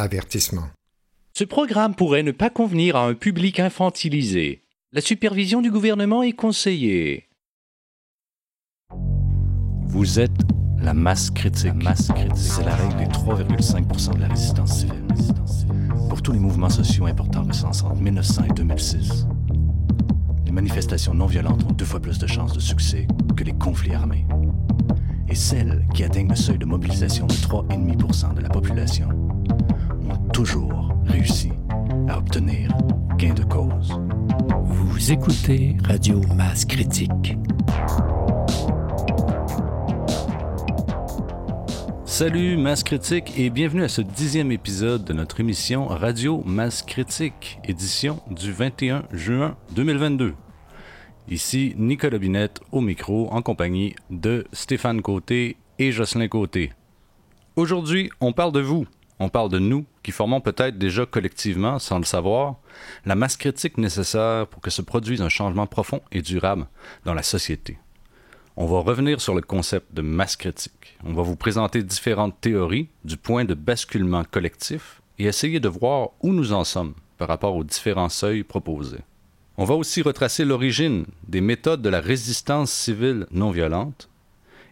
Avertissement. 0.00 0.68
Ce 1.36 1.42
programme 1.42 1.96
pourrait 1.96 2.22
ne 2.22 2.30
pas 2.30 2.50
convenir 2.50 2.94
à 2.94 3.04
un 3.04 3.14
public 3.14 3.58
infantilisé. 3.58 4.62
La 4.92 5.00
supervision 5.00 5.60
du 5.60 5.72
gouvernement 5.72 6.22
est 6.22 6.34
conseillée. 6.34 7.28
Vous 9.88 10.20
êtes 10.20 10.30
la 10.80 10.94
masse 10.94 11.32
critique. 11.32 11.74
masse 11.82 12.12
critique. 12.12 12.36
C'est 12.36 12.64
la 12.64 12.76
règle 12.76 12.96
des 12.98 13.06
3,5% 13.06 14.14
de 14.14 14.20
la 14.20 14.28
résistance 14.28 14.78
civile. 14.78 15.04
Pour 16.08 16.22
tous 16.22 16.30
les 16.30 16.38
mouvements 16.38 16.70
sociaux 16.70 17.06
importants 17.06 17.42
recensés 17.42 17.82
entre 17.82 18.00
1900 18.00 18.44
et 18.44 18.54
2006, 18.54 19.26
les 20.46 20.52
manifestations 20.52 21.14
non 21.14 21.26
violentes 21.26 21.64
ont 21.64 21.72
deux 21.72 21.84
fois 21.84 21.98
plus 21.98 22.20
de 22.20 22.26
chances 22.28 22.52
de 22.52 22.60
succès 22.60 23.08
que 23.36 23.42
les 23.42 23.54
conflits 23.54 23.94
armés. 23.94 24.26
Et 25.28 25.34
celles 25.34 25.84
qui 25.92 26.04
atteignent 26.04 26.30
le 26.30 26.36
seuil 26.36 26.58
de 26.58 26.66
mobilisation 26.66 27.26
de 27.26 27.34
3,5% 27.34 28.34
de 28.34 28.40
la 28.40 28.48
population 28.48 29.27
toujours 30.38 30.94
réussi 31.06 31.50
à 32.06 32.16
obtenir 32.16 32.70
gain 33.16 33.34
de 33.34 33.42
cause. 33.42 34.00
Vous 34.62 35.10
écoutez 35.10 35.76
Radio 35.82 36.20
Masse 36.36 36.64
Critique. 36.64 37.36
Salut 42.04 42.56
Masse 42.56 42.84
Critique 42.84 43.36
et 43.36 43.50
bienvenue 43.50 43.82
à 43.82 43.88
ce 43.88 44.00
dixième 44.00 44.52
épisode 44.52 45.04
de 45.04 45.12
notre 45.12 45.40
émission 45.40 45.88
Radio 45.88 46.40
Masse 46.46 46.82
Critique, 46.82 47.58
édition 47.64 48.20
du 48.30 48.52
21 48.52 49.06
juin 49.10 49.56
2022. 49.72 50.34
Ici 51.28 51.74
Nicolas 51.76 52.18
Binette 52.18 52.60
au 52.70 52.80
micro 52.80 53.28
en 53.32 53.42
compagnie 53.42 53.96
de 54.08 54.46
Stéphane 54.52 55.02
Côté 55.02 55.56
et 55.80 55.90
Jocelyn 55.90 56.28
Côté. 56.28 56.72
Aujourd'hui, 57.56 58.08
on 58.20 58.32
parle 58.32 58.52
de 58.52 58.60
vous, 58.60 58.86
on 59.18 59.28
parle 59.28 59.50
de 59.50 59.58
nous 59.58 59.84
formons 60.12 60.40
peut-être 60.40 60.78
déjà 60.78 61.06
collectivement, 61.06 61.78
sans 61.78 61.98
le 61.98 62.04
savoir, 62.04 62.56
la 63.04 63.14
masse 63.14 63.36
critique 63.36 63.78
nécessaire 63.78 64.46
pour 64.46 64.60
que 64.60 64.70
se 64.70 64.82
produise 64.82 65.22
un 65.22 65.28
changement 65.28 65.66
profond 65.66 66.00
et 66.12 66.22
durable 66.22 66.66
dans 67.04 67.14
la 67.14 67.22
société. 67.22 67.78
On 68.56 68.66
va 68.66 68.80
revenir 68.80 69.20
sur 69.20 69.34
le 69.34 69.42
concept 69.42 69.94
de 69.94 70.02
masse 70.02 70.34
critique. 70.34 70.98
On 71.04 71.12
va 71.12 71.22
vous 71.22 71.36
présenter 71.36 71.82
différentes 71.82 72.40
théories 72.40 72.88
du 73.04 73.16
point 73.16 73.44
de 73.44 73.54
basculement 73.54 74.24
collectif 74.24 75.00
et 75.18 75.26
essayer 75.26 75.60
de 75.60 75.68
voir 75.68 76.10
où 76.22 76.32
nous 76.32 76.52
en 76.52 76.64
sommes 76.64 76.94
par 77.18 77.28
rapport 77.28 77.54
aux 77.54 77.64
différents 77.64 78.08
seuils 78.08 78.42
proposés. 78.42 79.04
On 79.56 79.64
va 79.64 79.74
aussi 79.74 80.02
retracer 80.02 80.44
l'origine 80.44 81.04
des 81.26 81.40
méthodes 81.40 81.82
de 81.82 81.88
la 81.88 82.00
résistance 82.00 82.70
civile 82.70 83.26
non 83.30 83.50
violente 83.50 84.08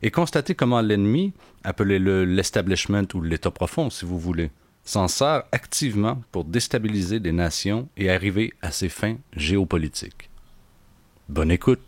et 0.03 0.11
constater 0.11 0.55
comment 0.55 0.81
l'ennemi, 0.81 1.33
appelez-le 1.65 2.25
l'establishment 2.25 3.07
ou 3.15 3.21
l'État 3.21 3.51
profond 3.51 3.91
si 3.91 4.05
vous 4.05 4.19
voulez, 4.19 4.51
s'en 4.87 5.09
sert 5.09 5.43
activement 5.53 6.23
pour 6.33 6.45
déstabiliser 6.45 7.21
des 7.21 7.33
nations 7.33 7.89
et 7.99 8.11
arriver 8.11 8.55
à 8.63 8.71
ses 8.71 8.89
fins 8.89 9.17
géopolitiques. 9.35 10.31
Bonne 11.29 11.51
écoute! 11.51 11.81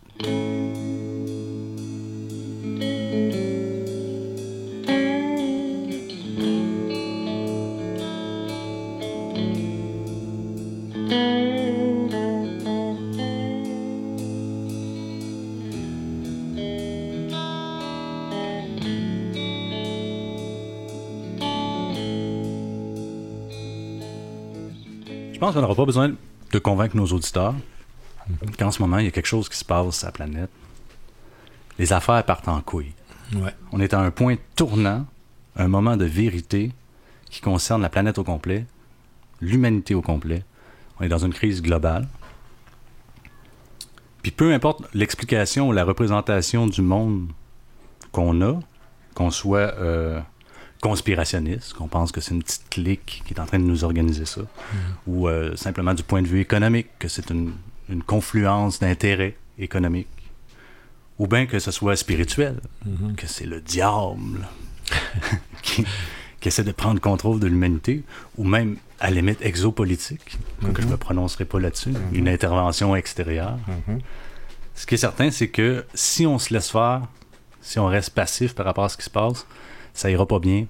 Je 25.39 25.41
pense 25.41 25.55
qu'on 25.55 25.61
n'aura 25.61 25.77
pas 25.77 25.84
besoin 25.84 26.12
de 26.50 26.58
convaincre 26.58 26.97
nos 26.97 27.06
auditeurs 27.06 27.55
qu'en 28.58 28.72
ce 28.72 28.83
moment, 28.83 28.98
il 28.98 29.05
y 29.05 29.06
a 29.06 29.12
quelque 29.12 29.28
chose 29.28 29.48
qui 29.48 29.56
se 29.56 29.64
passe 29.64 29.98
sur 29.98 30.06
la 30.06 30.11
planète. 30.11 30.50
Les 31.78 31.93
affaires 31.93 32.25
partent 32.25 32.49
en 32.49 32.60
couille. 32.60 32.93
Ouais. 33.37 33.54
On 33.71 33.78
est 33.78 33.94
à 33.94 34.00
un 34.00 34.10
point 34.10 34.34
tournant, 34.56 35.06
un 35.54 35.69
moment 35.69 35.97
de 35.97 36.04
vérité 36.04 36.72
qui 37.31 37.41
concerne 37.41 37.82
la 37.82 37.88
planète 37.88 38.19
au 38.19 38.25
complet, 38.25 38.66
l'humanité 39.41 39.94
au 39.94 40.03
complet. 40.03 40.43
On 40.98 41.04
est 41.04 41.09
dans 41.09 41.25
une 41.25 41.32
crise 41.32 41.62
globale. 41.62 42.09
Puis 44.22 44.32
peu 44.32 44.53
importe 44.53 44.82
l'explication 44.93 45.69
ou 45.69 45.72
la 45.72 45.84
représentation 45.84 46.66
du 46.66 46.82
monde 46.82 47.28
qu'on 48.10 48.43
a, 48.43 48.59
qu'on 49.15 49.31
soit 49.31 49.72
euh, 49.78 50.21
conspirationniste, 50.81 51.75
qu'on 51.75 51.89
pense 51.89 52.12
que 52.12 52.21
c'est 52.21 52.34
une 52.34 52.43
petite 52.43 52.69
clique 52.71 53.22
qui 53.27 53.34
est 53.34 53.41
en 53.41 53.47
train 53.47 53.59
de 53.59 53.65
nous 53.65 53.84
organiser 53.84 54.25
ça, 54.25 54.43
ou 55.06 55.28
euh, 55.28 55.56
simplement 55.56 55.94
du 55.94 56.03
point 56.03 56.22
de 56.22 56.28
vue 56.28 56.41
économique, 56.41 56.89
que 56.99 57.09
c'est 57.09 57.31
une, 57.31 57.53
une 57.89 58.03
confluence 58.03 58.78
d'intérêts 58.78 59.37
économiques, 59.59 60.06
ou 61.19 61.27
bien 61.27 61.47
que 61.47 61.59
ce 61.59 61.71
soit 61.71 61.97
spirituel, 61.97 62.61
que 63.16 63.27
c'est 63.27 63.47
le 63.47 63.61
diable 63.61 64.47
qui, 65.62 65.84
qui 66.41 66.49
essaie 66.49 66.65
de 66.65 66.72
prendre 66.72 67.00
contrôle 67.00 67.41
de 67.41 67.47
l'humanité, 67.49 68.05
ou 68.37 68.45
même 68.45 68.77
à 69.00 69.10
la 69.10 69.16
limite 69.16 69.43
exopolitique, 69.43 70.39
que 70.75 70.83
je 70.83 70.87
ne 70.87 70.93
me 70.93 70.97
prononcerai 70.97 71.45
pas 71.45 71.59
là-dessus, 71.59 71.93
une 72.12 72.28
intervention 72.28 72.95
extérieure. 72.95 73.59
Ce 74.75 74.87
qui 74.87 74.95
est 74.95 74.99
certain, 74.99 75.31
c'est 75.33 75.49
que 75.49 75.84
si 75.95 76.27
on 76.27 76.39
se 76.39 76.55
laisse 76.55 76.71
faire, 76.71 77.03
si 77.60 77.78
on 77.81 77.87
reste 77.87 78.10
passif 78.10 78.55
par 78.55 78.65
rapport 78.65 78.84
à 78.84 78.89
ce 78.89 78.97
qui 78.97 79.05
se 79.05 79.10
passe, 79.10 79.45
ça 79.98 80.12
ira 80.12 80.26
pas 80.26 80.38
bien 80.38 80.66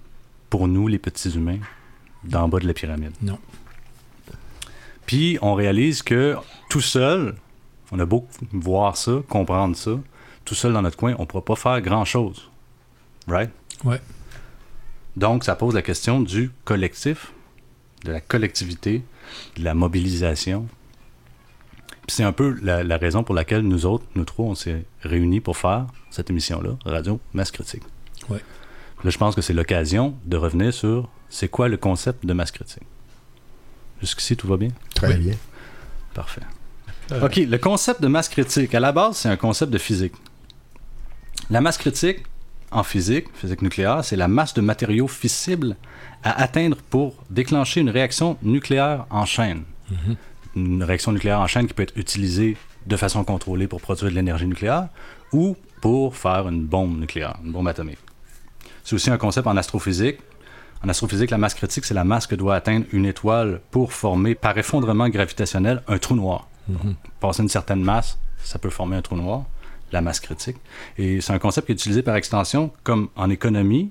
pour 0.48 0.68
nous, 0.68 0.88
les 0.88 0.98
petits 0.98 1.28
humains, 1.28 1.58
d'en 2.24 2.48
bas 2.48 2.60
de 2.60 2.66
la 2.66 2.72
pyramide. 2.72 3.12
Non. 3.20 3.38
Puis 5.04 5.38
on 5.42 5.52
réalise 5.52 6.00
que 6.00 6.34
tout 6.70 6.80
seul, 6.80 7.34
on 7.92 7.98
a 7.98 8.06
beau 8.06 8.26
voir 8.52 8.96
ça, 8.96 9.20
comprendre 9.28 9.76
ça, 9.76 9.90
tout 10.46 10.54
seul 10.54 10.72
dans 10.72 10.80
notre 10.80 10.96
coin, 10.96 11.14
on 11.18 11.22
ne 11.22 11.26
pourra 11.26 11.44
pas 11.44 11.56
faire 11.56 11.82
grand-chose. 11.82 12.50
Right? 13.26 13.50
Ouais. 13.84 14.00
Donc, 15.14 15.44
ça 15.44 15.56
pose 15.56 15.74
la 15.74 15.82
question 15.82 16.22
du 16.22 16.50
collectif, 16.64 17.34
de 18.04 18.12
la 18.12 18.22
collectivité, 18.22 19.02
de 19.58 19.62
la 19.62 19.74
mobilisation. 19.74 20.66
Puis 22.06 22.16
c'est 22.16 22.24
un 22.24 22.32
peu 22.32 22.58
la, 22.62 22.82
la 22.82 22.96
raison 22.96 23.24
pour 23.24 23.34
laquelle 23.34 23.60
nous 23.60 23.84
autres, 23.84 24.06
nous 24.14 24.24
trois, 24.24 24.46
on 24.46 24.54
s'est 24.54 24.86
réunis 25.02 25.40
pour 25.40 25.58
faire 25.58 25.86
cette 26.10 26.30
émission-là, 26.30 26.78
Radio 26.86 27.20
Masse 27.34 27.50
Critique. 27.50 27.82
Ouais. 28.30 28.40
Là, 29.04 29.10
je 29.10 29.18
pense 29.18 29.34
que 29.34 29.40
c'est 29.42 29.52
l'occasion 29.52 30.14
de 30.24 30.36
revenir 30.36 30.72
sur 30.74 31.08
c'est 31.28 31.48
quoi 31.48 31.68
le 31.68 31.76
concept 31.76 32.24
de 32.26 32.32
masse 32.32 32.50
critique. 32.50 32.82
Jusqu'ici, 34.00 34.36
tout 34.36 34.46
va 34.48 34.56
bien? 34.56 34.70
Très 34.94 35.08
Oui. 35.08 35.16
bien. 35.18 35.34
Parfait. 36.14 36.42
OK, 37.22 37.36
le 37.36 37.56
concept 37.58 38.02
de 38.02 38.08
masse 38.08 38.28
critique, 38.28 38.74
à 38.74 38.80
la 38.80 38.92
base, 38.92 39.16
c'est 39.18 39.28
un 39.28 39.36
concept 39.36 39.72
de 39.72 39.78
physique. 39.78 40.12
La 41.50 41.60
masse 41.60 41.78
critique, 41.78 42.18
en 42.70 42.82
physique, 42.82 43.26
physique 43.34 43.62
nucléaire, 43.62 44.04
c'est 44.04 44.16
la 44.16 44.28
masse 44.28 44.52
de 44.52 44.60
matériaux 44.60 45.08
fissibles 45.08 45.76
à 46.22 46.42
atteindre 46.42 46.76
pour 46.90 47.14
déclencher 47.30 47.80
une 47.80 47.88
réaction 47.90 48.36
nucléaire 48.42 49.06
en 49.10 49.24
chaîne. 49.24 49.62
Une 50.54 50.82
réaction 50.82 51.12
nucléaire 51.12 51.40
en 51.40 51.46
chaîne 51.46 51.66
qui 51.66 51.72
peut 51.72 51.82
être 51.84 51.96
utilisée 51.96 52.56
de 52.86 52.96
façon 52.96 53.24
contrôlée 53.24 53.68
pour 53.68 53.80
produire 53.80 54.10
de 54.10 54.16
l'énergie 54.16 54.46
nucléaire 54.46 54.88
ou 55.32 55.56
pour 55.80 56.14
faire 56.16 56.48
une 56.48 56.64
bombe 56.66 56.98
nucléaire, 57.00 57.36
une 57.44 57.52
bombe 57.52 57.68
atomique. 57.68 57.98
C'est 58.88 58.94
aussi 58.94 59.10
un 59.10 59.18
concept 59.18 59.46
en 59.46 59.54
astrophysique. 59.58 60.16
En 60.82 60.88
astrophysique, 60.88 61.30
la 61.30 61.36
masse 61.36 61.52
critique, 61.52 61.84
c'est 61.84 61.92
la 61.92 62.04
masse 62.04 62.26
que 62.26 62.34
doit 62.34 62.54
atteindre 62.54 62.86
une 62.90 63.04
étoile 63.04 63.60
pour 63.70 63.92
former, 63.92 64.34
par 64.34 64.56
effondrement 64.56 65.10
gravitationnel, 65.10 65.82
un 65.88 65.98
trou 65.98 66.14
noir. 66.14 66.48
Passer 67.20 67.42
une 67.42 67.50
certaine 67.50 67.82
masse, 67.82 68.18
ça 68.42 68.58
peut 68.58 68.70
former 68.70 68.96
un 68.96 69.02
trou 69.02 69.16
noir, 69.16 69.44
la 69.92 70.00
masse 70.00 70.20
critique. 70.20 70.56
Et 70.96 71.20
c'est 71.20 71.34
un 71.34 71.38
concept 71.38 71.66
qui 71.66 71.72
est 71.72 71.74
utilisé 71.74 72.00
par 72.00 72.16
extension, 72.16 72.72
comme 72.82 73.10
en 73.14 73.28
économie 73.28 73.90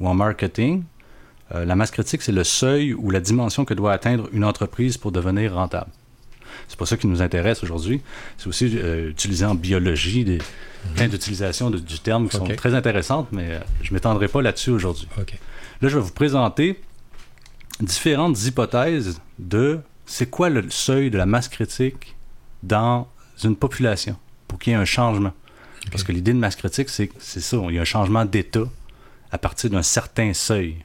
ou 0.00 0.08
en 0.08 0.14
marketing. 0.14 0.82
Euh, 1.54 1.64
la 1.64 1.76
masse 1.76 1.92
critique, 1.92 2.22
c'est 2.22 2.32
le 2.32 2.42
seuil 2.42 2.94
ou 2.94 3.12
la 3.12 3.20
dimension 3.20 3.64
que 3.64 3.74
doit 3.74 3.92
atteindre 3.92 4.28
une 4.32 4.44
entreprise 4.44 4.96
pour 4.96 5.12
devenir 5.12 5.54
rentable. 5.54 5.92
C'est 6.68 6.78
pas 6.78 6.86
ça 6.86 6.96
qui 6.96 7.06
nous 7.06 7.20
intéresse 7.22 7.62
aujourd'hui. 7.62 8.00
C'est 8.38 8.46
aussi 8.48 8.72
euh, 8.78 9.10
utilisé 9.10 9.44
en 9.44 9.54
biologie, 9.54 10.24
des, 10.24 10.38
plein 10.94 11.08
d'utilisations 11.08 11.70
de- 11.70 11.78
du 11.78 11.98
terme 12.00 12.28
qui 12.28 12.36
sont 12.36 12.44
très 12.56 12.74
intéressantes, 12.74 13.28
mais 13.32 13.50
euh, 13.50 13.58
je 13.82 13.90
ne 13.90 13.94
m'étendrai 13.94 14.28
pas 14.28 14.40
là-dessus 14.42 14.70
aujourd'hui. 14.70 15.06
Là, 15.80 15.88
je 15.88 15.96
vais 15.98 16.02
vous 16.04 16.12
présenter 16.12 16.80
différentes 17.80 18.42
hypothèses 18.44 19.20
de 19.38 19.80
c'est 20.06 20.28
quoi 20.30 20.48
le 20.50 20.68
seuil 20.70 21.10
de 21.10 21.18
la 21.18 21.26
masse 21.26 21.48
critique 21.48 22.14
dans 22.62 23.08
une 23.44 23.56
population 23.56 24.16
pour 24.48 24.58
qu'il 24.58 24.72
y 24.72 24.76
ait 24.76 24.78
un 24.78 24.84
changement. 24.84 25.32
Parce 25.90 26.04
que 26.04 26.12
l'idée 26.12 26.32
de 26.32 26.38
masse 26.38 26.54
critique, 26.56 26.88
c'est 26.90 27.10
c'est 27.18 27.40
ça, 27.40 27.56
il 27.68 27.74
y 27.74 27.78
a 27.78 27.82
un 27.82 27.84
changement 27.84 28.24
d'état 28.24 28.64
à 29.32 29.38
partir 29.38 29.68
d'un 29.70 29.82
certain 29.82 30.32
seuil. 30.32 30.76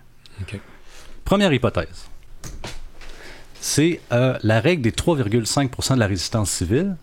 Première 1.24 1.51
hypothèse. 1.53 2.07
C'est 3.62 4.00
euh, 4.12 4.38
la 4.44 4.59
règle 4.59 4.81
des 4.81 4.92
3,5% 4.92 5.95
de 5.95 6.00
la 6.00 6.07
résistance 6.07 6.50
civile 6.51 6.95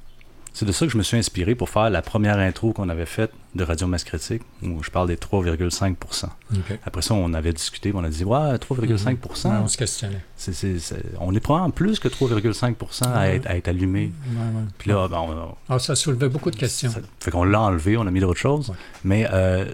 C'est 0.53 0.65
de 0.65 0.73
ça 0.73 0.87
que 0.87 0.93
je 0.93 0.97
me 0.99 1.03
suis 1.03 1.17
inspiré 1.17 1.55
pour 1.57 1.69
faire 1.69 1.91
la 1.91 2.01
première 2.01 2.39
intro 2.39 2.73
qu'on 2.73 2.89
avait 2.89 3.07
faite 3.07 3.33
de 3.57 3.65
Radio 3.65 3.87
Masse 3.89 4.05
Critique, 4.05 4.43
où 4.63 4.83
je 4.83 4.91
parle 4.91 5.09
des 5.09 5.17
3,5 5.17 5.95
OK. 6.25 6.79
Après 6.85 7.03
ça, 7.03 7.15
on 7.15 7.35
avait 7.35 7.53
discuté, 7.53 7.93
on 7.95 8.03
a 8.05 8.09
dit, 8.09 8.25
ouais, 8.25 8.57
3,5 8.59 9.49
Ouais, 9.49 9.57
on 9.63 9.69
se 9.69 9.77
questionnait. 9.77 10.25
c'est- 10.37 10.79
on 11.21 11.35
est 11.35 11.41
probablement 11.41 11.71
plus 11.71 11.99
que 12.01 12.09
3,5 12.09 12.77
à, 13.07 13.19
Ouais. 13.21 13.37
être, 13.37 13.47
à 13.49 13.57
être 13.57 13.69
allumé. 13.69 14.13
Ouais, 14.29 14.39
ouais. 14.43 14.63
Puis 14.79 14.91
là, 14.91 15.07
ben, 15.09 15.19
on- 15.19 15.55
Ah, 15.69 15.79
ça 15.81 15.95
soulevait 15.97 16.29
beaucoup 16.29 16.51
de 16.53 16.57
questions. 16.57 16.91
ça- 16.91 17.01
fait 17.21 17.31
qu'on 17.33 17.45
l'a 17.45 17.61
enlevé, 17.61 17.97
on 17.97 18.07
a 18.07 18.11
mis 18.13 18.21
d'autres 18.21 18.41
choses. 18.41 18.73
Mais 19.05 19.27
euh, 19.33 19.65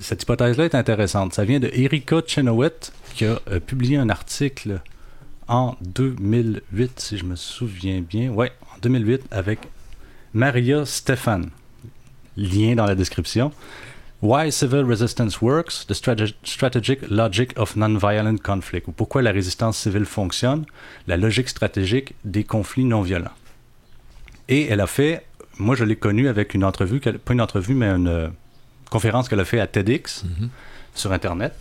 cette 0.00 0.22
hypothèse-là 0.22 0.64
est 0.66 0.74
intéressante. 0.74 1.32
Ça 1.34 1.44
vient 1.44 1.60
de 1.60 1.70
Erika 1.72 2.20
Chenoweth, 2.26 2.92
qui 3.14 3.24
a 3.26 3.38
euh, 3.50 3.60
publié 3.60 3.96
un 3.98 4.08
article 4.10 4.80
en 5.50 5.76
2008, 5.82 7.00
si 7.00 7.18
je 7.18 7.24
me 7.24 7.36
souviens 7.36 8.00
bien. 8.00 8.30
Ouais, 8.30 8.52
en 8.74 8.78
2008, 8.82 9.22
avec 9.30 9.58
Maria 10.32 10.86
Stefan. 10.86 11.50
Lien 12.36 12.76
dans 12.76 12.86
la 12.86 12.94
description. 12.94 13.52
Why 14.22 14.52
Civil 14.52 14.84
Resistance 14.84 15.40
Works, 15.40 15.86
the 15.88 15.94
Strate- 15.94 16.34
Strategic 16.44 17.00
Logic 17.10 17.52
of 17.58 17.74
Nonviolent 17.76 18.36
Conflict, 18.42 18.86
ou 18.88 18.92
pourquoi 18.92 19.22
la 19.22 19.32
résistance 19.32 19.78
civile 19.78 20.04
fonctionne, 20.04 20.64
la 21.06 21.16
logique 21.16 21.48
stratégique 21.48 22.14
des 22.24 22.44
conflits 22.44 22.84
non 22.84 23.02
violents. 23.02 23.32
Et 24.48 24.66
elle 24.68 24.80
a 24.80 24.86
fait, 24.86 25.24
moi 25.58 25.74
je 25.74 25.84
l'ai 25.84 25.96
connue 25.96 26.28
avec 26.28 26.54
une 26.54 26.64
entrevue, 26.64 27.00
pas 27.00 27.32
une 27.32 27.40
entrevue, 27.40 27.74
mais 27.74 27.86
une 27.88 28.08
euh, 28.08 28.28
conférence 28.90 29.28
qu'elle 29.28 29.40
a 29.40 29.44
fait 29.44 29.58
à 29.60 29.66
TEDx 29.66 30.24
Mhm. 30.24 30.48
sur 30.94 31.12
Internet, 31.12 31.54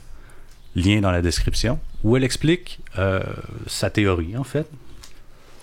lien 0.75 1.01
dans 1.01 1.11
la 1.11 1.21
description, 1.21 1.79
où 2.03 2.15
elle 2.15 2.23
explique 2.23 2.79
euh, 2.97 3.21
sa 3.67 3.89
théorie 3.89 4.37
en 4.37 4.43
fait. 4.43 4.67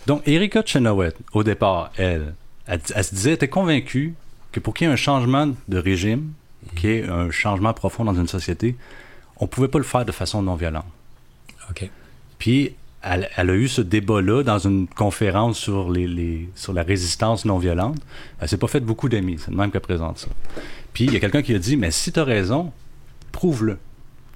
Donc 0.06 0.23
Erika 0.26 0.62
Chenoweth, 0.64 1.17
au 1.32 1.43
départ, 1.43 1.91
elle, 1.97 2.35
elle, 2.67 2.81
elle 2.94 3.05
se 3.05 3.14
disait, 3.14 3.31
elle 3.31 3.35
était 3.37 3.49
convaincue 3.49 4.14
que 4.53 4.61
pour 4.61 4.75
qu'il 4.75 4.87
y 4.87 4.91
ait 4.91 4.93
un 4.93 4.97
changement 4.97 5.53
de 5.69 5.79
régime, 5.79 6.32
qu'il 6.76 6.91
y 6.91 6.93
ait 6.94 7.08
un 7.08 7.31
changement 7.31 7.73
profond 7.73 8.05
dans 8.05 8.14
une 8.14 8.29
société, 8.29 8.76
on 9.38 9.44
ne 9.44 9.49
pouvait 9.50 9.69
pas 9.69 9.79
le 9.79 9.85
faire 9.85 10.05
de 10.05 10.12
façon 10.12 10.43
non 10.43 10.55
violente. 10.55 10.87
OK. 11.70 11.91
Puis, 12.38 12.75
elle, 13.02 13.29
elle 13.37 13.50
a 13.50 13.55
eu 13.55 13.69
ce 13.69 13.81
débat-là 13.82 14.43
dans 14.43 14.59
une 14.59 14.87
conférence 14.88 15.59
sur, 15.59 15.91
les, 15.91 16.06
les- 16.06 16.49
sur 16.55 16.73
la 16.73 16.82
résistance 16.82 17.44
non 17.44 17.59
violente. 17.59 17.97
Elle 18.41 18.49
s'est 18.49 18.56
pas 18.56 18.67
fait 18.69 18.81
beaucoup 18.81 19.09
d'amis, 19.09 19.38
c'est 19.38 19.50
de 19.50 19.56
même 19.56 19.70
qu'elle 19.70 19.81
présente 19.81 20.19
ça. 20.19 20.29
Puis, 20.93 21.05
il 21.05 21.12
y 21.12 21.17
a 21.17 21.20
quelqu'un 21.20 21.43
qui 21.43 21.55
a 21.55 21.59
dit, 21.59 21.76
mais 21.76 21.91
si 21.91 22.11
tu 22.12 22.19
as 22.20 22.25
raison, 22.25 22.73
prouve-le. 23.32 23.79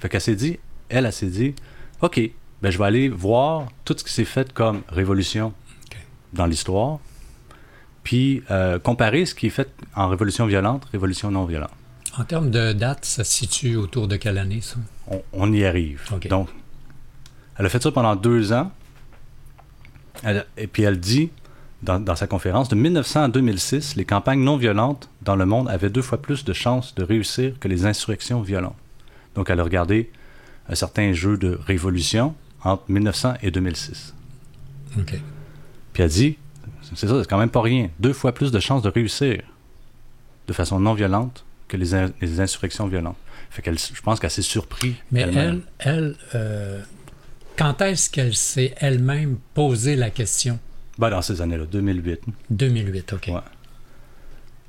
Fait 0.00 0.08
qu'elle 0.08 0.20
s'est 0.20 0.34
dit, 0.36 0.58
elle, 0.88 1.06
elle 1.06 1.12
s'est 1.12 1.26
dit, 1.26 1.54
OK, 2.00 2.20
ben, 2.62 2.70
je 2.70 2.78
vais 2.78 2.84
aller 2.84 3.08
voir 3.08 3.66
tout 3.84 3.94
ce 3.96 4.02
qui 4.04 4.12
s'est 4.12 4.24
fait 4.24 4.52
comme 4.52 4.82
révolution 4.88 5.52
dans 6.32 6.46
l'histoire, 6.46 6.98
puis 8.02 8.42
euh, 8.50 8.78
comparer 8.78 9.26
ce 9.26 9.34
qui 9.34 9.46
est 9.46 9.50
fait 9.50 9.68
en 9.94 10.08
révolution 10.08 10.46
violente, 10.46 10.86
révolution 10.92 11.30
non 11.30 11.44
violente. 11.44 11.70
En 12.18 12.24
termes 12.24 12.50
de 12.50 12.72
date, 12.72 13.04
ça 13.04 13.24
se 13.24 13.32
situe 13.32 13.76
autour 13.76 14.08
de 14.08 14.16
quelle 14.16 14.38
année, 14.38 14.60
ça? 14.60 14.76
on, 15.08 15.22
on 15.32 15.52
y 15.52 15.64
arrive. 15.64 16.02
Donc, 16.28 16.48
elle 17.58 17.66
a 17.66 17.68
fait 17.68 17.82
ça 17.82 17.92
pendant 17.92 18.16
deux 18.16 18.52
ans. 18.52 18.72
Elle- 20.22 20.46
et 20.56 20.66
puis 20.66 20.82
elle 20.82 20.98
dit 20.98 21.30
dans, 21.82 21.98
dans 22.00 22.16
sa 22.16 22.26
conférence, 22.26 22.68
de 22.68 22.74
1900 22.74 23.22
à 23.24 23.28
2006, 23.28 23.96
les 23.96 24.04
campagnes 24.04 24.40
non 24.40 24.56
violentes 24.56 25.08
dans 25.22 25.36
le 25.36 25.46
monde 25.46 25.68
avaient 25.68 25.88
deux 25.88 26.02
fois 26.02 26.20
plus 26.20 26.44
de 26.44 26.52
chances 26.52 26.94
de 26.94 27.02
réussir 27.04 27.58
que 27.58 27.68
les 27.68 27.86
insurrections 27.86 28.42
violentes. 28.42 28.76
Donc 29.34 29.50
elle 29.50 29.60
a 29.60 29.62
regardé 29.64 30.10
un 30.68 30.74
certain 30.74 31.12
jeu 31.12 31.36
de 31.36 31.58
révolution 31.66 32.34
entre 32.62 32.84
1900 32.90 33.34
et 33.42 33.50
2006. 33.50 34.14
OK. 34.98 35.14
Puis 35.92 36.02
elle 36.02 36.08
dit, 36.10 36.36
c'est 36.94 37.06
ça, 37.08 37.20
c'est 37.22 37.28
quand 37.28 37.38
même 37.38 37.50
pas 37.50 37.62
rien, 37.62 37.88
deux 37.98 38.12
fois 38.12 38.32
plus 38.32 38.50
de 38.52 38.60
chances 38.60 38.82
de 38.82 38.88
réussir 38.88 39.42
de 40.46 40.52
façon 40.52 40.80
non 40.80 40.94
violente 40.94 41.44
que 41.68 41.76
les, 41.76 41.94
in- 41.94 42.10
les 42.20 42.40
insurrections 42.40 42.86
violentes. 42.88 43.16
Fait 43.50 43.62
qu'elle, 43.62 43.78
je 43.78 44.00
pense 44.02 44.18
qu'elle 44.20 44.30
s'est 44.30 44.42
surpris. 44.42 44.96
Mais 45.12 45.22
elle, 45.22 45.60
elle 45.78 46.16
euh, 46.34 46.80
quand 47.56 47.80
est-ce 47.82 48.10
qu'elle 48.10 48.34
s'est 48.34 48.74
elle-même 48.78 49.38
posé 49.54 49.96
la 49.96 50.10
question? 50.10 50.58
Ben, 50.98 51.10
dans 51.10 51.22
ces 51.22 51.40
années-là, 51.40 51.64
2008. 51.66 52.20
2008, 52.50 53.12
OK. 53.14 53.26
Ouais. 53.28 53.40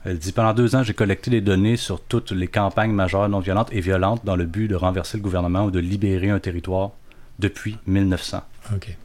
Elle 0.05 0.17
dit 0.17 0.31
Pendant 0.31 0.53
deux 0.53 0.75
ans, 0.75 0.83
j'ai 0.83 0.93
collecté 0.93 1.31
les 1.31 1.41
données 1.41 1.77
sur 1.77 2.01
toutes 2.01 2.31
les 2.31 2.47
campagnes 2.47 2.91
majeures 2.91 3.27
non 3.29 3.39
violentes 3.39 3.69
et 3.71 3.81
violentes 3.81 4.25
dans 4.25 4.35
le 4.35 4.45
but 4.45 4.67
de 4.67 4.75
renverser 4.75 5.17
le 5.17 5.23
gouvernement 5.23 5.65
ou 5.65 5.71
de 5.71 5.79
libérer 5.79 6.29
un 6.29 6.39
territoire 6.39 6.91
depuis 7.39 7.77
1900. 7.87 8.41
OK. 8.73 8.97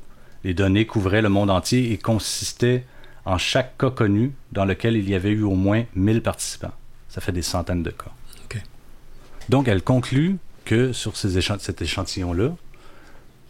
Les 0.45 0.55
données 0.55 0.87
couvraient 0.87 1.23
le 1.23 1.29
monde 1.29 1.51
entier 1.51 1.93
et 1.93 1.99
consistaient 1.99 2.85
en 3.25 3.39
chaque 3.39 3.77
cas 3.79 3.91
connu 3.91 4.33
dans 4.53 4.65
lequel 4.65 4.97
il 4.97 5.09
y 5.09 5.15
avait 5.15 5.31
eu 5.31 5.43
au 5.43 5.55
moins 5.55 5.85
1000 5.97 6.23
participants. 6.23 6.73
Ça 7.09 7.21
fait 7.21 7.33
des 7.33 7.43
centaines 7.43 7.83
de 7.83 7.91
cas. 7.91 8.13
Donc, 9.49 9.69
elle 9.69 9.83
conclut 9.83 10.39
que 10.65 10.93
sur 10.93 11.17
ces 11.17 11.41
cet 11.41 11.83
échantillon-là, 11.83 12.51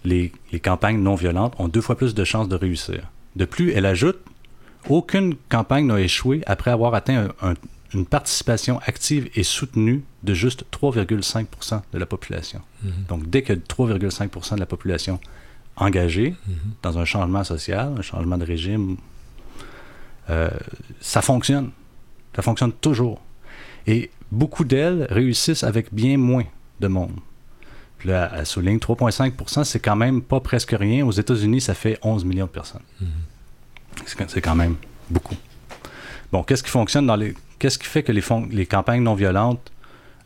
les, 0.04 0.32
les 0.52 0.60
campagnes 0.60 1.00
non 1.00 1.14
violentes 1.14 1.54
ont 1.58 1.68
deux 1.68 1.80
fois 1.80 1.96
plus 1.96 2.14
de 2.14 2.24
chances 2.24 2.48
de 2.48 2.56
réussir. 2.56 3.10
De 3.34 3.44
plus, 3.44 3.72
elle 3.72 3.86
ajoute 3.86 4.18
aucune 4.88 5.34
campagne 5.48 5.86
n'a 5.86 6.00
échoué 6.00 6.42
après 6.46 6.70
avoir 6.70 6.94
atteint 6.94 7.28
un- 7.40 7.50
un- 7.50 7.54
une 7.94 8.04
participation 8.06 8.78
active 8.80 9.30
et 9.34 9.42
soutenue 9.42 10.02
de 10.22 10.34
juste 10.34 10.64
3,5% 10.70 11.82
de 11.92 11.98
la 11.98 12.06
population. 12.06 12.60
Mhm. 12.82 12.90
Donc, 13.08 13.30
dès 13.30 13.42
que 13.42 13.52
3,5% 13.52 14.54
de 14.56 14.60
la 14.60 14.66
population 14.66 15.20
engagée 15.76 16.34
Mhm. 16.46 16.54
dans 16.82 16.98
un 16.98 17.04
changement 17.04 17.44
social, 17.44 17.94
un 17.98 18.02
changement 18.02 18.38
de 18.38 18.44
régime, 18.44 18.96
euh, 20.30 20.50
ça 21.00 21.22
fonctionne. 21.22 21.70
Ça 22.34 22.42
fonctionne 22.42 22.72
toujours. 22.72 23.20
Et 23.86 24.10
beaucoup 24.32 24.64
d'elles 24.64 25.06
réussissent 25.10 25.64
avec 25.64 25.92
bien 25.94 26.16
moins 26.18 26.44
de 26.80 26.88
monde. 26.88 27.12
Puis 27.98 28.08
là, 28.10 28.30
elle 28.36 28.44
souligne 28.46 28.78
3,5 28.78 29.64
c'est 29.64 29.80
quand 29.80 29.96
même 29.96 30.20
pas 30.20 30.40
presque 30.40 30.72
rien. 30.78 31.06
Aux 31.06 31.12
États-Unis, 31.12 31.60
ça 31.62 31.72
fait 31.74 31.98
11 32.02 32.24
millions 32.24 32.44
de 32.46 32.50
personnes. 32.50 32.82
Quand- 32.98 33.06
C'est 34.06 34.40
quand 34.40 34.54
même 34.54 34.76
beaucoup. 35.10 35.36
Bon, 36.32 36.42
qu'est-ce 36.42 36.62
qui 36.62 36.70
fonctionne 36.70 37.06
dans 37.06 37.16
les. 37.16 37.34
Qu'est-ce 37.58 37.78
qui 37.78 37.86
fait 37.86 38.02
que 38.02 38.12
les, 38.12 38.20
fon- 38.20 38.46
les 38.50 38.66
campagnes 38.66 39.02
non 39.02 39.14
violentes 39.14 39.72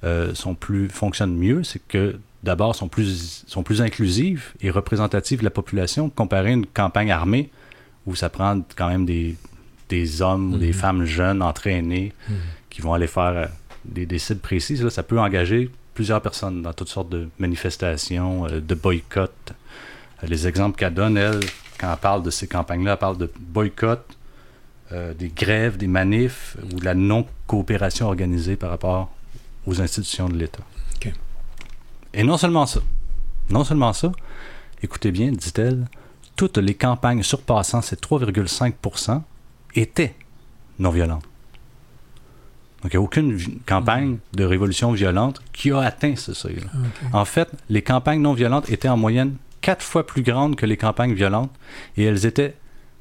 euh, 0.05 0.35
sont 0.35 0.55
plus, 0.55 0.89
fonctionnent 0.89 1.37
mieux? 1.37 1.63
C'est 1.65 1.81
que 1.87 2.19
d'abord, 2.43 2.75
sont 2.75 2.89
plus, 2.89 3.45
sont 3.47 3.63
plus 3.63 3.81
inclusives 3.83 4.53
et 4.61 4.71
représentatives 4.71 5.41
de 5.41 5.45
la 5.45 5.51
population 5.51 6.09
comparé 6.11 6.49
à 6.51 6.53
une 6.53 6.67
campagne 6.67 7.11
armée 7.13 7.51
où 8.07 8.15
ça 8.17 8.29
prend 8.31 8.61
quand 8.77 8.89
même 8.89 9.05
des, 9.07 9.37
des 9.89 10.23
hommes 10.23 10.55
ou 10.55 10.59
des 10.59 10.69
Mhm. 10.69 10.73
femmes 10.73 11.05
jeunes 11.05 11.43
entraînés 11.43 12.13
Mhm. 12.29 12.35
qui 12.71 12.81
vont 12.83 12.95
aller 12.95 13.07
faire 13.07 13.23
euh, 13.25 13.47
des, 13.85 14.07
des 14.07 14.19
cibles 14.19 14.41
précises. 14.41 14.83
Là, 14.83 14.91
ça 14.91 15.03
peut 15.03 15.21
engager 15.21 15.71
plusieurs 15.95 16.21
personnes 16.23 16.63
dans 16.63 16.73
toutes 16.73 16.89
sortes 16.89 17.11
de 17.11 17.29
manifestations, 17.39 18.47
euh, 18.47 18.61
de 18.61 18.75
boycotts. 18.75 19.53
Les 20.27 20.47
exemples 20.49 20.77
qu'elle 20.79 20.95
donne, 20.95 21.17
elle, 21.17 21.41
quand 21.81 21.91
elle 21.91 21.99
parle 21.99 22.23
de 22.23 22.31
ces 22.31 22.47
campagnes-là, 22.47 22.93
elle 22.93 22.99
parle 22.99 23.17
de 23.17 23.33
boycott, 23.39 24.05
euh, 24.93 25.15
des 25.15 25.29
grèves, 25.29 25.79
des 25.79 25.87
manifs 25.87 26.57
ou 26.65 26.81
de 26.81 26.85
la 26.85 26.95
non-coopération 26.95 28.07
organisée 28.07 28.57
par 28.57 28.71
rapport 28.71 29.11
aux 29.67 29.81
institutions 29.81 30.29
de 30.29 30.37
l'État. 30.37 30.63
Et 32.13 32.25
non 32.25 32.37
seulement 32.37 32.67
ça, 32.67 32.81
non 33.51 33.63
seulement 33.63 33.93
ça, 33.93 34.11
écoutez 34.83 35.13
bien, 35.13 35.31
dit-elle, 35.31 35.87
toutes 36.35 36.59
les 36.59 36.75
campagnes 36.75 37.23
surpassant 37.23 37.83
ces 37.83 37.95
3,5% 37.95 39.23
étaient 39.77 40.17
non 40.81 40.91
violentes. 40.91 41.23
Donc, 42.83 42.93
il 42.93 42.97
n'y 42.97 43.03
a 43.03 43.03
aucune 43.03 43.39
campagne 43.65 44.19
de 44.33 44.43
révolution 44.43 44.91
violente 44.91 45.41
qui 45.53 45.71
a 45.71 45.81
atteint 45.81 46.17
ce 46.17 46.35
seuil-là. 46.35 46.71
OK. 46.75 47.15
En 47.15 47.25
fait, 47.25 47.49
les 47.69 47.83
campagnes 47.83 48.23
non 48.23 48.33
violentes 48.33 48.69
étaient 48.71 48.89
en 48.89 48.97
moyenne 48.97 49.37
quatre 49.61 49.85
fois 49.85 50.07
plus 50.07 50.23
grandes 50.23 50.57
que 50.57 50.67
les 50.67 50.77
campagnes 50.77 51.15
violentes 51.15 51.53
et 51.97 52.05
elles 52.05 52.27
étaient 52.27 52.55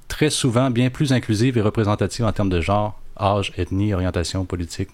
très 0.08 0.30
souvent 0.30 0.72
bien 0.72 0.90
plus 0.90 1.14
inclusives 1.14 1.58
et 1.58 1.62
représentatives 1.62 2.26
en 2.26 2.32
termes 2.32 2.50
de 2.50 2.62
genre, 2.62 3.00
âge, 3.20 3.54
ethnie, 3.58 3.94
orientation 3.94 4.46
politique, 4.46 4.90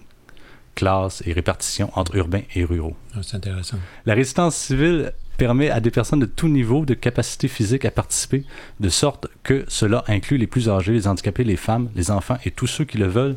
classe 0.74 1.22
et 1.26 1.32
répartition 1.32 1.90
entre 1.94 2.14
urbains 2.16 2.42
et 2.54 2.64
ruraux. 2.64 2.96
Ah, 3.14 3.20
C'est 3.22 3.36
intéressant. 3.36 3.78
La 4.04 4.14
résistance 4.14 4.54
civile 4.56 5.12
permet 5.38 5.70
à 5.70 5.80
des 5.80 5.90
personnes 5.90 6.20
de 6.20 6.26
tout 6.26 6.48
niveau 6.48 6.84
de 6.84 6.94
capacité 6.94 7.48
physique 7.48 7.84
à 7.84 7.90
participer, 7.90 8.44
de 8.80 8.88
sorte 8.88 9.26
que 9.42 9.64
cela 9.68 10.04
inclut 10.06 10.38
les 10.38 10.46
plus 10.46 10.68
âgés, 10.68 10.92
les 10.92 11.08
handicapés, 11.08 11.44
les 11.44 11.56
femmes, 11.56 11.90
les 11.94 12.10
enfants 12.10 12.38
et 12.44 12.50
tous 12.50 12.66
ceux 12.66 12.84
qui 12.84 12.98
le 12.98 13.06
veulent, 13.06 13.36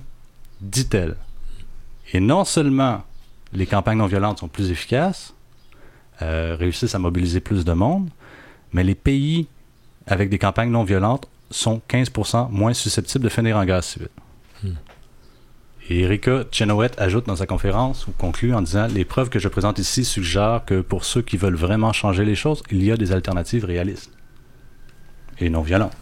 dit-elle. 0.62 1.16
Et 2.14 2.20
non 2.20 2.46
seulement 2.46 3.04
les 3.54 3.66
campagnes 3.66 3.98
non 3.98 4.06
violentes 4.06 4.40
sont 4.40 4.48
plus 4.48 4.72
efficaces, 4.72 5.34
euh, 6.22 6.56
réussissent 6.60 6.96
à 6.96 7.00
mobiliser 7.00 7.40
plus 7.40 7.66
de 7.66 7.74
monde, 7.74 8.10
mais 8.74 8.84
les 8.84 8.96
pays 8.96 9.48
avec 10.08 10.30
des 10.30 10.40
campagnes 10.40 10.72
non 10.72 10.84
violentes 10.84 11.28
sont 11.52 11.82
15% 11.90 12.50
moins 12.52 12.74
susceptibles 12.74 13.24
de 13.24 13.30
finir 13.30 13.58
en 13.58 13.66
guerre 13.66 13.84
civile. 13.84 14.10
Hmm. 14.64 14.74
Et 15.90 16.02
Erika 16.02 16.44
Chenoweth 16.52 17.00
ajoute 17.00 17.26
dans 17.26 17.38
sa 17.38 17.48
conférence 17.48 18.06
ou 18.08 18.12
conclut 18.12 18.54
en 18.54 18.62
disant 18.62 18.88
Les 18.88 19.06
preuves 19.06 19.30
que 19.30 19.40
je 19.40 19.48
présente 19.48 19.80
ici 19.80 20.06
suggèrent 20.06 20.64
que 20.66 20.82
pour 20.82 21.04
ceux 21.04 21.24
qui 21.24 21.38
veulent 21.38 21.56
vraiment 21.56 21.94
changer 21.94 22.26
les 22.26 22.36
choses, 22.36 22.62
il 22.70 22.84
y 22.84 22.92
a 22.92 22.98
des 22.98 23.12
alternatives 23.12 23.66
réalistes 23.66 24.12
et 25.40 25.50
non 25.50 25.62
violentes. 25.62 25.96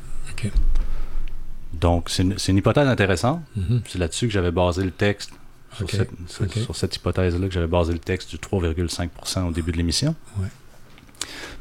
Donc, 1.74 2.10
c'est 2.10 2.24
une, 2.24 2.58
hypothèse 2.58 2.88
intéressante. 2.88 3.42
Mhm. 3.56 3.82
C'est 3.88 4.00
là-dessus 4.00 4.28
que 4.28 4.34
j'avais 4.34 4.52
basé 4.52 4.84
le 4.84 4.92
texte, 4.92 5.32
sur, 5.76 6.76
cette, 6.76 6.96
hypothèse-là, 6.96 7.48
que 7.48 7.54
j'avais 7.54 7.68
basé 7.68 7.94
le 7.94 8.00
texte 8.00 8.32
du 8.32 8.38
3,5 8.38 9.48
au 9.48 9.52
début 9.52 9.72
de 9.72 9.78
l'émission. 9.78 10.16
Ouais. 10.38 10.48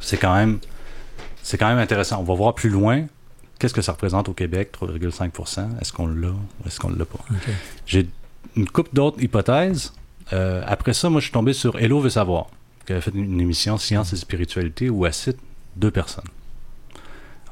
C'est 0.00 0.16
quand 0.16 0.34
même 0.34 0.58
c'est 1.46 1.58
quand 1.58 1.68
même 1.68 1.78
intéressant. 1.78 2.18
On 2.18 2.24
va 2.24 2.34
voir 2.34 2.54
plus 2.56 2.70
loin 2.70 3.06
qu'est-ce 3.60 3.72
que 3.72 3.80
ça 3.80 3.92
représente 3.92 4.28
au 4.28 4.32
Québec, 4.32 4.72
3,5% 4.76 5.80
Est-ce 5.80 5.92
qu'on 5.92 6.08
l'a 6.08 6.30
ou 6.30 6.66
est-ce 6.66 6.80
qu'on 6.80 6.90
ne 6.90 6.98
l'a 6.98 7.04
pas? 7.04 7.20
J'ai 7.86 8.08
une 8.56 8.68
couple 8.68 8.90
d'autres 8.92 9.22
hypothèses. 9.22 9.92
Euh, 10.32 10.64
après 10.66 10.92
ça, 10.92 11.08
moi, 11.08 11.20
je 11.20 11.26
suis 11.26 11.32
tombé 11.32 11.52
sur 11.52 11.78
Hello 11.78 12.00
veut 12.00 12.10
savoir, 12.10 12.48
qui 12.84 12.92
avait 12.92 13.00
fait 13.00 13.12
une, 13.12 13.32
une 13.32 13.40
émission 13.40 13.78
Science 13.78 14.12
et 14.12 14.16
spiritualité 14.16 14.90
où 14.90 15.06
elle 15.06 15.14
cite 15.14 15.38
deux 15.76 15.92
personnes. 15.92 16.24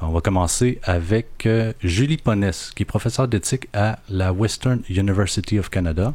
On 0.02 0.10
va 0.10 0.20
commencer 0.20 0.80
avec 0.82 1.46
euh, 1.46 1.72
Julie 1.80 2.16
Ponès, 2.16 2.72
qui 2.74 2.82
est 2.82 2.86
professeure 2.86 3.28
d'éthique 3.28 3.68
à 3.74 4.00
la 4.08 4.32
Western 4.32 4.82
University 4.90 5.60
of 5.60 5.70
Canada, 5.70 6.14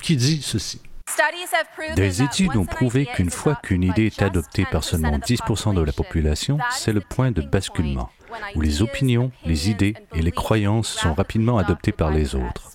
qui 0.00 0.16
dit 0.16 0.42
ceci. 0.42 0.80
Des 1.94 2.22
études 2.22 2.56
ont 2.56 2.66
prouvé 2.66 3.06
qu'une 3.06 3.30
fois 3.30 3.54
qu'une 3.62 3.84
idée 3.84 4.06
est 4.06 4.22
adoptée 4.22 4.66
par 4.70 4.84
seulement 4.84 5.18
10% 5.18 5.74
de 5.74 5.80
la 5.80 5.92
population, 5.92 6.58
c'est 6.72 6.92
le 6.92 7.00
point 7.00 7.30
de 7.30 7.42
basculement, 7.42 8.10
où 8.54 8.60
les 8.60 8.82
opinions, 8.82 9.30
les 9.44 9.70
idées 9.70 9.94
et 10.14 10.22
les 10.22 10.32
croyances 10.32 10.88
sont 10.88 11.14
rapidement 11.14 11.58
adoptées 11.58 11.92
par 11.92 12.10
les 12.10 12.34
autres. 12.34 12.72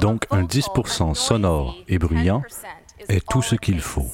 Donc 0.00 0.26
un 0.30 0.44
10% 0.44 1.14
sonore 1.14 1.76
et 1.88 1.98
bruyant 1.98 2.42
est 3.08 3.26
tout 3.28 3.42
ce 3.42 3.54
qu'il 3.54 3.80
faut. 3.80 4.10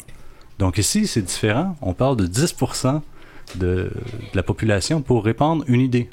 Donc 0.58 0.78
ici, 0.78 1.06
c'est 1.06 1.22
différent. 1.22 1.76
On 1.80 1.94
parle 1.94 2.16
de 2.16 2.26
10% 2.26 3.00
de, 3.56 3.60
de 3.60 3.92
la 4.34 4.42
population 4.42 5.00
pour 5.00 5.24
répandre 5.24 5.64
une 5.68 5.80
idée. 5.80 6.10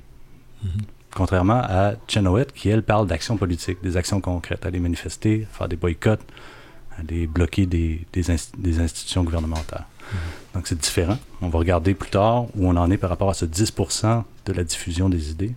Contrairement 1.14 1.62
à 1.64 1.94
Chenoweth, 2.08 2.54
qui, 2.54 2.70
elle, 2.70 2.84
parle 2.84 3.08
d'actions 3.08 3.38
politiques, 3.38 3.82
des 3.82 3.98
actions 3.98 4.22
concrètes, 4.22 4.66
aller 4.66 4.80
manifester, 4.80 5.48
faire 5.52 5.68
des 5.68 5.76
boycotts, 5.76 6.22
aller 7.00 7.28
bloquer 7.28 7.66
des, 7.66 8.06
des, 8.14 8.24
inst- 8.30 8.52
des 8.58 8.80
institutions 8.80 9.24
gouvernementales. 9.24 9.86
Donc 10.54 10.68
c'est 10.68 10.80
différent. 10.80 11.18
On 11.42 11.50
va 11.50 11.60
regarder 11.60 11.94
plus 11.94 12.10
tard 12.10 12.46
où 12.56 12.68
on 12.68 12.76
en 12.78 12.90
est 12.92 12.98
par 12.98 13.10
rapport 13.10 13.30
à 13.30 13.34
ce 13.34 13.46
10% 13.46 14.24
de 14.46 14.54
la 14.54 14.64
diffusion 14.64 15.10
des 15.10 15.32
idées. 15.32 15.54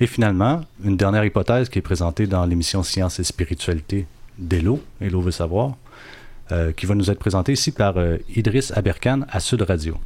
Et 0.00 0.06
finalement, 0.06 0.62
une 0.82 0.96
dernière 0.96 1.24
hypothèse 1.24 1.68
qui 1.68 1.78
est 1.78 1.82
présentée 1.82 2.26
dans 2.26 2.44
l'émission 2.44 2.82
Science 2.82 3.20
et 3.20 3.24
Spiritualité 3.24 4.06
d'Elo, 4.36 4.82
Hello 5.00 5.20
veut 5.20 5.30
savoir, 5.30 5.76
euh, 6.50 6.72
qui 6.72 6.86
va 6.86 6.94
nous 6.96 7.08
être 7.10 7.20
présentée 7.20 7.52
ici 7.52 7.70
par 7.70 7.98
euh, 7.98 8.16
Idriss 8.34 8.72
Aberkan 8.72 9.20
à 9.30 9.38
Sud 9.38 9.62
Radio. 9.62 9.96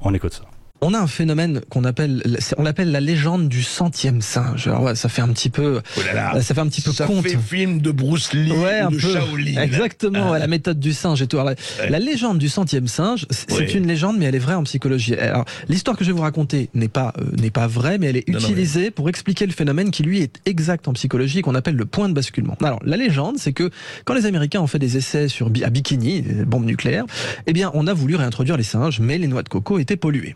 On 0.00 0.14
écoute 0.14 0.32
ça. 0.32 0.44
On 0.84 0.94
a 0.94 0.98
un 0.98 1.06
phénomène 1.06 1.60
qu'on 1.70 1.84
appelle, 1.84 2.24
on 2.58 2.64
l'appelle 2.64 2.90
la 2.90 2.98
légende 2.98 3.48
du 3.48 3.62
centième 3.62 4.20
singe. 4.20 4.66
Alors 4.66 4.82
ouais, 4.82 4.94
ça 4.96 5.08
fait 5.08 5.22
un 5.22 5.28
petit 5.28 5.48
peu, 5.48 5.80
Oh 5.96 6.00
là 6.04 6.32
là. 6.34 6.42
ça 6.42 6.54
fait 6.54 6.60
un 6.60 6.66
petit 6.66 6.80
peu 6.80 6.90
Ça 6.90 7.06
conte. 7.06 7.22
fait 7.22 7.36
film 7.38 7.80
de 7.80 7.92
Bruce 7.92 8.32
Lee 8.32 8.50
Ouais, 8.50 8.82
ou 8.82 8.86
un 8.86 8.90
de 8.90 8.96
peu. 8.96 9.12
Shaolin. 9.12 9.62
Exactement, 9.62 10.32
ouais, 10.32 10.40
la 10.40 10.48
méthode 10.48 10.80
du 10.80 10.92
singe 10.92 11.22
et 11.22 11.28
tout. 11.28 11.38
Alors, 11.38 11.54
la, 11.88 11.98
légende 12.00 12.38
du 12.38 12.48
centième 12.48 12.88
singe, 12.88 13.26
c'est 13.30 13.74
une 13.74 13.86
légende, 13.86 14.18
mais 14.18 14.24
elle 14.24 14.34
est 14.34 14.40
vraie 14.40 14.56
en 14.56 14.64
psychologie. 14.64 15.14
Alors, 15.14 15.44
l'histoire 15.68 15.96
que 15.96 16.02
je 16.04 16.10
vais 16.10 16.16
vous 16.16 16.22
raconter 16.22 16.68
n'est 16.74 16.88
pas 16.88 17.12
euh, 17.20 17.26
n'est 17.40 17.50
pas 17.52 17.68
vraie, 17.68 17.98
mais 17.98 18.08
elle 18.08 18.16
est 18.16 18.28
Non, 18.28 18.40
non, 18.40 18.44
utilisée 18.44 18.90
pour 18.90 19.08
expliquer 19.08 19.46
le 19.46 19.52
phénomène 19.52 19.92
qui 19.92 20.02
lui 20.02 20.20
est 20.20 20.40
exact 20.46 20.88
en 20.88 20.94
psychologie, 20.94 21.38
et 21.38 21.42
qu'on 21.42 21.54
appelle 21.54 21.76
le 21.76 21.86
point 21.86 22.08
de 22.08 22.14
basculement. 22.14 22.56
Alors, 22.60 22.80
la 22.84 22.96
légende, 22.96 23.36
c'est 23.38 23.52
que 23.52 23.70
quand 24.04 24.14
les 24.14 24.26
Américains 24.26 24.60
ont 24.60 24.66
fait 24.66 24.80
des 24.80 24.96
essais 24.96 25.28
sur 25.28 25.46
à 25.64 25.70
Bikini, 25.70 26.22
des 26.22 26.44
bombes 26.44 26.64
nucléaires, 26.64 27.04
eh 27.46 27.52
bien, 27.52 27.70
on 27.74 27.86
a 27.86 27.94
voulu 27.94 28.16
réintroduire 28.16 28.56
les 28.56 28.64
singes, 28.64 28.98
mais 28.98 29.16
les 29.18 29.28
noix 29.28 29.44
de 29.44 29.48
coco 29.48 29.78
étaient 29.78 29.96
polluées. 29.96 30.34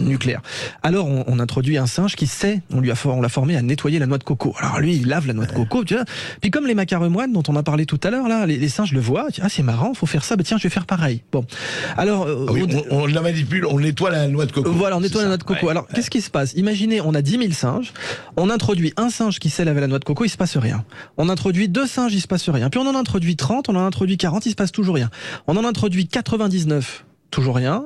Nucléaire. 0.00 0.40
Alors 0.82 1.06
on, 1.08 1.24
on 1.26 1.38
introduit 1.40 1.78
un 1.78 1.86
singe 1.86 2.16
qui 2.16 2.26
sait, 2.26 2.62
on 2.72 2.80
lui 2.80 2.90
a 2.90 2.94
for- 2.94 3.16
on 3.16 3.20
l'a 3.20 3.28
formé 3.28 3.56
à 3.56 3.62
nettoyer 3.62 3.98
la 3.98 4.06
noix 4.06 4.18
de 4.18 4.24
coco. 4.24 4.54
Alors 4.58 4.80
lui, 4.80 4.96
il 4.96 5.06
lave 5.08 5.26
la 5.26 5.32
noix 5.34 5.46
de 5.46 5.52
coco, 5.52 5.84
tu 5.84 5.94
vois. 5.94 6.04
Puis 6.40 6.50
comme 6.50 6.66
les 6.66 6.74
macaremoines 6.74 7.32
dont 7.32 7.42
on 7.48 7.56
a 7.56 7.62
parlé 7.62 7.86
tout 7.86 8.00
à 8.02 8.10
l'heure 8.10 8.28
là, 8.28 8.46
les, 8.46 8.56
les 8.56 8.68
singes 8.68 8.92
le 8.92 9.00
voient, 9.00 9.28
ah 9.40 9.48
c'est 9.48 9.62
marrant, 9.62 9.94
faut 9.94 10.06
faire 10.06 10.24
ça, 10.24 10.36
bah 10.36 10.44
tiens 10.44 10.58
je 10.58 10.62
vais 10.64 10.68
faire 10.70 10.86
pareil. 10.86 11.22
Bon, 11.32 11.44
alors 11.96 12.26
euh, 12.26 12.46
Ah 12.48 12.52
oui, 12.52 12.66
on, 12.90 13.02
on 13.02 13.06
la 13.06 13.20
manipule, 13.20 13.66
on 13.66 13.80
nettoie 13.80 14.10
la 14.10 14.28
noix 14.28 14.46
de 14.46 14.52
coco. 14.52 14.70
voilà, 14.72 14.96
on 14.96 15.00
nettoie 15.00 15.22
la 15.22 15.28
noix 15.28 15.36
de 15.36 15.42
coco. 15.44 15.66
Ouais. 15.66 15.70
Alors, 15.70 15.86
qu'est-ce 15.88 16.10
qui 16.10 16.20
se 16.20 16.30
passe? 16.30 16.52
Imaginez, 16.54 17.00
on 17.00 17.14
a 17.14 17.22
10 17.22 17.30
000 17.38 17.52
singes, 17.52 17.92
on 18.36 18.50
introduit 18.50 18.92
un 18.96 19.10
singe 19.10 19.38
qui 19.38 19.50
sait 19.50 19.64
laver 19.64 19.80
la 19.80 19.86
noix 19.86 19.98
de 19.98 20.04
coco, 20.04 20.24
il 20.24 20.28
se 20.28 20.36
passe 20.36 20.56
rien. 20.56 20.84
On 21.16 21.28
introduit 21.28 21.68
deux 21.68 21.86
singes, 21.86 22.14
il 22.14 22.20
se 22.20 22.26
passe 22.28 22.48
rien. 22.48 22.70
Puis 22.70 22.80
on 22.80 22.86
en 22.86 22.94
introduit 22.94 23.36
30, 23.36 23.68
on 23.68 23.76
en 23.76 23.84
introduit 23.84 24.16
40, 24.16 24.46
il 24.46 24.50
se 24.50 24.54
passe 24.56 24.72
toujours 24.72 24.94
rien. 24.96 25.10
On 25.46 25.56
en 25.56 25.64
introduit 25.64 26.06
99, 26.06 27.04
toujours 27.30 27.56
rien. 27.56 27.84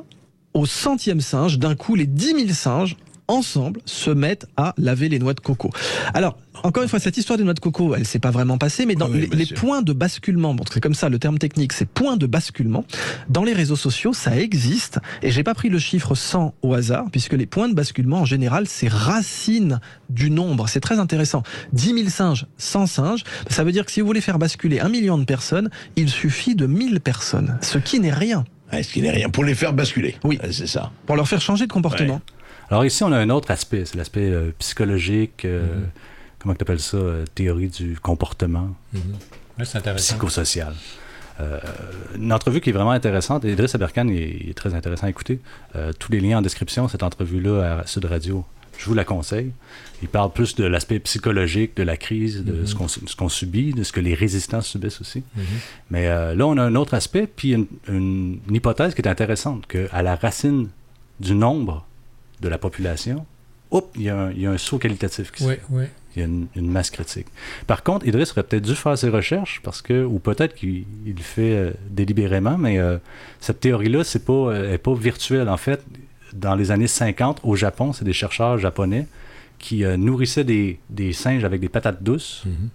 Au 0.55 0.67
centième 0.67 1.21
singe, 1.21 1.59
d'un 1.59 1.75
coup, 1.75 1.95
les 1.95 2.07
10 2.07 2.27
000 2.35 2.49
singes 2.51 2.97
ensemble 3.29 3.81
se 3.85 4.11
mettent 4.11 4.47
à 4.57 4.75
laver 4.79 5.09
les 5.11 5.19
noix 5.19 5.35
de 5.35 5.41
coco. 5.41 5.71
Alors, 6.15 6.39
encore 6.65 6.83
une 6.83 6.89
fois, 6.89 6.99
cette 6.99 7.19
histoire 7.19 7.37
des 7.37 7.45
noix 7.45 7.53
de 7.55 7.61
coco, 7.61 7.95
elle 7.95 8.07
s'est 8.07 8.19
pas 8.19 8.31
vraiment 8.31 8.57
passée, 8.59 8.87
mais 8.87 8.95
dans 8.95 9.05
Ah 9.07 9.11
oui, 9.13 9.29
les, 9.33 9.45
sûr. 9.45 9.57
points 9.59 9.83
de 9.83 9.93
basculement, 9.93 10.55
bon, 10.55 10.65
c'est 10.73 10.81
comme 10.81 10.95
ça, 10.95 11.09
le 11.11 11.19
terme 11.19 11.39
technique, 11.39 11.73
c'est 11.75 11.85
point 11.87 12.17
de 12.17 12.27
basculement. 12.27 12.85
Dans 13.29 13.45
les 13.45 13.53
réseaux 13.53 13.77
sociaux, 13.77 14.15
ça 14.15 14.37
existe, 14.37 14.99
et 15.23 15.31
j'ai 15.31 15.43
pas 15.45 15.55
pris 15.55 15.69
le 15.69 15.79
chiffre 15.79 16.15
100 16.15 16.55
au 16.63 16.73
hasard, 16.75 17.05
puisque 17.13 17.35
les 17.35 17.47
points 17.47 17.69
de 17.69 17.75
basculement, 17.75 18.21
en 18.21 18.25
général, 18.25 18.67
c'est 18.67 18.89
racine 18.89 19.79
du 20.09 20.31
nombre. 20.31 20.67
C'est 20.69 20.81
très 20.81 20.99
intéressant. 20.99 21.43
10 21.75 21.95
000 21.95 22.09
singes, 22.09 22.47
100 22.57 22.87
singes, 22.87 23.25
ça 23.51 23.63
veut 23.63 23.73
dire 23.73 23.85
que 23.85 23.93
si 23.93 24.01
vous 24.01 24.07
voulez 24.07 24.23
faire 24.23 24.39
basculer 24.39 24.81
un 24.81 24.89
million 24.89 25.19
de 25.19 25.25
personnes, 25.25 25.69
il 25.97 26.09
suffit 26.09 26.55
de 26.55 26.67
1000 26.67 27.01
personnes, 27.01 27.59
ce 27.61 27.77
qui 27.79 28.01
n'est 28.01 28.13
rien, 28.13 28.45
Ouais, 28.73 28.83
ce 28.83 28.93
qui 28.93 29.01
n'est 29.03 29.11
rien 29.11 29.31
pour 29.31 29.45
les 29.45 29.55
faire 29.55 29.73
basculer. 29.73 30.17
Oui. 30.25 30.39
C'est 30.51 30.67
ça. 30.67 30.91
pour 31.07 31.17
leur 31.17 31.27
faire 31.27 31.41
changer 31.41 31.67
de 31.67 31.73
comportement. 31.73 32.21
Alors 32.71 32.85
ici, 32.85 33.03
on 33.03 33.13
a 33.13 33.17
un 33.19 33.31
autre 33.31 33.51
aspect, 33.51 33.85
c'est 33.87 33.97
l'aspect 33.97 34.29
euh, 34.31 34.51
psychologique, 34.59 35.47
euh, 35.47 35.67
comment 36.39 36.55
tu 36.55 36.63
appelles 36.63 36.81
ça, 36.81 36.99
euh, 36.99 37.25
théorie 37.35 37.69
du 37.69 37.99
comportement. 37.99 38.69
Ouais, 38.93 39.65
c'est 39.65 39.79
intéressant. 39.79 40.15
psychosocial. 40.15 40.75
Euh, 41.41 41.59
une 42.17 42.33
entrevue 42.33 42.61
qui 42.61 42.71
est 42.71 42.73
vraiment 42.73 42.91
intéressante. 42.91 43.45
Et 43.45 43.53
Idriss 43.53 43.75
Aberkan 43.75 44.09
est, 44.09 44.49
est 44.51 44.55
très 44.57 44.75
intéressant 44.75 45.07
à 45.07 45.11
écouter. 45.11 45.41
Euh, 45.77 45.93
tous 45.99 46.11
les 46.13 46.21
liens 46.21 46.39
en 46.39 46.43
description, 46.43 46.89
cette 46.89 47.03
entrevue-là 47.05 47.79
à 47.81 47.87
Sud 47.87 48.05
Radio, 48.05 48.45
je 48.79 48.87
vous 48.87 48.95
la 48.95 49.05
conseille. 49.05 49.51
Il 50.01 50.09
parle 50.09 50.33
plus 50.33 50.55
de 50.55 50.65
l'aspect 50.65 50.99
psychologique 51.01 51.77
de 51.77 51.83
la 51.83 51.97
crise, 51.97 52.45
de 52.45 52.65
ce 52.65 52.75
qu'on 52.75 52.89
ce 52.89 53.15
qu'on 53.17 53.29
subit, 53.29 53.73
de 53.75 53.83
ce 53.83 53.93
que 53.93 54.01
les 54.01 54.15
résistants 54.15 54.61
subissent 54.63 55.01
aussi. 55.01 55.25
Mhm. 55.37 55.45
Mais 55.91 56.07
euh, 56.07 56.35
là, 56.35 56.47
on 56.47 56.57
a 56.57 56.63
un 56.63 56.75
autre 56.77 56.95
aspect, 56.95 57.27
puis 57.27 57.53
une, 57.53 57.67
une- 57.89 58.39
une 58.49 58.55
hypothèse 58.55 58.95
qui 58.95 59.03
est 59.03 59.09
intéressante, 59.09 59.67
qu'à 59.67 60.01
la 60.03 60.15
racine 60.15 60.69
du 61.21 61.35
nombre 61.35 61.85
de 62.41 62.49
la 62.49 62.59
population, 62.59 63.27
hop, 63.73 63.91
il 63.97 64.03
y, 64.03 64.09
a 64.09 64.17
un- 64.17 64.31
il 64.31 64.41
y 64.41 64.47
a 64.47 64.51
un 64.53 64.59
saut 64.59 64.79
qualitatif 64.79 65.33
qui 65.33 65.43
se 65.43 65.49
Oui, 65.49 65.55
fait. 65.57 65.63
oui. 65.71 65.85
Il 66.17 66.21
y 66.21 66.23
a 66.23 66.27
une, 66.27 66.47
une 66.57 66.71
masse 66.71 66.91
critique. 66.91 67.27
Par 67.67 67.83
contre, 67.83 68.07
Idriss 68.07 68.33
aurait 68.33 68.43
peut-être 68.43 68.65
dû 68.65 68.75
faire 68.75 68.97
ses 68.97 69.09
recherches 69.09 69.61
parce 69.63 69.83
que, 69.83 70.05
ou 70.05 70.19
peut-être 70.19 70.55
qu'il 70.55 70.85
il 71.07 71.15
le 71.17 71.23
fait 71.23 71.53
euh, 71.57 71.71
délibérément, 71.91 72.57
mais 72.59 72.79
euh, 72.79 72.97
cette 73.41 73.61
théorie-là, 73.61 74.03
c'est 74.05 74.25
pas, 74.25 74.33
euh, 74.33 74.73
est 74.73 74.79
pas 74.79 74.95
virtuelle. 74.95 75.49
En 75.49 75.57
fait, 75.59 75.85
dans 76.33 76.55
les 76.55 76.71
années 76.71 76.87
50, 76.87 77.41
au 77.43 77.57
Japon, 77.57 77.93
c'est 77.93 78.05
des 78.05 78.13
chercheurs 78.13 78.59
japonais 78.59 79.07
qui 79.59 79.85
euh, 79.85 79.97
nourrissaient 79.97 80.45
des, 80.45 80.79
des 80.89 81.13
singes 81.13 81.45
avec 81.45 81.61
des 81.61 81.69
patates 81.69 82.03
douces. 82.03 82.45
Mhm. 82.47 82.69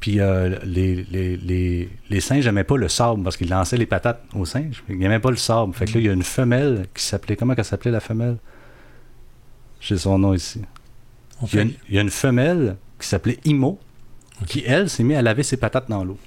Puis 0.00 0.20
euh, 0.20 0.58
les, 0.64 1.04
les, 1.10 1.36
les, 1.36 1.88
les 2.10 2.20
singes 2.20 2.44
n'aimaient 2.44 2.64
pas 2.64 2.76
le 2.76 2.88
sable 2.88 3.22
parce 3.22 3.36
qu'ils 3.36 3.48
lançaient 3.48 3.76
les 3.76 3.86
patates 3.86 4.22
aux 4.34 4.44
singes. 4.44 4.84
Ils 4.88 4.98
n'aimaient 4.98 5.20
pas 5.20 5.30
le 5.30 5.36
sable. 5.36 5.72
Fait 5.74 5.86
que 5.86 5.94
là, 5.94 6.00
il 6.00 6.06
y 6.06 6.08
a 6.08 6.12
une 6.12 6.22
femelle 6.22 6.86
qui 6.94 7.02
s'appelait. 7.02 7.36
Comment 7.36 7.54
elle 7.56 7.64
s'appelait 7.64 7.90
la 7.90 8.00
femelle? 8.00 8.36
J'ai 9.80 9.96
son 9.96 10.18
nom 10.18 10.34
ici. 10.34 10.62
Il 11.42 11.54
y, 11.54 11.58
a 11.58 11.62
une, 11.62 11.72
il 11.88 11.94
y 11.94 11.98
a 11.98 12.02
une 12.02 12.10
femelle 12.10 12.76
qui 12.98 13.06
s'appelait 13.06 13.38
Imo, 13.44 13.78
qui, 14.46 14.62
elle, 14.66 14.88
s'est 14.88 15.02
mise 15.02 15.16
à 15.18 15.22
laver 15.22 15.42
ses 15.42 15.56
patates 15.56 15.88
dans 15.88 16.04
l'eau. 16.04 16.18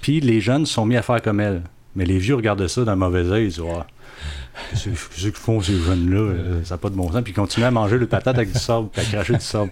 Puis 0.00 0.20
les 0.20 0.40
jeunes 0.40 0.66
sont 0.66 0.84
mis 0.84 0.96
à 0.96 1.02
faire 1.02 1.22
comme 1.22 1.40
elle. 1.40 1.62
Mais 1.94 2.04
les 2.04 2.18
vieux 2.18 2.34
regardaient 2.34 2.68
ça 2.68 2.84
d'un 2.84 2.96
mauvais 2.96 3.30
œil. 3.30 3.44
Ils 3.44 3.48
disent 3.48 3.62
Ah, 4.56 4.60
Qu'est-ce 4.70 5.28
que- 5.28 5.38
font, 5.38 5.60
ces 5.60 5.78
jeunes-là 5.78 6.18
Euh, 6.18 6.64
Ça 6.64 6.74
n'a 6.74 6.78
pas 6.78 6.88
de 6.90 6.94
bon 6.96 7.10
sens. 7.12 7.22
Puis 7.22 7.32
ils 7.32 7.36
continuaient 7.36 7.66
à 7.66 7.70
manger 7.70 7.98
les 7.98 8.06
patates 8.06 8.36
avec 8.36 8.52
du 8.52 8.58
sable, 8.58 8.88
puis 8.92 9.02
à 9.02 9.04
cracher 9.04 9.34
du 9.34 9.40
sable. 9.44 9.70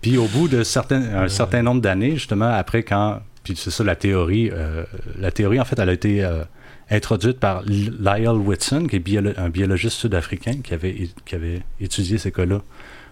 Puis 0.00 0.16
au 0.18 0.26
bout 0.26 0.48
de 0.48 0.62
certains, 0.64 1.02
un 1.14 1.28
certain 1.28 1.62
nombre 1.62 1.80
d'années, 1.80 2.12
justement, 2.12 2.48
après 2.48 2.82
quand. 2.82 3.20
Puis 3.44 3.54
c'est 3.56 3.70
ça 3.70 3.84
la 3.84 3.96
théorie. 3.96 4.50
euh, 4.52 4.84
la 5.18 5.30
théorie, 5.30 5.60
en 5.60 5.64
fait, 5.64 5.78
elle 5.78 5.88
a 5.88 5.92
été 5.92 6.24
euh, 6.24 6.42
introduite 6.90 7.38
par 7.38 7.62
Lyle 7.62 8.28
Whitson, 8.30 8.86
qui 8.88 8.96
est 8.96 9.38
un 9.38 9.48
biologiste 9.48 9.96
sud-africain 9.98 10.56
qui 10.62 10.74
avait, 10.74 11.62
étudié 11.80 12.18
ces 12.18 12.32
cas-là 12.32 12.60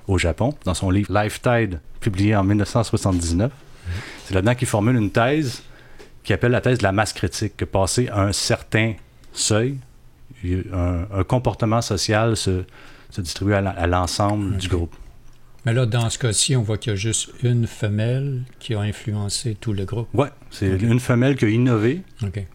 au 0.08 0.18
Japon, 0.18 0.54
dans 0.64 0.74
son 0.74 0.90
livre 0.90 1.12
Life 1.16 1.40
Tide, 1.42 1.80
publié 2.00 2.34
en 2.34 2.42
1979. 2.44 3.52
C'est 4.24 4.34
là-dedans 4.34 4.54
qu'il 4.54 4.68
formule 4.68 4.96
une 4.96 5.10
thèse 5.10 5.62
qui 6.22 6.32
appelle 6.32 6.52
la 6.52 6.60
thèse 6.60 6.78
de 6.78 6.82
la 6.82 6.92
masse 6.92 7.12
critique, 7.12 7.56
que 7.56 7.64
passé 7.64 8.08
un 8.12 8.32
certain 8.32 8.94
seuil, 9.32 9.76
un, 10.44 11.06
un 11.12 11.24
comportement 11.24 11.82
social 11.82 12.36
se, 12.36 12.64
se 13.10 13.20
distribue 13.20 13.54
à 13.54 13.86
l'ensemble 13.86 14.56
du 14.56 14.68
groupe. 14.68 14.94
Mais 15.66 15.74
là, 15.74 15.84
dans 15.84 16.08
ce 16.08 16.18
cas-ci, 16.18 16.56
on 16.56 16.62
voit 16.62 16.78
qu'il 16.78 16.92
y 16.92 16.94
a 16.94 16.96
juste 16.96 17.32
une 17.42 17.66
femelle 17.66 18.44
qui 18.60 18.74
a 18.74 18.80
influencé 18.80 19.54
tout 19.60 19.74
le 19.74 19.84
groupe. 19.84 20.08
Ouais, 20.14 20.28
c'est 20.50 20.80
une 20.80 21.00
femelle 21.00 21.36
qui 21.36 21.44
a 21.44 21.48
innové. 21.48 22.00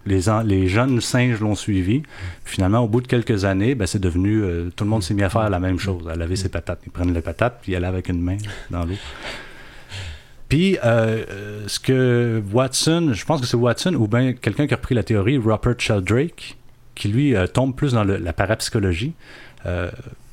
Les, 0.05 0.21
les 0.43 0.67
jeunes 0.67 0.99
singes 1.01 1.39
l'ont 1.39 1.53
suivi. 1.53 2.01
Finalement, 2.43 2.79
au 2.79 2.87
bout 2.87 3.01
de 3.01 3.07
quelques 3.07 3.45
années, 3.45 3.75
ben, 3.75 3.85
c'est 3.85 3.99
devenu. 3.99 4.41
Euh, 4.41 4.71
tout 4.75 4.85
le 4.85 4.89
monde 4.89 5.03
s'est 5.03 5.13
mis 5.13 5.21
à 5.21 5.29
faire 5.29 5.49
la 5.51 5.59
même 5.59 5.77
chose, 5.77 6.07
à 6.07 6.15
laver 6.15 6.35
ses 6.35 6.49
patates. 6.49 6.79
Ils 6.87 6.91
prennent 6.91 7.13
les 7.13 7.21
patates, 7.21 7.59
puis 7.61 7.73
ils 7.73 7.75
allaient 7.75 7.85
avec 7.85 8.09
une 8.09 8.21
main 8.21 8.37
dans 8.71 8.85
l'eau. 8.85 8.95
Puis, 10.47 10.77
euh, 10.83 11.25
euh, 11.31 11.63
ce 11.65 11.79
que 11.79 12.41
Watson, 12.53 13.11
je 13.13 13.25
pense 13.25 13.41
que 13.41 13.47
c'est 13.47 13.57
Watson 13.57 13.95
ou 13.95 14.07
bien 14.07 14.33
quelqu'un 14.33 14.67
qui 14.67 14.75
a 14.75 14.77
repris 14.77 14.93
la 14.93 15.01
théorie, 15.01 15.39
Robert 15.39 15.79
Sheldrake, 15.79 16.55
qui 16.95 17.09
lui 17.09 17.35
tombe 17.53 17.75
plus 17.75 17.93
dans 17.93 18.03
la 18.03 18.33
parapsychologie 18.33 19.13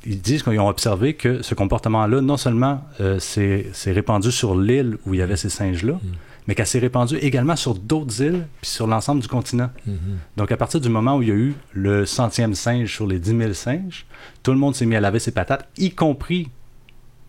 ils 0.05 0.21
disent 0.21 0.43
qu'ils 0.43 0.59
ont 0.59 0.67
observé 0.67 1.13
que 1.13 1.41
ce 1.41 1.55
comportement-là, 1.55 2.21
non 2.21 2.37
seulement 2.37 2.83
euh, 2.99 3.19
s'est 3.19 3.71
répandu 3.87 4.31
sur 4.31 4.59
l'île 4.59 4.97
où 5.05 5.13
il 5.13 5.19
y 5.19 5.21
avait 5.21 5.37
ces 5.37 5.49
singes-là, 5.49 5.93
mm. 5.93 5.99
mais 6.47 6.55
qu'elle 6.55 6.67
s'est 6.67 6.79
répandue 6.79 7.17
également 7.17 7.55
sur 7.55 7.75
d'autres 7.75 8.21
îles, 8.21 8.45
puis 8.61 8.71
sur 8.71 8.87
l'ensemble 8.87 9.21
du 9.21 9.27
continent. 9.27 9.69
Mm-hmm. 9.87 10.37
Donc, 10.37 10.51
à 10.51 10.57
partir 10.57 10.81
du 10.81 10.89
moment 10.89 11.17
où 11.17 11.21
il 11.21 11.29
y 11.29 11.31
a 11.31 11.35
eu 11.35 11.53
le 11.73 12.05
centième 12.05 12.53
singe 12.53 12.93
sur 12.93 13.07
les 13.07 13.19
10 13.19 13.37
000 13.37 13.53
singes, 13.53 14.05
tout 14.41 14.51
le 14.51 14.57
monde 14.57 14.75
s'est 14.75 14.85
mis 14.85 14.95
à 14.95 15.01
laver 15.01 15.19
ses 15.19 15.31
patates, 15.31 15.67
y 15.77 15.91
compris 15.91 16.49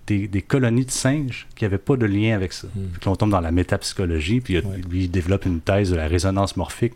des, 0.06 0.28
colonies 0.42 0.84
de 0.84 0.90
singes 0.90 1.46
qui 1.56 1.64
n'avaient 1.64 1.78
pas 1.78 1.96
de 1.96 2.04
lien 2.04 2.34
avec 2.34 2.52
ça. 2.52 2.66
Mm. 2.74 3.08
on 3.08 3.16
tombe 3.16 3.30
dans 3.30 3.40
la 3.40 3.52
métapsychologie, 3.52 4.40
puis 4.40 4.60
lui, 4.90 5.04
il 5.04 5.10
développe 5.10 5.46
une 5.46 5.60
thèse 5.60 5.90
de 5.90 5.96
la 5.96 6.08
résonance 6.08 6.56
morphique 6.56 6.94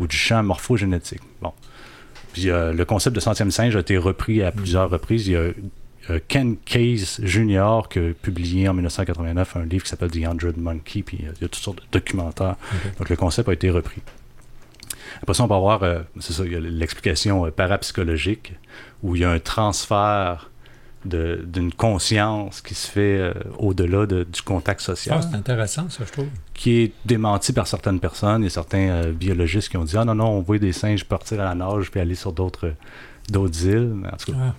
ou 0.00 0.06
du 0.06 0.16
champ 0.16 0.42
morphogénétique. 0.42 1.20
Bon. 1.40 1.52
Puis 2.32 2.50
euh, 2.50 2.72
le 2.72 2.84
concept 2.84 3.14
de 3.14 3.20
centième 3.20 3.50
singe 3.50 3.76
a 3.76 3.80
été 3.80 3.96
repris 3.96 4.42
à 4.42 4.52
plusieurs 4.52 4.90
reprises. 4.90 5.26
Il 5.26 5.32
y 5.32 5.36
a 5.36 5.52
euh, 6.10 6.18
Ken 6.28 6.56
Case 6.64 7.20
Jr. 7.22 7.82
qui 7.90 7.98
a 7.98 8.12
publié 8.20 8.68
en 8.68 8.74
1989 8.74 9.56
un 9.56 9.64
livre 9.64 9.84
qui 9.84 9.90
s'appelle 9.90 10.10
The 10.10 10.26
Hundred 10.26 10.56
Monkey, 10.56 11.02
puis 11.02 11.18
euh, 11.22 11.32
il 11.36 11.42
y 11.42 11.44
a 11.44 11.48
toutes 11.48 11.56
sortes 11.56 11.78
de 11.78 11.84
documentaires. 11.92 12.56
Donc 12.98 13.08
le 13.08 13.16
concept 13.16 13.48
a 13.48 13.52
été 13.52 13.70
repris. 13.70 14.02
Après 15.22 15.34
ça, 15.34 15.44
on 15.44 15.48
va 15.48 15.56
avoir, 15.56 15.82
c'est 16.20 16.32
ça, 16.32 16.44
l'explication 16.44 17.50
parapsychologique, 17.50 18.54
où 19.02 19.16
il 19.16 19.22
y 19.22 19.24
a 19.24 19.30
un 19.30 19.40
transfert 19.40 20.49
d'une 21.04 21.72
conscience 21.72 22.60
qui 22.60 22.74
se 22.74 22.86
fait 22.86 23.18
euh, 23.18 23.32
au-delà 23.58 24.06
du 24.06 24.42
contact 24.44 24.80
social. 24.80 25.18
Ah, 25.18 25.26
c'est 25.30 25.36
intéressant, 25.36 25.88
ça, 25.88 26.04
je 26.06 26.12
trouve. 26.12 26.28
Qui 26.52 26.82
est 26.82 26.92
démenti 27.06 27.52
par 27.52 27.66
certaines 27.66 28.00
personnes. 28.00 28.44
A 28.44 28.50
certains 28.50 28.88
euh, 28.88 29.12
biologistes 29.12 29.70
qui 29.70 29.78
ont 29.78 29.84
dit 29.84 29.96
Ah 29.96 30.04
non, 30.04 30.14
non, 30.14 30.28
on 30.28 30.40
voit 30.40 30.58
des 30.58 30.72
singes 30.72 31.04
partir 31.04 31.40
à 31.40 31.44
la 31.44 31.54
nage 31.54 31.90
puis 31.90 32.00
aller 32.00 32.14
sur 32.14 32.32
d'autres 32.32 32.74
d'autres 33.30 33.66
îles. 33.66 33.94
En 34.12 34.16
tout 34.16 34.32
cas, 34.32 34.38
ah, 34.42 34.54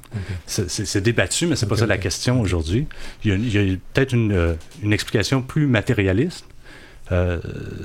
c'est 0.47 1.01
débattu, 1.01 1.45
mais 1.45 1.55
c'est 1.55 1.67
pas 1.67 1.75
ça 1.75 1.85
la 1.85 1.97
question 1.97 2.39
aujourd'hui. 2.41 2.87
Il 3.23 3.53
y 3.53 3.57
a, 3.57 3.77
peut-être 3.93 4.13
une, 4.13 4.31
euh, 4.31 4.53
une, 4.81 4.93
explication 4.93 5.41
plus 5.41 5.67
matérialiste. 5.67 6.45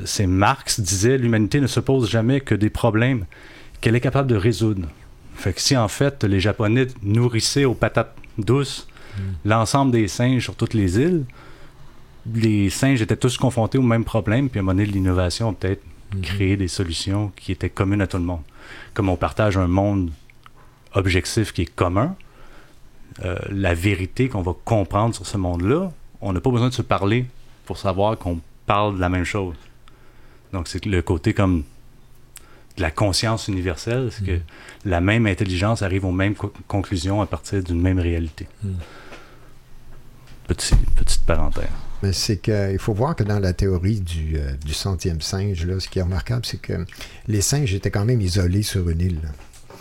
c'est 0.05 0.27
Marx 0.27 0.81
disait 0.81 1.19
l'humanité 1.19 1.61
ne 1.61 1.67
se 1.67 1.81
pose 1.81 2.09
jamais 2.09 2.41
que 2.41 2.55
des 2.55 2.71
problèmes 2.71 3.27
qu'elle 3.81 3.97
est 3.97 4.01
capable 4.01 4.29
de 4.29 4.37
résoudre. 4.37 4.89
Fait 5.35 5.53
que 5.53 5.61
si 5.61 5.77
en 5.77 5.89
fait 5.89 6.25
les 6.25 6.41
Japonais 6.41 6.87
nourrissaient 7.03 7.65
aux 7.65 7.75
patates 7.75 8.15
douce, 8.39 8.87
l'ensemble 9.45 9.93
des 9.93 10.09
singes 10.09 10.43
sur 10.43 10.57
toutes 10.57 10.75
les 10.75 10.99
îles, 10.99 11.25
les 12.35 12.71
singes 12.71 13.01
étaient 13.03 13.17
tous 13.17 13.39
confrontés 13.39 13.79
au 13.79 13.83
même 13.83 14.05
problème, 14.05 14.49
puis 14.49 14.59
à 14.59 14.61
un 14.61 14.65
moment 14.65 14.77
donné, 14.77 14.87
l'innovation 14.87 15.51
a 15.51 15.53
peut-être 15.53 15.83
hmm. 16.15 16.21
créé 16.21 16.57
des 16.57 16.69
solutions 16.69 17.33
qui 17.37 17.53
étaient 17.53 17.71
communes 17.71 18.03
à 18.03 18.07
tout 18.07 18.19
le 18.19 18.25
monde. 18.25 18.43
Comme 18.95 19.09
on 19.09 19.17
partage 19.17 19.57
un 19.57 19.69
monde 19.69 20.11
objectif 20.93 21.53
qui 21.53 21.63
est 21.63 21.75
commun, 21.75 22.17
euh, 23.25 23.37
la 23.51 23.75
vérité 23.75 24.29
qu'on 24.29 24.43
va 24.43 24.55
comprendre 24.65 25.15
sur 25.15 25.27
ce 25.27 25.39
monde-là, 25.39 25.91
on 26.21 26.33
n'a 26.33 26.41
pas 26.41 26.51
besoin 26.51 26.69
de 26.69 26.75
se 26.75 26.83
parler 26.83 27.27
pour 27.65 27.79
savoir 27.79 28.19
qu'on 28.19 28.41
parle 28.67 28.97
de 28.97 29.01
la 29.01 29.09
même 29.09 29.25
chose. 29.25 29.55
Donc 30.53 30.69
c'est 30.69 30.85
le 30.85 31.03
côté 31.03 31.33
comme 31.33 31.65
de 32.77 32.83
la 32.83 32.91
conscience 32.91 33.49
universelle, 33.49 34.11
c'est 34.11 34.25
que 34.25 34.37
mm. 34.37 34.43
la 34.85 35.01
même 35.01 35.27
intelligence 35.27 35.83
arrive 35.83 36.05
aux 36.05 36.13
mêmes 36.13 36.35
conclusions 36.67 37.21
à 37.21 37.27
partir 37.27 37.63
d'une 37.63 37.81
même 37.81 37.99
réalité. 37.99 38.47
Mm. 38.63 38.71
petite 40.47 41.25
parenthèse. 41.27 41.65
Mais 42.03 42.13
c'est 42.13 42.37
qu'il 42.37 42.79
faut 42.79 42.93
voir 42.93 43.17
que 43.17 43.25
dans 43.25 43.39
la 43.39 43.53
théorie 43.53 44.01
du, 44.01 44.37
euh, 44.37 44.53
du 44.65 44.75
centième 44.75 45.21
singe, 45.21 45.65
là, 45.67 45.81
ce 45.81 45.89
qui 45.89 45.99
est 45.99 46.03
remarquable, 46.03 46.45
c'est 46.45 46.61
que 46.61 46.85
les 47.27 47.41
singes 47.41 47.75
étaient 47.75 47.91
quand 47.91 48.05
même 48.05 48.21
isolés 48.21 48.63
sur 48.63 48.89
une 48.91 49.01
île. 49.01 49.21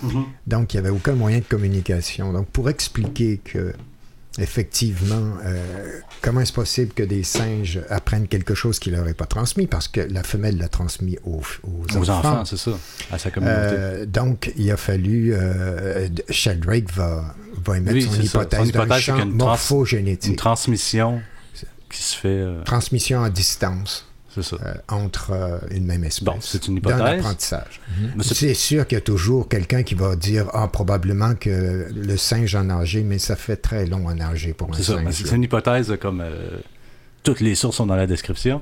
Mm-hmm. 0.03 0.23
Donc, 0.47 0.73
il 0.73 0.77
n'y 0.77 0.87
avait 0.87 0.95
aucun 0.95 1.13
moyen 1.13 1.39
de 1.39 1.43
communication. 1.43 2.31
Donc, 2.31 2.47
pour 2.47 2.69
expliquer 2.69 3.39
que 3.43 3.73
effectivement, 4.39 5.37
euh, 5.45 5.99
comment 6.21 6.41
est-ce 6.41 6.53
possible 6.53 6.93
que 6.93 7.03
des 7.03 7.23
singes 7.23 7.79
apprennent 7.89 8.27
quelque 8.27 8.55
chose 8.55 8.79
qu'il 8.79 8.93
leur 8.93 9.07
est 9.07 9.13
pas 9.13 9.25
transmis? 9.25 9.67
Parce 9.67 9.87
que 9.87 10.01
la 10.01 10.23
femelle 10.23 10.57
l'a 10.57 10.67
transmis 10.67 11.17
aux, 11.23 11.41
aux, 11.63 12.09
enfants. 12.09 12.45
c'est 12.45 12.57
ça, 12.57 12.71
à 13.11 13.17
sa 13.17 13.31
communauté. 13.31 13.75
Euh, 13.77 14.05
donc, 14.05 14.51
il 14.57 14.69
a 14.71 14.77
fallu. 14.77 15.33
Euh, 15.33 16.07
Sheldrake 16.29 16.91
va, 16.93 17.35
va 17.63 17.77
émettre 17.77 18.11
son, 18.11 18.21
hypothèse 18.21 18.71
d'un 18.71 18.97
champ 18.97 19.25
morphogénétique. 19.25 20.31
Une 20.31 20.35
transmission 20.35 21.21
qui 21.89 22.01
se 22.01 22.15
fait. 22.15 22.45
Transmission 22.65 23.23
à 23.23 23.29
distance. 23.29 24.07
Euh, 24.37 24.73
entre 24.89 25.31
euh, 25.31 25.57
une 25.71 25.85
même 25.85 26.03
espèce. 26.03 26.23
Bon, 26.23 26.35
c'est 26.41 26.67
une 26.67 26.77
hypothèse. 26.77 26.99
Dans 26.99 27.05
l'apprentissage. 27.05 27.79
Mhm. 27.97 28.21
C'est 28.21 28.53
sûr 28.53 28.85
qu'il 28.85 28.97
y 28.97 28.99
a 28.99 29.01
toujours 29.01 29.47
quelqu'un 29.47 29.83
qui 29.83 29.95
va 29.95 30.15
dire 30.15 30.47
Ah, 30.53 30.67
probablement 30.67 31.35
que 31.35 31.87
le 31.93 32.17
singe 32.17 32.55
a 32.55 32.63
nagé, 32.63 33.03
mais 33.03 33.17
ça 33.17 33.35
fait 33.35 33.55
très 33.55 33.85
long 33.85 34.07
à 34.09 34.13
nager 34.13 34.53
pour 34.53 34.69
un 34.69 34.73
singe. 34.73 35.05
C'est 35.11 35.35
une 35.35 35.43
hypothèse 35.43 35.95
comme 36.01 36.21
euh, 36.21 36.57
toutes 37.23 37.39
les 37.39 37.55
sources 37.55 37.77
sont 37.77 37.85
dans 37.85 37.95
la 37.95 38.07
description. 38.07 38.61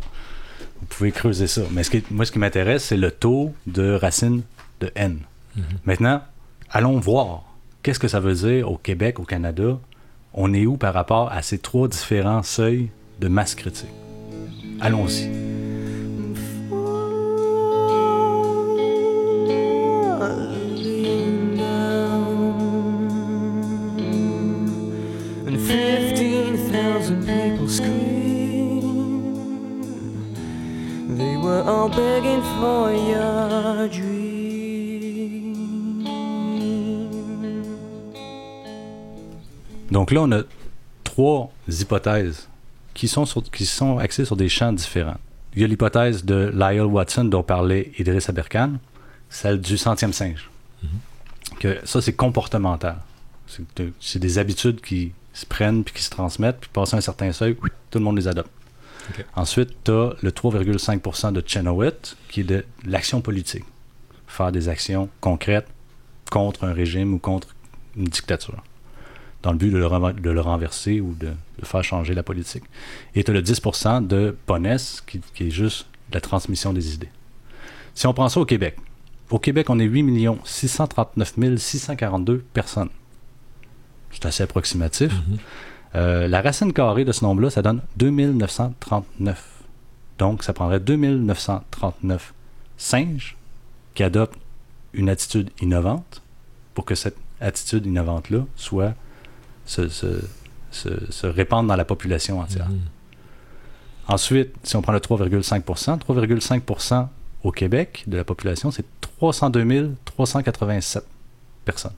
Vous 0.80 0.88
pouvez 0.88 1.12
creuser 1.12 1.48
ça. 1.48 1.62
Mais 1.72 1.84
ce 1.84 1.90
qui, 1.90 2.04
moi, 2.12 2.26
ce 2.26 2.32
qui 2.32 2.40
m'intéresse, 2.40 2.86
c'est 2.86 2.98
le 2.98 3.12
taux 3.12 3.54
de 3.68 3.94
racine 3.94 4.44
de 4.80 4.92
N. 4.96 5.20
Mhm. 5.56 5.64
Maintenant, 5.86 6.22
allons 6.70 7.00
voir 7.00 7.46
qu'est-ce 7.82 8.00
que 8.00 8.08
ça 8.08 8.20
veut 8.20 8.36
dire 8.36 8.72
au 8.72 8.78
Québec, 8.78 9.20
au 9.20 9.24
Canada? 9.24 9.80
On 10.34 10.54
est 10.54 10.66
où 10.66 10.78
par 10.78 10.94
rapport 10.94 11.32
à 11.32 11.42
ces 11.42 11.58
trois 11.58 11.88
différents 11.88 12.44
seuils 12.44 12.90
de 13.20 13.28
masse 13.28 13.56
critique? 13.56 13.90
Allons-y. 14.82 15.53
Donc 40.04 40.12
là, 40.12 40.20
on 40.24 40.32
a 40.34 40.42
trois 41.06 41.50
hypothèses 41.70 42.50
qui 42.94 43.08
sont, 43.08 43.24
qui 43.54 43.66
sont 43.66 44.00
axées 44.00 44.26
sur 44.26 44.36
des 44.36 44.50
champs 44.50 44.74
différents. 44.74 45.16
Il 45.56 45.62
y 45.62 45.64
a 45.64 45.68
l'hypothèse 45.70 46.26
de 46.26 46.52
Lyle 46.54 46.82
Watson 46.82 47.24
dont 47.24 47.42
parlait 47.42 47.94
Idriss 47.98 48.28
Aberkan, 48.28 48.74
celle 49.30 49.62
du 49.62 49.78
centième 49.78 50.12
singe. 50.12 50.50
Mm-hmm. 50.84 51.58
que 51.58 51.80
ça, 51.86 52.02
c'est 52.02 52.12
comportemental. 52.12 52.98
C'est 54.02 54.20
des 54.20 54.40
habitudes 54.40 54.82
qui 54.82 55.14
se 55.32 55.46
prennent 55.46 55.86
puis 55.86 55.94
qui 55.94 56.04
se 56.04 56.10
transmettent, 56.10 56.60
puis 56.60 56.70
passent 56.74 56.94
un 56.94 57.00
certain 57.00 57.32
seuil, 57.32 57.56
tout 57.90 58.00
le 58.00 58.04
monde 58.04 58.18
les 58.18 58.28
adopte. 58.28 58.52
Ensuite, 59.38 59.70
tu 59.86 59.92
as 59.92 60.16
le 60.22 60.32
3,5% 60.32 61.32
de 61.32 61.42
Chenoweth, 61.48 62.18
qui 62.28 62.42
est 62.42 62.44
de 62.44 62.66
l'action 62.84 63.22
politique. 63.22 63.64
Faire 64.28 64.52
des 64.52 64.68
actions 64.68 65.08
concrètes 65.22 65.70
contre 66.30 66.66
un 66.66 66.74
régime 66.74 67.14
ou 67.14 67.20
contre 67.20 67.56
une 67.96 68.04
dictature, 68.04 68.62
dans 69.44 69.52
le 69.52 69.58
but 69.58 69.70
de 69.70 69.78
le, 69.78 70.42
renverser 70.42 71.02
ou 71.02 71.14
de, 71.14 71.32
faire 71.64 71.84
changer 71.84 72.14
la 72.14 72.24
politique. 72.24 72.64
Et 73.14 73.24
tu 73.24 73.32
as 73.32 73.34
le 73.34 73.42
10% 73.42 74.08
de 74.08 74.36
Ponès, 74.46 75.04
qui, 75.06 75.22
qui, 75.36 75.48
est 75.48 75.52
juste 75.52 75.86
la 76.12 76.22
transmission 76.22 76.74
des 76.74 76.94
idées. 76.94 77.10
Si 77.94 78.08
on 78.08 78.14
prend 78.14 78.30
ça 78.30 78.40
au 78.40 78.46
Québec, 78.46 78.78
au 79.30 79.40
Québec, 79.40 79.70
on 79.70 79.80
est 79.80 79.86
8 79.86 80.40
639 80.44 81.58
642 81.58 82.44
personnes. 82.54 82.90
C'est 84.12 84.26
assez 84.26 84.44
approximatif. 84.44 85.12
Mm-hmm. 85.12 85.38
Euh, 85.96 86.28
la 86.28 86.42
racine 86.42 86.74
carrée 86.74 87.06
de 87.06 87.12
ce 87.12 87.24
nombre-là, 87.24 87.50
ça 87.50 87.62
donne 87.62 87.82
2939. 87.98 89.64
Donc, 90.20 90.44
ça 90.44 90.54
prendrait 90.54 90.80
2939 90.80 92.34
singes 92.78 93.36
qui 93.94 94.04
adoptent 94.04 94.40
une 94.94 95.10
attitude 95.10 95.50
innovante 95.62 96.22
pour 96.74 96.86
que 96.86 96.96
cette 96.96 97.18
attitude 97.42 97.86
innovante-là 97.86 98.46
soit 98.56 98.96
se, 99.66 99.88
se, 99.90 101.28
répande 101.28 101.68
dans 101.68 101.76
la 101.76 101.86
population 101.86 102.40
entière. 102.40 102.70
Mhm. 102.70 102.80
Ensuite, 104.08 104.54
si 104.64 104.76
on 104.76 104.82
prend 104.82 104.92
le 104.92 105.00
3,5% 105.00 105.98
3,5% 106.00 107.08
au 107.44 107.52
Québec 107.52 108.04
de 108.08 108.18
la 108.18 108.24
population, 108.24 108.72
c'est 108.72 108.86
302 109.20 109.96
387 110.06 111.06
personnes. 111.66 111.94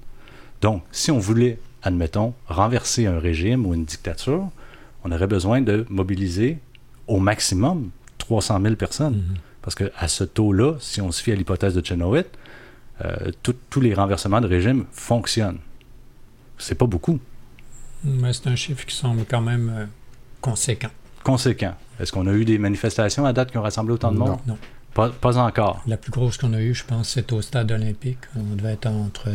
Donc, 0.62 0.84
si 0.92 1.12
on 1.12 1.20
voulait 1.20 1.60
admettons, 1.86 2.34
renverser 2.48 3.06
un 3.06 3.20
régime 3.20 3.66
ou 3.66 3.74
une 3.74 3.86
dictature, 3.86 4.50
on 5.04 5.12
aurait 5.12 5.28
besoin 5.28 5.62
de 5.62 5.86
mobiliser 5.90 6.58
au 7.08 7.20
maximum 7.20 7.92
300 8.18 8.60
000 8.62 8.76
personnes. 8.76 9.18
Mhm. 9.18 9.36
Parce 9.62 9.76
qu'à 9.76 10.08
ce 10.08 10.24
taux-là, 10.24 10.76
si 10.80 11.00
on 11.00 11.12
se 11.12 11.22
fie 11.22 11.32
à 11.32 11.36
l'hypothèse 11.36 11.76
de 11.76 11.86
Chenoweth, 11.86 12.38
euh, 13.04 13.32
tout- 13.44 13.56
tous 13.70 13.82
les 13.82 13.94
renversements 13.94 14.42
de 14.42 14.48
régime 14.48 14.86
fonctionnent. 14.92 15.60
C'est 16.58 16.76
pas 16.76 16.88
beaucoup. 16.88 17.20
Mais 18.06 18.34
c'est 18.34 18.48
un 18.48 18.56
chiffre 18.56 18.86
qui 18.86 18.96
semble 18.96 19.26
quand 19.26 19.42
même 19.42 19.72
euh, 19.76 19.86
conséquent. 20.42 20.90
Conséquent. 21.24 21.74
Est-ce 22.00 22.12
qu'on 22.12 22.28
a 22.28 22.34
eu 22.34 22.46
des 22.46 22.58
manifestations 22.58 23.26
à 23.26 23.34
date 23.34 23.52
qui 23.52 23.58
ont 23.58 23.62
rassemblé 23.64 23.94
autant 23.94 24.12
de 24.12 24.18
Non. 24.18 24.28
monde? 24.28 24.40
Non. 24.48 24.58
Pas, 24.94 25.10
pas 25.10 25.38
encore. 25.38 25.82
La 25.88 25.98
plus 25.98 26.12
grosse 26.12 26.38
qu'on 26.38 26.54
a 26.54 26.62
eue, 26.62 26.74
je 26.74 26.86
pense, 26.86 27.10
c'est 27.10 27.32
au 27.34 27.42
stade 27.42 27.72
olympique. 27.72 28.20
On 28.38 28.56
devait 28.56 28.74
être 28.74 28.88
entre. 28.88 29.30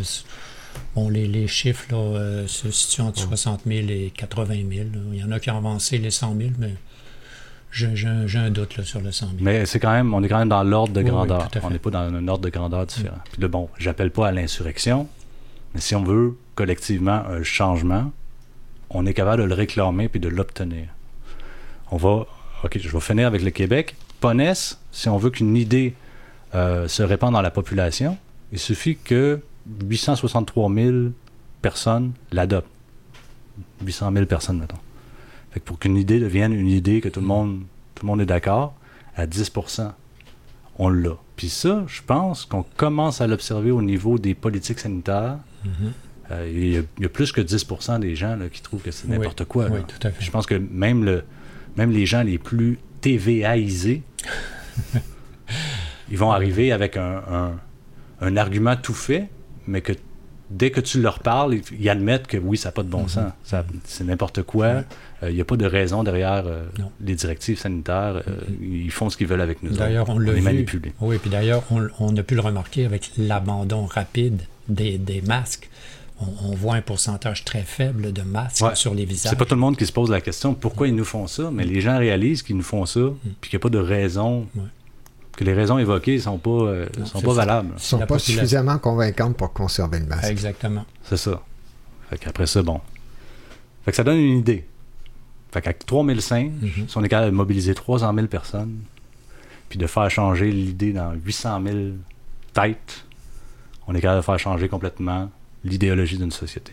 Bon, 0.94 1.08
les, 1.08 1.26
les 1.26 1.46
chiffres 1.48 1.86
là, 1.90 1.96
euh, 1.98 2.46
se 2.46 2.70
situent 2.70 3.02
entre 3.02 3.18
60 3.20 3.62
000 3.66 3.88
et 3.88 4.12
80 4.16 4.46
000. 4.54 4.84
là. 4.94 5.00
Il 5.12 5.18
y 5.18 5.24
en 5.24 5.30
a 5.32 5.40
qui 5.40 5.50
ont 5.50 5.58
avancé 5.58 5.98
les 5.98 6.10
100 6.10 6.36
000, 6.38 6.50
mais 6.58 6.74
j'ai 7.72 7.94
j'ai 7.96 8.08
un, 8.08 8.26
j'ai 8.26 8.38
un 8.38 8.50
doute 8.50 8.76
là, 8.76 8.84
sur 8.84 9.00
le 9.00 9.10
100 9.12 9.26
000. 9.26 9.38
Mais 9.40 9.66
c'est 9.66 9.80
quand 9.80 9.90
même, 9.92 10.14
on 10.14 10.22
est 10.22 10.28
quand 10.28 10.38
même 10.38 10.48
dans 10.48 10.62
l'ordre 10.62 10.92
de 10.92 11.00
Oui, 11.00 11.04
oui, 11.06 11.10
grandeur. 11.10 11.48
on 11.62 11.70
n'est 11.70 11.78
pas 11.78 11.90
dans 11.90 11.98
un 12.00 12.28
ordre 12.28 12.44
de 12.44 12.50
grandeur 12.50 12.86
différent. 12.86 13.18
Puis 13.32 13.42
là, 13.42 13.48
bon, 13.48 13.68
j'appelle 13.78 14.10
pas 14.12 14.28
à 14.28 14.32
l'insurrection, 14.32 15.08
mais 15.74 15.80
si 15.80 15.94
on 15.96 16.04
veut 16.04 16.36
collectivement 16.54 17.22
un 17.28 17.42
changement, 17.42 18.12
on 18.90 19.06
est 19.06 19.14
capable 19.14 19.42
de 19.42 19.48
le 19.48 19.54
réclamer 19.54 20.08
puis 20.08 20.20
de 20.20 20.28
l'obtenir. 20.28 20.88
On 21.90 21.96
va, 21.96 22.26
ok, 22.64 22.78
je 22.78 22.88
vais 22.88 23.00
finir 23.00 23.26
avec 23.26 23.42
le 23.42 23.50
Québec. 23.50 23.96
Ponès, 24.20 24.78
si 24.92 25.08
on 25.08 25.16
veut 25.16 25.30
qu'une 25.30 25.56
idée 25.56 25.94
euh, 26.54 26.88
se 26.88 27.02
répande 27.02 27.32
dans 27.32 27.42
la 27.42 27.50
population, 27.50 28.18
il 28.52 28.58
suffit 28.58 28.96
que 28.96 29.40
863 29.88 30.72
000 30.72 30.96
personnes 31.62 32.12
l'adoptent. 32.32 32.68
800 33.84 34.12
000 34.12 34.26
personnes, 34.26 34.58
mettons. 34.58 34.78
Fait 35.52 35.60
que 35.60 35.64
pour 35.64 35.78
qu'une 35.78 35.96
idée 35.96 36.20
devienne 36.20 36.52
une 36.52 36.68
idée 36.68 37.00
que 37.00 37.08
tout 37.08 37.20
le 37.20 37.26
monde, 37.26 37.62
tout 37.94 38.04
le 38.04 38.08
monde 38.08 38.20
est 38.20 38.26
d'accord, 38.26 38.74
à 39.16 39.26
10% 39.26 39.92
on 40.80 40.88
l'a. 40.88 41.16
Puis 41.36 41.50
ça, 41.50 41.84
je 41.86 42.00
pense 42.02 42.46
qu'on 42.46 42.64
commence 42.76 43.20
à 43.20 43.26
l'observer 43.26 43.70
au 43.70 43.82
niveau 43.82 44.18
des 44.18 44.34
politiques 44.34 44.78
sanitaires. 44.78 45.36
Mhm. 45.64 45.92
Euh, 46.30 46.48
il, 46.52 46.68
y 46.72 46.76
a, 46.78 46.82
il 46.98 47.02
y 47.02 47.06
a 47.06 47.08
plus 47.08 47.32
que 47.32 47.40
10 47.40 47.66
des 48.00 48.14
gens 48.14 48.36
là, 48.36 48.48
qui 48.48 48.62
trouvent 48.62 48.82
que 48.82 48.90
c'est 48.90 49.06
Oui, 49.08 49.12
n'importe 49.18 49.44
quoi. 49.44 49.66
oui, 49.66 49.78
là. 49.80 49.84
tout 49.86 50.06
à 50.06 50.10
fait. 50.10 50.24
Je 50.24 50.30
pense 50.30 50.46
que 50.46 50.54
même, 50.54 51.04
le, 51.04 51.24
même 51.76 51.90
les 51.90 52.06
gens 52.06 52.22
les 52.22 52.38
plus 52.38 52.78
TVAisés, 53.00 54.02
ils 56.10 56.18
vont 56.18 56.32
arriver 56.32 56.72
avec 56.72 56.96
un, 56.96 57.22
un- 57.30 57.60
un 58.20 58.36
argument 58.36 58.76
tout 58.76 58.94
fait, 58.94 59.28
mais 59.66 59.80
que 59.80 59.92
dès 60.50 60.70
que 60.70 60.80
tu 60.80 61.00
leur 61.00 61.20
parles, 61.20 61.58
ils, 61.78 61.88
admettent 61.88 62.26
que 62.26 62.36
oui, 62.36 62.56
ça 62.58 62.68
n'a 62.68 62.72
pas 62.72 62.82
de 62.82 62.88
bon 62.88 63.02
Mhm. 63.02 63.08
sens. 63.08 63.32
C'est 63.84 64.04
n'importe 64.04 64.42
quoi. 64.42 64.66
Euh, 64.66 64.82
Il 65.30 65.34
n'y 65.34 65.40
a 65.40 65.44
pas 65.44 65.56
de 65.56 65.64
raison 65.66 66.02
derrière 66.02 66.44
euh, 66.46 66.64
les 67.00 67.14
directives 67.14 67.58
sanitaires. 67.58 68.22
Euh, 68.26 68.36
Ils 68.60 68.90
font 68.90 69.10
ce 69.10 69.16
qu'ils 69.16 69.26
veulent 69.28 69.40
avec 69.40 69.62
nous. 69.62 69.70
D'ailleurs, 69.70 70.08
on 70.10 70.18
l'a 70.18 70.32
est 70.32 70.36
vu. 70.36 70.42
manipulé. 70.42 70.92
Oui, 71.00 71.18
puis 71.18 71.30
d'ailleurs, 71.30 71.62
on, 71.70 71.86
on 71.98 72.16
a 72.16 72.22
pu 72.22 72.34
le 72.34 72.40
remarquer 72.40 72.84
avec 72.84 73.10
l'abandon 73.16 73.86
rapide 73.86 74.42
des, 74.68 74.98
des 74.98 75.20
masques. 75.22 75.70
On, 76.20 76.50
on 76.50 76.54
voit 76.54 76.74
un 76.74 76.82
pourcentage 76.82 77.44
très 77.44 77.62
faible 77.62 78.12
de 78.12 78.22
masques 78.22 78.62
Ouais. 78.62 78.74
sur 78.74 78.94
les 78.94 79.04
visages. 79.06 79.30
C'est 79.30 79.38
pas 79.38 79.46
tout 79.46 79.54
le 79.54 79.60
monde 79.60 79.76
qui 79.76 79.86
se 79.86 79.92
pose 79.92 80.10
la 80.10 80.20
question 80.20 80.52
pourquoi 80.54 80.86
ils 80.88 80.94
nous 80.94 81.04
font 81.04 81.26
ça, 81.26 81.50
mais 81.50 81.64
les 81.64 81.80
gens 81.80 81.98
réalisent 81.98 82.42
qu'ils 82.42 82.56
nous 82.56 82.62
font 82.62 82.84
ça, 82.86 83.00
puis 83.40 83.50
qu'il 83.50 83.56
n'y 83.58 83.62
a 83.62 83.64
pas 83.64 83.70
de 83.70 83.78
raison, 83.78 84.46
Mm. 84.54 84.58
Ouais. 84.60 84.64
que 85.36 85.44
les 85.44 85.54
raisons 85.54 85.78
évoquées 85.78 86.16
ne 86.16 86.20
sont 86.20 86.36
pas, 86.38 86.50
euh, 86.50 86.86
Non, 86.98 87.06
sont 87.06 87.20
pas 87.22 87.30
ça. 87.30 87.34
valables. 87.36 87.70
Ils 87.76 87.80
sont 87.82 87.98
La 87.98 88.06
pas 88.06 88.16
population. 88.16 88.34
suffisamment 88.42 88.78
convaincantes 88.78 89.36
pour 89.36 89.52
conserver 89.54 90.00
le 90.00 90.06
masque. 90.06 90.28
Exactement. 90.30 90.84
C'est 91.04 91.16
ça. 91.16 91.40
Fait 92.10 92.18
qu'après 92.18 92.46
ça, 92.46 92.62
bon. 92.62 92.80
Fait 93.84 93.92
que 93.92 93.96
ça 93.96 94.04
donne 94.04 94.18
une 94.18 94.38
idée. 94.40 94.66
Fait 95.52 95.62
qu'avec 95.62 95.86
3000 95.86 96.20
singes, 96.20 96.50
si 96.86 96.96
on 96.98 97.02
est 97.02 97.08
capable 97.08 97.30
de 97.30 97.36
mobiliser 97.36 97.74
300 97.74 98.12
000 98.14 98.26
personnes, 98.26 98.80
puis 99.70 99.78
de 99.78 99.86
faire 99.86 100.10
changer 100.10 100.50
l'idée 100.52 100.92
dans 100.92 101.12
800 101.14 101.62
000 101.64 101.78
têtes, 102.52 103.04
on 103.86 103.94
est 103.94 104.00
capable 104.00 104.20
de 104.20 104.24
faire 104.26 104.38
changer 104.38 104.68
complètement 104.68 105.30
l'idéologie 105.64 106.18
d'une 106.18 106.30
société. 106.30 106.72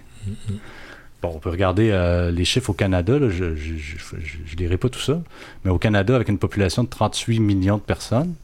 Bon, 1.22 1.32
on 1.34 1.40
peut 1.40 1.50
regarder 1.50 1.90
euh, 1.92 2.30
les 2.30 2.46
chiffres 2.46 2.70
au 2.70 2.74
Canada, 2.74 3.18
je 3.30 3.46
ne 3.46 4.56
lirai 4.58 4.78
pas 4.78 4.90
tout 4.90 5.00
ça, 5.00 5.20
mais 5.66 5.72
au 5.72 5.80
Canada, 5.80 6.16
avec 6.16 6.30
une 6.30 6.38
population 6.38 6.84
de 6.84 6.90
38 6.90 7.40
millions 7.40 7.78
de 7.78 7.82
personnes, 7.82 8.36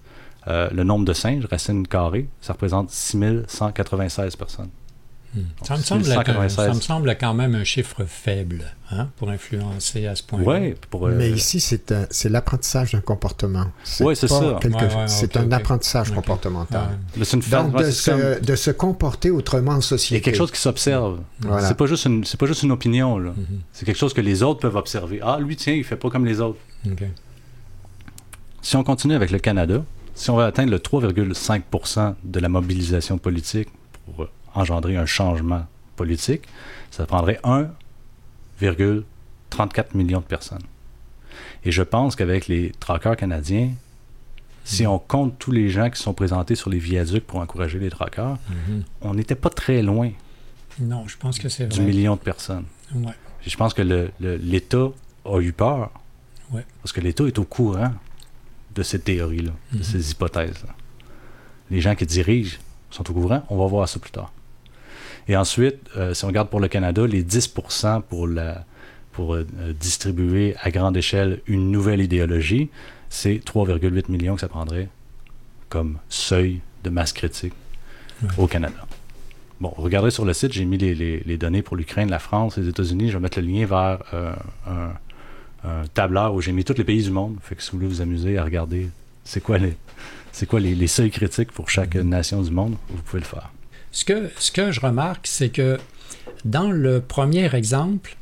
euh, 0.48 0.70
le 0.72 0.84
nombre 0.84 1.06
de 1.06 1.14
singes, 1.14 1.46
racine 1.46 1.88
carrée, 1.88 2.28
ça 2.42 2.54
représente 2.54 2.90
6196 2.90 4.36
personnes. 4.36 4.70
Hmm. 5.36 5.40
Ça, 5.64 5.74
me 5.74 5.80
c'est 5.80 5.86
semble 5.88 6.02
être 6.02 6.10
un- 6.12 6.14
196. 6.50 6.56
ça 6.68 6.74
me 6.76 6.80
semble 6.82 7.18
quand 7.20 7.34
même 7.34 7.56
un 7.56 7.64
chiffre 7.64 8.06
faible 8.06 8.66
hein, 8.92 9.10
pour 9.18 9.30
influencer 9.30 10.06
à 10.06 10.16
ce 10.16 10.22
point-là. 10.22 10.60
Oui, 10.60 10.76
pour... 10.92 11.08
euh, 11.08 11.16
Mais 11.16 11.32
ici, 11.32 11.60
c'est 11.60 11.92
un- 11.92 12.06
c'est 12.12 12.30
l'apprentissage 12.30 12.92
d'un 12.92 13.02
comportement. 13.02 13.66
Ouais, 14.02 14.14
c'est 14.16 14.28
pas 14.28 14.40
ça. 14.40 14.58
quelque- 14.62 14.76
Ouais, 14.76 14.96
ouais, 14.96 15.08
c'est 15.08 15.36
un 15.38 15.52
apprentissage 15.52 16.10
Ok. 16.10 16.16
comportemental. 16.18 16.88
Ouais. 17.18 17.26
C'est 17.26 17.38
une 17.38 17.42
fa- 17.42 17.64
Donc, 17.64 17.76
ouais, 17.78 17.86
de, 17.86 17.92
c'est 17.92 18.12
comme- 18.12 18.22
se, 18.22 18.40
de 18.42 18.56
se 18.56 18.72
comporter 18.72 19.32
autrement 19.32 19.72
en 19.72 19.76
Il 19.78 19.80
y 19.80 19.84
société. 19.84 20.18
a 20.18 20.20
quelque 20.24 20.38
chose 20.38 20.52
qui 20.52 20.60
s'observe. 20.60 21.22
Voilà. 21.40 21.68
C'est 21.68 21.74
pas 21.78 21.88
juste 21.88 22.06
une, 22.06 22.24
c'est 22.24 22.40
pas 22.40 22.46
juste 22.46 22.62
une 22.62 22.72
opinion 22.72 23.18
là. 23.18 23.32
Mhm. 23.36 23.62
C'est 23.72 23.86
quelque 23.86 23.98
chose 23.98 24.14
que 24.14 24.22
les 24.22 24.44
autres 24.44 24.60
peuvent 24.60 24.76
observer. 24.76 25.20
Ah, 25.24 25.40
lui 25.40 25.56
tiens, 25.56 25.74
il 25.74 25.84
fait 25.84 25.96
pas 25.96 26.10
comme 26.12 26.26
les 26.26 26.40
autres. 26.42 26.60
Si 28.62 28.76
on 28.76 28.84
continue 28.84 29.16
avec 29.16 29.32
le 29.32 29.40
Canada, 29.40 29.84
si 30.16 30.30
on 30.30 30.38
veut 30.38 30.44
atteindre 30.44 30.72
le 30.72 30.80
3,5% 30.80 32.16
de 32.24 32.40
la 32.40 32.50
mobilisation 32.50 33.18
politique 33.18 33.70
pour 34.06 34.24
euh, 34.24 34.30
engendrer 34.54 34.98
un 34.98 35.06
changement 35.06 35.66
politique, 35.96 36.44
ça 36.92 37.06
prendrait 37.06 37.40
1,34 37.44 39.96
million 39.96 40.20
de 40.20 40.26
personnes. 40.26 40.64
Et 41.64 41.72
je 41.72 41.82
pense 41.84 42.16
qu'avec 42.16 42.48
les 42.48 42.72
traqueurs 42.80 43.16
canadiens, 43.16 43.72
si 44.64 44.86
on 44.88 45.00
compte 45.00 45.38
tous 45.40 45.52
les 45.52 45.70
gens 45.70 45.90
qui 45.90 46.02
sont 46.02 46.14
présentés 46.14 46.56
sur 46.56 46.70
les 46.70 46.80
viaducs 46.80 47.26
pour 47.26 47.40
encourager 47.40 47.80
les 47.80 47.90
traqueurs, 47.90 48.38
Mhm. 48.50 48.84
on 49.02 49.14
n'était 49.14 49.36
pas 49.36 49.50
très 49.50 49.82
loin 49.82 50.12
Non, 50.80 51.08
je 51.08 51.18
pense 51.18 51.38
que 51.38 51.50
c'est 51.50 51.68
du 51.68 51.78
vrai. 51.78 51.86
million 51.86 52.16
de 52.16 52.22
personnes. 52.22 52.66
Ouais. 52.96 53.14
Je 53.46 53.56
pense 53.58 53.74
que 53.74 53.82
l'État 54.20 54.88
a 55.26 55.40
eu 55.40 55.52
peur. 55.52 55.92
Ouais. 56.52 56.66
Parce 56.82 56.94
que 56.94 57.02
l'État 57.02 57.26
est 57.26 57.38
au 57.38 57.44
courant 57.44 57.92
de 58.74 58.84
ces 58.84 59.00
théories-là, 59.00 59.52
de 59.72 59.78
Mhm. 59.78 59.84
ces 59.84 60.12
hypothèses-là. 60.12 60.74
Les 61.70 61.82
gens 61.82 61.96
qui 61.96 62.06
dirigent 62.06 62.58
sont 62.90 63.10
au 63.10 63.14
courant. 63.14 63.44
On 63.50 63.58
va 63.58 63.68
voir 63.68 63.88
ça 63.90 64.00
plus 64.00 64.12
tard. 64.12 64.32
Et 65.28 65.36
ensuite, 65.38 65.78
euh, 65.98 66.14
si 66.14 66.26
on 66.26 66.28
regarde 66.28 66.50
pour 66.50 66.60
le 66.60 66.68
Canada, 66.68 67.06
les 67.08 67.24
10 67.24 67.54
pour, 68.10 68.28
la, 68.28 68.66
pour 69.12 69.36
euh, 69.36 69.46
distribuer 69.80 70.56
à 70.62 70.70
grande 70.72 70.98
échelle 70.98 71.42
une 71.48 71.72
nouvelle 71.72 72.02
idéologie, 72.02 72.70
c'est 73.10 73.36
3,8 73.46 74.12
millions 74.12 74.36
que 74.36 74.42
ça 74.42 74.48
prendrait 74.50 74.90
comme 75.70 75.98
seuil 76.10 76.60
de 76.84 76.90
masse 76.90 77.14
critique 77.14 77.54
Ouais. 78.22 78.30
au 78.38 78.48
Canada. 78.48 78.86
Bon, 79.60 79.74
regardez 79.76 80.10
sur 80.12 80.24
le 80.24 80.34
site, 80.34 80.54
j'ai 80.54 80.66
mis 80.66 80.78
les, 80.78 80.94
les- 80.96 81.20
les 81.26 81.38
données 81.38 81.62
pour 81.62 81.76
l'Ukraine, 81.76 82.10
la 82.10 82.20
France, 82.20 82.58
les 82.58 82.68
États-Unis. 82.70 83.10
Je 83.10 83.18
vais 83.18 83.22
mettre 83.22 83.40
le 83.42 83.48
lien 83.48 83.66
vers 83.66 84.00
euh, 84.14 84.34
un, 84.68 84.92
un 85.68 85.84
tableur 85.94 86.34
où 86.34 86.40
j'ai 86.42 86.52
mis 86.54 86.64
tous 86.64 86.78
les 86.78 86.84
pays 86.84 87.04
du 87.04 87.12
monde. 87.12 87.38
Fait 87.42 87.56
que 87.56 87.62
si 87.64 87.72
vous 87.72 87.78
voulez 87.80 87.90
vous 87.90 88.02
amuser 88.02 88.38
à 88.38 88.44
regarder 88.44 88.90
c'est 89.26 89.42
quoi 89.42 89.58
les, 89.58 89.76
c'est 90.32 90.46
quoi 90.46 90.60
les, 90.60 90.74
les 90.76 90.88
seuils 90.88 91.12
critiques 91.12 91.52
pour 91.52 91.70
chaque 91.70 91.96
nation 91.96 92.42
du 92.42 92.52
monde, 92.52 92.76
vous 92.90 93.02
pouvez 93.04 93.20
le 93.22 93.26
faire. 93.28 93.52
Ce 93.94 94.04
que, 94.04 94.30
ce 94.38 94.52
que 94.52 94.72
je 94.72 94.82
remarque, 94.82 95.26
c'est 95.28 95.50
que 95.50 95.78
dans 96.44 96.70
le 96.72 97.00
premier 97.00 97.54
exemple, 97.56 98.18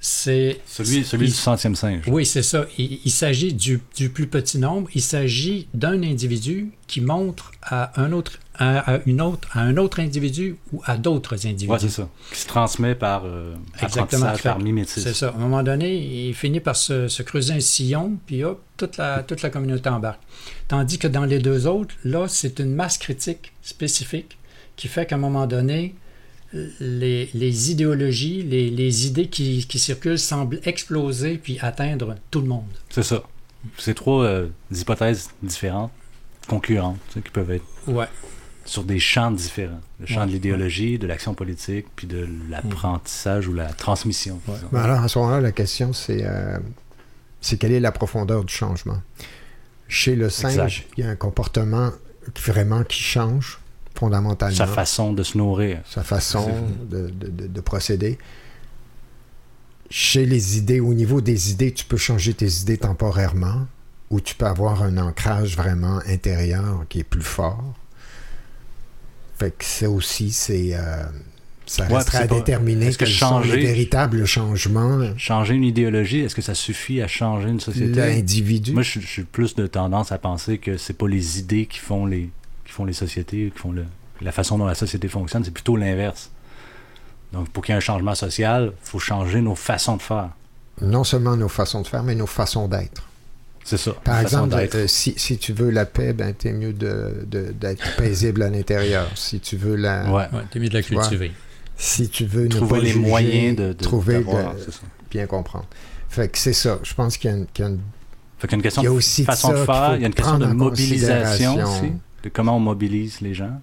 c'est... 0.00 0.60
Celui, 0.66 1.02
celui 1.04 1.26
il- 1.26 1.30
du 1.30 1.36
centième 1.36 1.74
singe. 1.76 2.02
Oui, 2.08 2.26
c'est 2.26 2.42
ça. 2.42 2.66
Il, 2.78 3.00
il 3.04 3.10
s'agit 3.10 3.54
du, 3.54 3.80
du 3.96 4.10
plus 4.10 4.26
petit 4.26 4.58
nombre. 4.58 4.88
Il 4.94 5.00
s'agit 5.00 5.68
d'un 5.72 6.02
individu 6.02 6.72
qui 6.86 7.00
montre 7.00 7.52
à 7.62 7.98
un 8.00 8.12
autre, 8.12 8.38
à, 8.56 8.96
à 8.96 9.00
une 9.06 9.22
autre, 9.22 9.48
à 9.52 9.60
un 9.62 9.76
autre 9.78 10.00
individu 10.00 10.56
ou 10.72 10.82
à 10.84 10.96
d'autres 10.98 11.46
individus. 11.46 11.70
Ouais, 11.72 11.78
c'est 11.78 11.88
ça. 11.88 12.08
Qui 12.32 12.40
se 12.40 12.46
transmet 12.46 12.94
par 12.94 13.22
euh, 13.24 13.54
Exactement. 13.82 14.24
apprentissage, 14.24 14.42
par 14.42 14.58
mimétisme. 14.58 15.00
C'est 15.00 15.14
ça. 15.14 15.28
À 15.28 15.34
un 15.36 15.38
moment 15.38 15.62
donné, 15.62 15.96
il 16.28 16.34
finit 16.34 16.60
par 16.60 16.76
se, 16.76 17.08
se 17.08 17.22
creuser 17.22 17.54
un 17.54 17.60
sillon, 17.60 18.18
puis 18.26 18.44
hop, 18.44 18.60
toute 18.76 18.96
la, 18.98 19.22
toute 19.22 19.40
la 19.40 19.48
communauté 19.50 19.88
embarque. 19.88 20.20
Tandis 20.68 20.98
que 20.98 21.08
dans 21.08 21.24
les 21.24 21.38
deux 21.38 21.66
autres, 21.66 21.94
là, 22.04 22.26
c'est 22.28 22.58
une 22.58 22.74
masse 22.74 22.98
critique 22.98 23.52
spécifique 23.62 24.36
qui 24.76 24.88
fait 24.88 25.06
qu'à 25.06 25.14
un 25.16 25.18
moment 25.18 25.46
donné, 25.46 25.94
les, 26.80 27.28
les 27.34 27.70
idéologies, 27.72 28.42
les, 28.42 28.70
les 28.70 29.06
idées 29.06 29.26
qui, 29.28 29.66
qui 29.66 29.78
circulent 29.78 30.18
semblent 30.18 30.60
exploser 30.64 31.36
puis 31.38 31.58
atteindre 31.60 32.14
tout 32.30 32.40
le 32.40 32.46
monde. 32.46 32.64
C'est 32.90 33.02
ça. 33.02 33.22
C'est 33.78 33.94
trois 33.94 34.24
euh, 34.24 34.48
hypothèses 34.72 35.30
différentes, 35.42 35.90
concurrentes, 36.48 36.98
tu 37.08 37.14
sais, 37.14 37.20
qui 37.22 37.30
peuvent 37.30 37.50
être 37.50 37.64
Ouais. 37.88 38.06
sur 38.64 38.84
des 38.84 38.98
champs 39.00 39.30
différents. 39.30 39.80
Le 40.00 40.06
champ 40.06 40.20
Ouais, 40.20 40.26
de 40.26 40.32
l'idéologie, 40.32 40.98
de 40.98 41.06
l'action 41.06 41.34
politique, 41.34 41.86
puis 41.96 42.06
de 42.06 42.28
l'apprentissage 42.50 43.48
ou 43.48 43.54
la 43.54 43.72
transmission. 43.72 44.40
Alors, 44.74 45.00
à 45.00 45.08
ce 45.08 45.18
moment-là, 45.18 45.40
la 45.40 45.52
question, 45.52 45.92
c'est 45.92 46.24
euh, 46.24 46.58
c'est 47.40 47.58
quelle 47.58 47.72
est 47.72 47.80
la 47.80 47.92
profondeur 47.92 48.44
du 48.44 48.52
changement? 48.54 49.00
Chez 49.88 50.14
le 50.14 50.30
singe, 50.30 50.52
Exact. 50.80 50.88
il 50.96 51.04
y 51.04 51.06
a 51.06 51.10
un 51.10 51.16
comportement 51.16 51.90
vraiment 52.44 52.84
qui 52.84 53.02
change 53.02 53.58
fondamentalement. 53.94 54.56
Sa 54.56 54.66
façon 54.66 55.12
de 55.12 55.22
se 55.22 55.36
nourrir. 55.38 55.80
sa 55.86 56.02
façon 56.02 56.50
de, 56.90 57.08
de- 57.08 57.28
de- 57.28 57.46
de 57.46 57.60
procéder. 57.60 58.18
chez 59.90 60.26
les 60.26 60.58
idées, 60.58 60.80
au 60.80 60.94
niveau 60.94 61.20
des 61.20 61.50
idées, 61.52 61.72
tu 61.72 61.84
peux 61.84 61.96
changer 61.96 62.34
tes 62.34 62.48
idées 62.62 62.78
temporairement 62.78 63.66
ou 64.10 64.20
tu 64.20 64.34
peux 64.34 64.46
avoir 64.46 64.82
un 64.82 64.96
ancrage 64.98 65.56
vraiment 65.56 66.00
intérieur 66.06 66.84
qui 66.88 67.00
est 67.00 67.04
plus 67.04 67.22
fort. 67.22 67.74
Fait 69.38 69.50
que 69.56 69.64
ça 69.64 69.88
aussi, 69.90 70.30
c'est. 70.32 70.70
euh, 70.74 71.04
ça 71.66 71.86
Ouais, 71.86 71.96
restera 71.96 72.18
à 72.18 72.26
pas- 72.26 72.34
déterminer 72.36 72.86
est-ce 72.86 72.98
que 72.98 73.06
changer- 73.06 73.56
véritables 73.56 74.26
changements 74.26 75.00
Changer 75.16 75.54
une 75.54 75.64
idéologie, 75.64 76.20
est-ce 76.20 76.34
que 76.34 76.42
ça 76.42 76.54
suffit 76.54 77.00
à 77.00 77.08
changer 77.08 77.48
une 77.48 77.60
société? 77.60 77.94
l'individu. 78.00 78.72
Moi, 78.72 78.82
je, 78.82 79.00
je 79.00 79.06
suis 79.06 79.24
plus 79.24 79.54
de 79.54 79.66
tendance 79.66 80.12
à 80.12 80.18
penser 80.18 80.58
que 80.58 80.76
c'est 80.76 80.92
pas 80.92 81.08
les 81.08 81.38
idées 81.38 81.66
qui 81.66 81.78
font 81.78 82.04
les, 82.06 82.30
font 82.74 82.84
les 82.84 82.92
sociétés, 82.92 83.50
qui 83.54 83.58
font 83.58 83.72
le- 83.72 83.86
la 84.20 84.32
façon 84.32 84.58
dont 84.58 84.66
la 84.66 84.74
société 84.74 85.08
fonctionne, 85.08 85.44
c'est 85.44 85.50
plutôt 85.50 85.76
l'inverse. 85.76 86.30
Donc, 87.32 87.48
pour 87.50 87.64
qu'il 87.64 87.72
y 87.72 87.74
ait 87.74 87.78
un 87.78 87.80
changement 87.80 88.14
social, 88.14 88.72
il 88.72 88.88
faut 88.88 88.98
changer 88.98 89.40
nos 89.40 89.54
façons 89.54 89.96
de 89.96 90.02
faire. 90.02 90.30
Non 90.80 91.04
seulement 91.04 91.36
nos 91.36 91.48
façons 91.48 91.82
de 91.82 91.86
faire, 91.86 92.02
mais 92.02 92.14
nos 92.14 92.26
façons 92.26 92.68
d'être. 92.68 93.02
C'est 93.64 93.76
ça. 93.78 93.92
Par 94.04 94.20
exemple, 94.20 94.54
d'être. 94.54 94.74
euh, 94.74 94.86
si, 94.86 95.14
si 95.16 95.38
tu 95.38 95.52
veux 95.52 95.70
la 95.70 95.86
paix, 95.86 96.12
ben, 96.12 96.34
t'es 96.34 96.52
mieux 96.52 96.72
de- 96.72 97.24
de- 97.26 97.52
d'être 97.52 97.82
paisible 97.96 98.42
à 98.42 98.50
l'intérieur. 98.50 99.08
Si 99.14 99.40
tu 99.40 99.56
veux 99.56 99.74
la, 99.76 100.04
ouais. 100.10 100.28
Ouais, 100.32 100.42
t'es 100.50 100.58
mieux 100.60 100.68
de 100.68 100.74
la 100.74 100.80
vois. 100.82 101.02
cultiver. 101.02 101.32
si 101.76 102.08
tu 102.08 102.24
veux 102.26 102.48
Trouver 102.48 102.70
pas 102.70 102.78
les 102.84 102.90
juger, 102.90 103.00
moyens 103.00 103.56
de, 103.56 103.72
de 103.72 103.82
trouver 103.82 104.18
de 104.18 104.26
bien 105.10 105.26
comprendre. 105.26 105.66
Fait 106.08 106.28
que 106.28 106.38
c'est 106.38 106.52
ça. 106.52 106.78
Je 106.84 106.94
pense 106.94 107.16
qu'il 107.16 107.30
y 107.30 107.34
a 107.34 107.36
une, 107.36 107.46
qu'il 107.46 107.64
y 107.64 107.66
a 107.66 107.70
une- 107.70 107.80
Fait 108.38 108.46
qu'il 108.46 108.52
y 108.52 108.54
a 108.54 108.56
une 108.58 108.62
question 108.62 108.82
Il 108.82 108.84
y 108.84 108.88
a 108.88 108.90
de 108.90 108.96
aussi 108.96 109.22
de 109.22 109.26
façon 109.26 109.48
ça 109.48 109.54
de 109.54 109.58
qu'il 109.58 109.66
faire, 109.66 109.86
faut 109.90 109.94
il 109.96 110.00
y 110.00 110.04
a 110.04 110.06
une 110.06 110.14
question 110.14 110.38
de 110.38 110.44
prendre 110.44 110.52
en 110.62 110.64
mobilisation 110.64 111.54
considération. 111.54 111.78
aussi, 111.78 111.92
de 112.24 112.28
comment 112.30 112.56
on 112.56 112.60
mobilise 112.60 113.20
les 113.20 113.34
gens. 113.34 113.60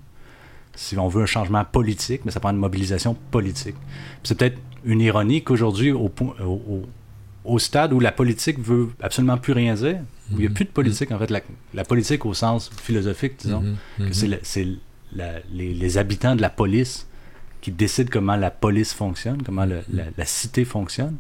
Si 0.74 0.98
on 0.98 1.10
veut 1.10 1.24
un 1.24 1.26
changement 1.26 1.66
politique, 1.66 2.22
mais 2.24 2.32
ça 2.32 2.40
prend 2.40 2.52
une 2.52 2.58
mobilisation 2.58 3.18
politique. 3.32 3.76
C'est 4.24 4.38
peut-être 4.38 4.58
une 4.86 5.02
ironie 5.02 5.44
qu'aujourd'hui, 5.44 5.92
au, 5.92 7.60
stade 7.60 7.92
où 7.94 8.00
la 8.00 8.12
politique 8.12 8.60
veut 8.60 8.90
absolument 9.02 9.38
plus 9.38 9.54
rien 9.54 9.74
dire, 9.74 9.98
où 10.32 10.36
il 10.36 10.42
n'y 10.42 10.48
a 10.48 10.50
plus 10.50 10.66
de 10.66 10.70
politique, 10.70 11.12
en 11.12 11.20
fait, 11.20 11.30
la, 11.30 11.42
la 11.74 11.84
politique 11.84 12.26
au 12.26 12.34
sens 12.34 12.70
philosophique, 12.70 13.34
disons, 13.40 13.62
Mhm, 14.00 14.08
que 14.10 14.14
c'est 14.14 14.28
le- 14.66 14.80
les, 15.54 15.74
les 15.74 15.98
habitants 15.98 16.36
de 16.36 16.42
la 16.42 16.50
police 16.50 17.06
qui 17.60 17.72
décident 17.72 18.10
comment 18.12 18.38
la 18.38 18.50
police 18.52 18.94
fonctionne, 18.94 19.44
comment 19.44 19.66
le- 19.66 19.84
la, 19.92 20.04
la 20.18 20.26
cité 20.26 20.64
fonctionne. 20.64 21.18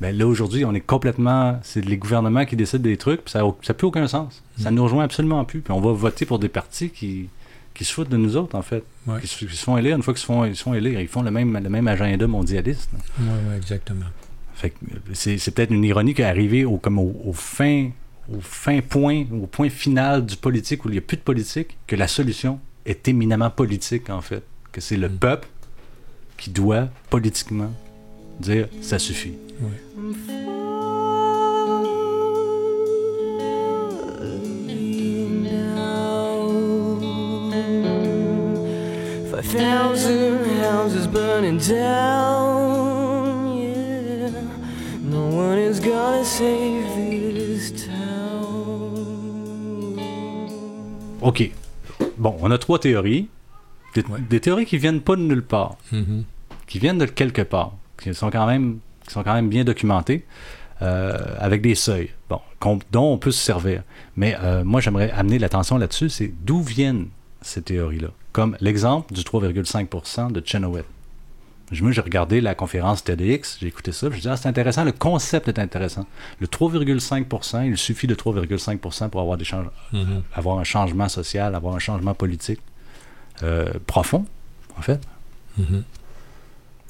Ben 0.00 0.16
là, 0.16 0.26
aujourd'hui, 0.26 0.64
on 0.64 0.74
est 0.74 0.80
complètement. 0.80 1.58
C'est 1.62 1.84
les 1.84 1.96
gouvernements 1.96 2.44
qui 2.44 2.56
décident 2.56 2.82
des 2.82 2.96
trucs, 2.96 3.24
puis 3.24 3.32
ça 3.32 3.40
n'a 3.42 3.74
plus 3.74 3.86
aucun 3.86 4.06
sens. 4.06 4.42
Ça 4.58 4.70
nous 4.70 4.82
rejoint 4.84 5.04
absolument 5.04 5.44
plus. 5.44 5.60
Puis 5.60 5.72
on 5.72 5.80
va 5.80 5.92
voter 5.92 6.26
pour 6.26 6.38
des 6.38 6.48
partis 6.50 6.90
qui, 6.90 7.28
qui 7.74 7.84
se 7.84 7.92
foutent 7.94 8.10
de 8.10 8.16
nous 8.16 8.36
autres, 8.36 8.56
en 8.56 8.62
fait. 8.62 8.84
Ouais. 9.06 9.20
Qui, 9.20 9.26
se, 9.26 9.44
qui 9.44 9.56
se 9.56 9.64
font 9.64 9.76
élire. 9.78 9.96
Une 9.96 10.02
fois 10.02 10.12
qu'ils 10.12 10.20
se 10.20 10.26
font, 10.26 10.44
ils 10.44 10.54
se 10.56 10.62
font 10.62 10.74
élire, 10.74 11.00
ils 11.00 11.08
font 11.08 11.22
le 11.22 11.30
même, 11.30 11.58
le 11.58 11.68
même 11.70 11.88
agenda 11.88 12.26
mondialiste. 12.26 12.90
Ouais, 13.18 13.26
ouais, 13.48 13.56
exactement. 13.56 14.06
Fait 14.54 14.72
euh, 14.94 14.98
c'est, 15.14 15.50
peut-être 15.54 15.70
une 15.70 15.84
ironie 15.84 16.14
qu'arriver 16.14 16.64
au, 16.64 16.76
comme 16.78 16.98
au, 16.98 17.14
au 17.24 17.32
fin, 17.32 17.90
au 18.30 18.40
fin 18.40 18.80
point, 18.80 19.24
au 19.32 19.46
point 19.46 19.70
final 19.70 20.24
du 20.26 20.36
politique 20.36 20.84
où 20.84 20.88
il 20.88 20.92
n'y 20.92 20.98
a 20.98 21.02
plus 21.02 21.16
de 21.16 21.22
politique, 21.22 21.76
que 21.86 21.96
la 21.96 22.08
solution 22.08 22.60
est 22.84 23.08
éminemment 23.08 23.50
politique, 23.50 24.10
en 24.10 24.20
fait. 24.20 24.42
Que 24.72 24.80
c'est 24.80 24.96
le 24.96 25.08
Mm. 25.08 25.16
peuple 25.16 25.48
qui 26.36 26.50
doit 26.50 26.88
politiquement 27.08 27.72
dire 28.40 28.68
ça 28.80 28.98
suffit. 28.98 29.34
Five 39.30 39.44
thousand 39.46 40.38
houses 40.62 41.06
burning 41.06 41.58
down, 41.58 43.56
yeah. 43.58 44.30
No 45.02 45.26
one 45.28 45.58
is 45.58 45.80
gonna 45.80 46.24
save 46.24 46.84
this 47.34 47.86
town. 47.86 48.96
OK. 51.20 51.52
Bon, 52.18 52.36
on 52.40 52.50
a 52.50 52.58
trois 52.58 52.78
théories. 52.78 53.28
Des, 53.94 54.02
Ouais. 54.02 54.20
des 54.30 54.40
théories 54.40 54.66
qui 54.66 54.78
viennent 54.78 55.00
pas 55.00 55.16
de 55.16 55.22
nulle 55.22 55.42
part, 55.42 55.76
Mhm. 55.92 56.24
qui 56.66 56.78
viennent 56.78 56.98
de 56.98 57.06
quelque 57.06 57.42
part, 57.42 57.72
qui 58.00 58.14
sont 58.14 58.30
quand 58.30 58.46
même, 58.46 58.78
qui 59.06 59.12
sont 59.12 59.22
quand 59.22 59.34
même 59.34 59.48
bien 59.48 59.64
documentées, 59.64 60.24
euh, 60.82 61.16
avec 61.38 61.62
des 61.62 61.74
seuils, 61.74 62.10
bon, 62.28 62.40
dont 62.92 63.12
on 63.12 63.18
peut 63.18 63.30
se 63.30 63.42
servir. 63.42 63.82
Mais 64.16 64.36
euh, 64.42 64.62
moi, 64.64 64.80
j'aimerais 64.80 65.10
amener 65.12 65.38
l'attention 65.38 65.78
là-dessus, 65.78 66.10
c'est 66.10 66.32
d'où 66.44 66.62
viennent 66.62 67.08
ces 67.40 67.62
théories-là? 67.62 68.08
Comme 68.32 68.56
l'exemple 68.60 69.14
du 69.14 69.22
3,5% 69.22 70.32
de 70.32 70.42
Chenoweth. 70.44 70.84
Je- 71.72 71.82
Moi, 71.82 71.90
j'ai 71.92 72.00
regardé 72.02 72.40
la 72.40 72.54
conférence 72.54 73.02
TEDx, 73.02 73.56
j'ai 73.60 73.66
écouté 73.68 73.90
ça, 73.90 74.08
je 74.10 74.20
dis, 74.20 74.28
ah, 74.28 74.36
c'est 74.36 74.48
intéressant, 74.48 74.84
le 74.84 74.92
concept 74.92 75.48
est 75.48 75.58
intéressant. 75.58 76.06
Le 76.40 76.46
3,5%, 76.46 77.62
il 77.66 77.76
suffit 77.76 78.06
de 78.06 78.14
3,5% 78.14 79.08
pour 79.08 79.20
avoir, 79.20 79.36
des 79.36 79.44
change- 79.44 79.66
Mhm. 79.92 80.22
avoir 80.34 80.58
un 80.58 80.64
changement 80.64 81.08
social, 81.08 81.54
avoir 81.54 81.74
un 81.74 81.78
changement 81.80 82.14
politique 82.14 82.60
euh, 83.42 83.70
profond, 83.86 84.24
en 84.78 84.82
fait. 84.82 85.00
Mhm. 85.58 85.82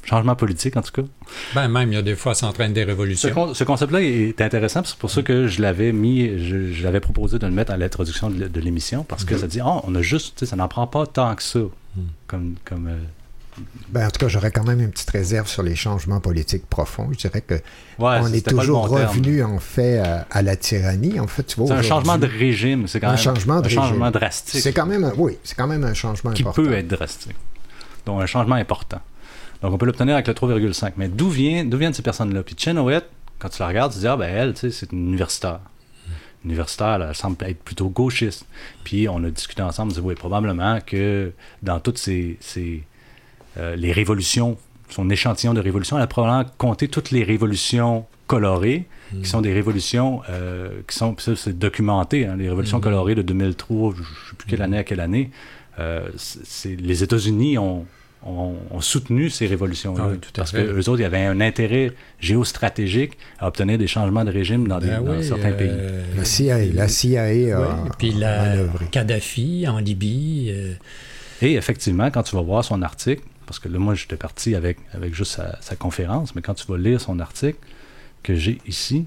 Changement 0.07 0.37
politique, 0.37 0.77
en 0.77 0.83
tout 0.83 0.93
cas. 1.03 1.03
Ben, 1.55 1.69
même, 1.69 1.91
il 1.93 1.97
y 1.97 1.99
a 1.99 2.03
des 2.03 2.15
fois, 2.15 2.35
ça 2.35 2.47
entraîne 2.47 2.73
des 2.73 2.83
Ce, 2.83 2.87
révolutions. 2.87 3.31
con- 3.35 3.55
ce 3.55 3.65
concept-là 3.65 4.01
est 4.03 4.41
intéressant, 4.41 4.81
puis 4.83 4.91
c'est 4.93 4.99
pour 4.99 5.11
ça 5.11 5.23
que 5.23 5.49
je 5.49 5.61
l'avais 5.61 5.93
mis, 5.93 6.39
je, 6.39 6.73
je 6.73 6.85
l'avais 6.85 7.01
proposé 7.01 7.39
de 7.39 7.47
le 7.47 7.53
mettre 7.53 7.73
à 7.73 7.77
l'introduction 7.77 8.31
de, 8.31 8.61
l'émission, 8.61 9.03
parce 9.05 9.25
que 9.25 9.37
ça 9.37 9.47
dit, 9.49 9.61
oh, 9.65 9.81
on 9.85 9.95
a 9.97 10.03
juste, 10.03 10.37
tu 10.39 10.41
sais, 10.45 10.51
ça 10.51 10.57
n'en 10.57 10.69
prend 10.69 10.87
pas 10.87 11.07
tant 11.07 11.35
que 11.35 11.43
ça, 11.43 11.59
comme, 12.29 12.55
comme 12.65 12.87
euh, 12.89 12.97
Ben, 13.89 14.07
en 14.07 14.11
tout 14.11 14.21
cas, 14.21 14.29
j'aurais 14.29 14.51
quand 14.53 14.63
même 14.65 14.81
une 14.81 14.91
petite 14.91 15.11
réserve 15.11 15.49
sur 15.49 15.63
les 15.65 15.75
changements 15.75 16.21
politiques 16.21 16.67
profonds. 16.67 17.09
Je 17.13 17.19
dirais 17.19 17.41
que 17.41 17.55
ouais, 17.55 18.19
on 18.23 18.33
est 18.33 18.47
toujours 18.47 18.87
bon 18.89 18.97
terme. 18.97 19.09
revenu 19.09 19.43
en 19.43 19.59
fait 19.59 19.99
à, 19.99 20.27
à 20.31 20.43
la 20.43 20.55
tyrannie. 20.57 21.19
En 21.19 21.27
fait, 21.27 21.43
tu 21.45 21.57
vois, 21.57 21.67
C'est 21.69 21.73
un 21.73 21.83
changement 21.83 22.19
de 22.19 22.27
régime, 22.27 22.87
c'est 22.87 23.01
quand 23.01 23.09
Un 23.09 23.13
même 23.15 23.19
changement 23.19 23.61
de 23.61 23.67
un 23.67 23.71
changement 23.71 24.11
drastique. 24.11 24.61
C'est 24.61 24.73
quand 24.73 24.87
même, 24.87 25.05
un- 25.05 25.13
oui, 25.17 25.39
c'est 25.43 25.57
quand 25.57 25.67
même 25.67 25.83
un 25.85 25.95
changement 25.95 26.33
qui 26.33 26.43
important. 26.43 26.63
peut 26.63 26.75
être 26.75 26.89
drastique. 26.89 27.35
Donc, 28.05 28.21
un 28.23 28.27
changement 28.27 28.55
important. 28.57 29.01
Donc, 29.63 29.73
on 29.73 29.79
peut 29.79 29.87
l'obtenir 29.87 30.15
avec 30.15 30.27
le 30.27 30.35
3,5. 30.35 30.93
Mais 30.97 31.09
d'où 31.09 31.29
vient, 31.29 31.65
viennent 31.65 31.95
ces 31.95 32.03
personnes-là? 32.03 32.43
Puis 32.43 32.55
Chenoweth, 32.59 33.07
quand 33.39 33.49
tu 33.49 33.61
la 33.61 33.69
regardes, 33.69 33.93
tu 33.93 33.97
te 33.97 34.01
dis, 34.01 34.09
ah 34.09 34.17
ben 34.17 34.29
elle, 34.29 34.55
tu 34.55 34.61
sais, 34.61 34.71
c'est 34.71 34.93
une 34.93 35.09
universitaire. 35.09 35.61
Universitaire, 36.45 37.03
elle 37.03 37.15
semble 37.15 37.37
être 37.45 37.63
plutôt 37.63 37.89
gauchiste. 37.89 38.47
Puis 38.85 39.09
on 39.09 39.23
a 39.25 39.31
discuté 39.31 39.63
ensemble, 39.63 39.93
on 39.93 39.95
dit, 39.95 40.01
oui, 40.01 40.15
probablement 40.15 40.79
que 40.81 41.33
dans 41.63 41.81
toutes 41.81 41.99
ces, 41.99 42.37
ces, 42.41 42.85
euh, 43.59 43.75
les 43.75 43.93
révolutions, 43.93 44.57
son 44.89 45.11
échantillon 45.11 45.55
de 45.55 45.61
révolutions, 45.61 45.97
elle 45.97 46.05
a 46.05 46.07
probablement 46.07 46.49
compté 46.57 46.89
toutes 46.89 47.11
les 47.11 47.25
révolutions 47.25 48.07
colorées, 48.27 48.87
qui 49.23 49.29
sont 49.29 49.41
des 49.41 49.53
révolutions 49.53 50.23
euh, 50.29 50.81
qui 50.89 50.97
sont, 50.97 51.15
c'est 51.19 51.57
documenté, 51.57 52.27
hein, 52.27 52.37
les 52.37 52.49
révolutions 52.49 52.81
colorées 52.81 53.15
de 53.15 53.23
2003, 53.23 53.95
je 53.95 54.01
ne 54.01 54.05
sais 54.05 54.37
plus 54.37 54.49
quelle 54.49 54.63
année 54.63 54.79
à 54.79 54.85
quelle 54.85 55.01
année, 55.01 55.31
euh, 55.79 56.09
les 56.65 57.03
États-Unis 57.05 57.57
ont, 57.59 57.87
ont, 58.25 58.55
ont 58.71 58.81
soutenu 58.81 59.31
ces 59.31 59.47
révolutions-là. 59.47 60.05
Ah 60.07 60.11
oui, 60.13 60.19
tout 60.19 60.31
à 60.37 60.39
parce 60.39 60.51
fait. 60.53 60.65
que 60.65 60.71
eux 60.73 60.89
autres, 60.89 60.99
il 61.01 61.03
y 61.03 61.07
avait 61.07 61.25
un 61.25 61.41
intérêt 61.41 61.93
géostratégique 62.19 63.17
à 63.39 63.49
obtenir 63.49 63.79
des 63.79 63.87
changements 63.87 64.25
de 64.25 64.31
régime 64.31 64.67
dans, 64.69 64.79
des, 64.79 64.89
Ben 64.89 65.03
dans 65.03 65.17
oui, 65.19 65.25
certains 65.25 65.53
pays. 65.53 65.69
euh, 65.71 66.03
La 66.17 66.25
CIA, 66.25 66.59
la 66.67 66.89
CIA 66.89 67.23
a 67.25 67.29
ouais, 67.29 67.91
puis 67.99 68.13
la 68.13 68.43
manœuvré. 68.51 68.87
Kadhafi 68.91 69.67
en 69.69 69.79
Libye. 69.79 70.51
euh, 70.53 70.75
Et 71.43 71.55
effectivement, 71.55 72.11
quand 72.11 72.23
tu 72.25 72.35
vas 72.37 72.43
voir 72.43 72.65
son 72.65 72.83
article, 72.83 73.23
parce 73.47 73.59
que 73.61 73.69
là, 73.69 73.79
moi, 73.79 73.95
j'étais 73.95 74.17
parti 74.17 74.55
avec, 74.57 74.79
avec 74.93 75.15
juste 75.15 75.33
sa, 75.33 75.61
sa 75.61 75.77
conférence, 75.77 76.35
mais 76.35 76.43
quand 76.43 76.55
tu 76.55 76.67
vas 76.67 76.79
lire 76.79 77.01
son 77.01 77.21
article 77.21 77.59
que 78.25 78.35
j'ai 78.35 78.59
ici, 78.67 79.07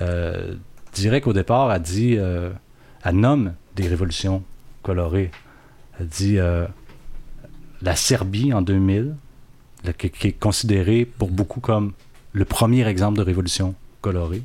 euh, 0.00 0.54
dirais 0.94 1.20
qu'au 1.20 1.34
départ, 1.34 1.70
elle 1.72 1.82
dit, 1.82 2.14
euh, 2.16 2.50
elle 3.04 3.16
nomme 3.16 3.52
des 3.74 3.86
révolutions 3.86 4.42
colorées. 4.82 5.30
Elle 6.00 6.06
dit 6.06 6.38
euh, 6.38 6.66
la 7.86 7.96
Serbie 7.96 8.52
en 8.52 8.60
2000, 8.62 9.14
la- 9.84 9.92
qui, 9.94 10.10
qui 10.10 10.26
est 10.28 10.32
considérée 10.38 11.04
pour 11.06 11.30
beaucoup 11.30 11.60
comme 11.60 11.92
le 12.32 12.44
premier 12.44 12.86
exemple 12.86 13.16
de 13.16 13.22
révolution 13.22 13.74
colorée. 14.02 14.42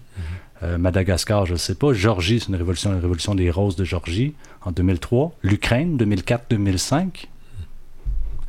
Euh, 0.63 0.77
Madagascar, 0.77 1.45
je 1.47 1.54
ne 1.54 1.58
sais 1.58 1.73
pas. 1.75 1.91
Georgie, 1.91 2.39
c'est 2.39 2.47
une 2.49 2.56
révolution, 2.56 2.91
la 2.91 2.99
révolution 2.99 3.34
des 3.36 3.49
roses 3.49 3.75
de 3.75 3.84
Georgie 3.84 4.34
en 4.63 4.71
2003. 4.71 5.34
L'Ukraine, 5.41 5.97
2004-2005. 5.97 7.25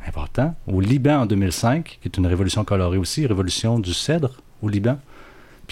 Important. 0.07 0.55
Au 0.67 0.79
Liban 0.81 1.21
en 1.21 1.25
2005, 1.25 1.97
qui 2.01 2.07
est 2.07 2.17
une 2.17 2.27
révolution 2.27 2.63
colorée 2.65 2.97
aussi, 2.97 3.25
révolution 3.25 3.79
du 3.79 3.93
cèdre 3.93 4.37
au 4.61 4.69
Liban. 4.69 4.99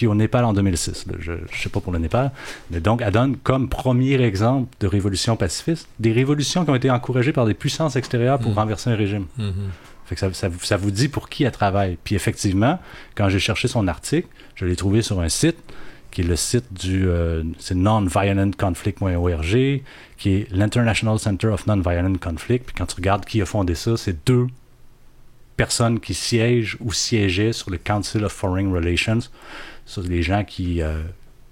Puis 0.01 0.07
au 0.07 0.15
Népal 0.15 0.43
en 0.45 0.53
2006. 0.53 1.05
là. 1.05 1.13
je 1.19 1.33
ne 1.33 1.37
sais 1.53 1.69
pas 1.69 1.79
pour 1.79 1.93
le 1.93 1.99
Népal. 1.99 2.31
Mais 2.71 2.79
donc, 2.79 3.03
elle 3.05 3.11
donne 3.11 3.37
comme 3.37 3.69
premier 3.69 4.19
exemple 4.19 4.67
de 4.79 4.87
révolution 4.87 5.35
pacifiste 5.35 5.87
des 5.99 6.11
révolutions 6.11 6.65
qui 6.65 6.71
ont 6.71 6.75
été 6.75 6.89
encouragées 6.89 7.33
par 7.33 7.45
des 7.45 7.53
puissances 7.53 7.95
extérieures 7.97 8.39
pour 8.39 8.53
Mm. 8.53 8.55
renverser 8.55 8.89
un 8.89 8.95
régime. 8.95 9.27
Fait 10.07 10.15
que 10.15 10.21
ça, 10.21 10.33
ça 10.33 10.49
vous- 10.49 10.59
ça 10.63 10.75
vous 10.75 10.89
dit 10.89 11.07
pour 11.07 11.29
qui 11.29 11.43
elle 11.43 11.51
travaille. 11.51 11.99
Puis 12.03 12.15
effectivement, 12.15 12.79
quand 13.13 13.29
j'ai 13.29 13.37
cherché 13.37 13.67
son 13.67 13.87
article, 13.87 14.27
je 14.55 14.65
l'ai 14.65 14.75
trouvé 14.75 15.03
sur 15.03 15.19
un 15.21 15.29
site 15.29 15.57
qui 16.09 16.21
est 16.21 16.23
le 16.23 16.35
site 16.35 16.65
du 16.73 17.07
euh, 17.07 17.43
c'est 17.59 17.75
nonviolentconflict.org, 17.75 19.83
qui 20.17 20.29
est 20.33 20.47
l'International 20.51 21.19
Center 21.19 21.49
of 21.49 21.67
Nonviolent 21.67 22.15
Conflict. 22.19 22.65
Puis 22.65 22.73
quand 22.75 22.87
tu 22.87 22.95
regardes 22.95 23.23
qui 23.25 23.39
a 23.39 23.45
fondé 23.45 23.75
ça, 23.75 23.97
c'est 23.97 24.25
deux 24.25 24.47
personnes 25.57 25.99
qui 25.99 26.15
siègent 26.15 26.75
ou 26.79 26.91
siégeaient 26.91 27.53
sur 27.53 27.69
le 27.69 27.77
Council 27.77 28.23
of 28.25 28.31
Foreign 28.31 28.73
Relations. 28.73 29.19
Ça, 29.85 30.01
les 30.01 30.23
gens 30.23 30.43
qui, 30.43 30.81
euh, 30.81 31.01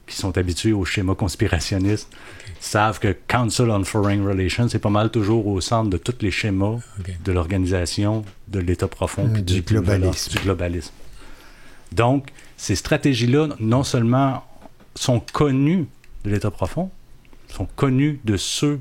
qui 0.07 0.15
sont 0.15 0.37
habitués 0.37 0.73
au 0.73 0.85
schéma 0.85 1.15
conspirationniste 1.15 2.09
savent 2.59 2.99
que 2.99 3.15
Council 3.27 3.69
on 3.69 3.83
Foreign 3.83 4.25
Relations, 4.25 4.67
c'est 4.67 4.79
pas 4.79 4.89
mal 4.89 5.11
toujours 5.11 5.47
au 5.47 5.61
centre 5.61 5.89
de 5.89 5.97
tous 5.97 6.21
les 6.21 6.31
schémas 6.31 6.79
de 7.23 7.31
l'organisation 7.31 8.23
de 8.47 8.59
l'État 8.59 8.87
profond 8.87 9.29
puis 9.31 9.43
du 9.43 9.61
globalisme. 9.61 10.31
du 10.31 10.39
globalisme. 10.39 10.93
Donc, 11.91 12.29
ces 12.57 12.75
stratégies-là, 12.75 13.49
non 13.59 13.83
seulement 13.83 14.43
sont 14.95 15.21
connues 15.31 15.87
de 16.25 16.31
l'État 16.31 16.51
profond, 16.51 16.91
sont 17.47 17.67
connues 17.75 18.19
de 18.25 18.37
ceux, 18.37 18.79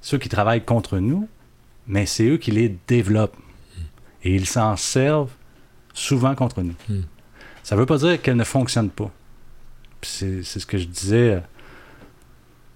ceux 0.00 0.18
qui 0.18 0.28
travaillent 0.28 0.64
contre 0.64 0.98
nous, 0.98 1.28
mais 1.86 2.06
c'est 2.06 2.26
eux 2.26 2.38
qui 2.38 2.50
les 2.50 2.74
développent. 2.86 3.36
Et 4.24 4.34
ils 4.34 4.46
s'en 4.46 4.76
servent 4.76 5.30
souvent 5.94 6.34
contre 6.34 6.62
nous. 6.62 6.74
Mm. 6.88 7.02
Ça 7.68 7.76
veut 7.76 7.84
pas 7.84 7.98
dire 7.98 8.22
qu'elles 8.22 8.38
ne 8.38 8.44
fonctionnent 8.44 8.88
pas. 8.88 9.10
C'est 10.00 10.42
ce 10.42 10.64
que 10.64 10.78
je 10.78 10.86
disais. 10.86 11.34
euh, 11.34 11.40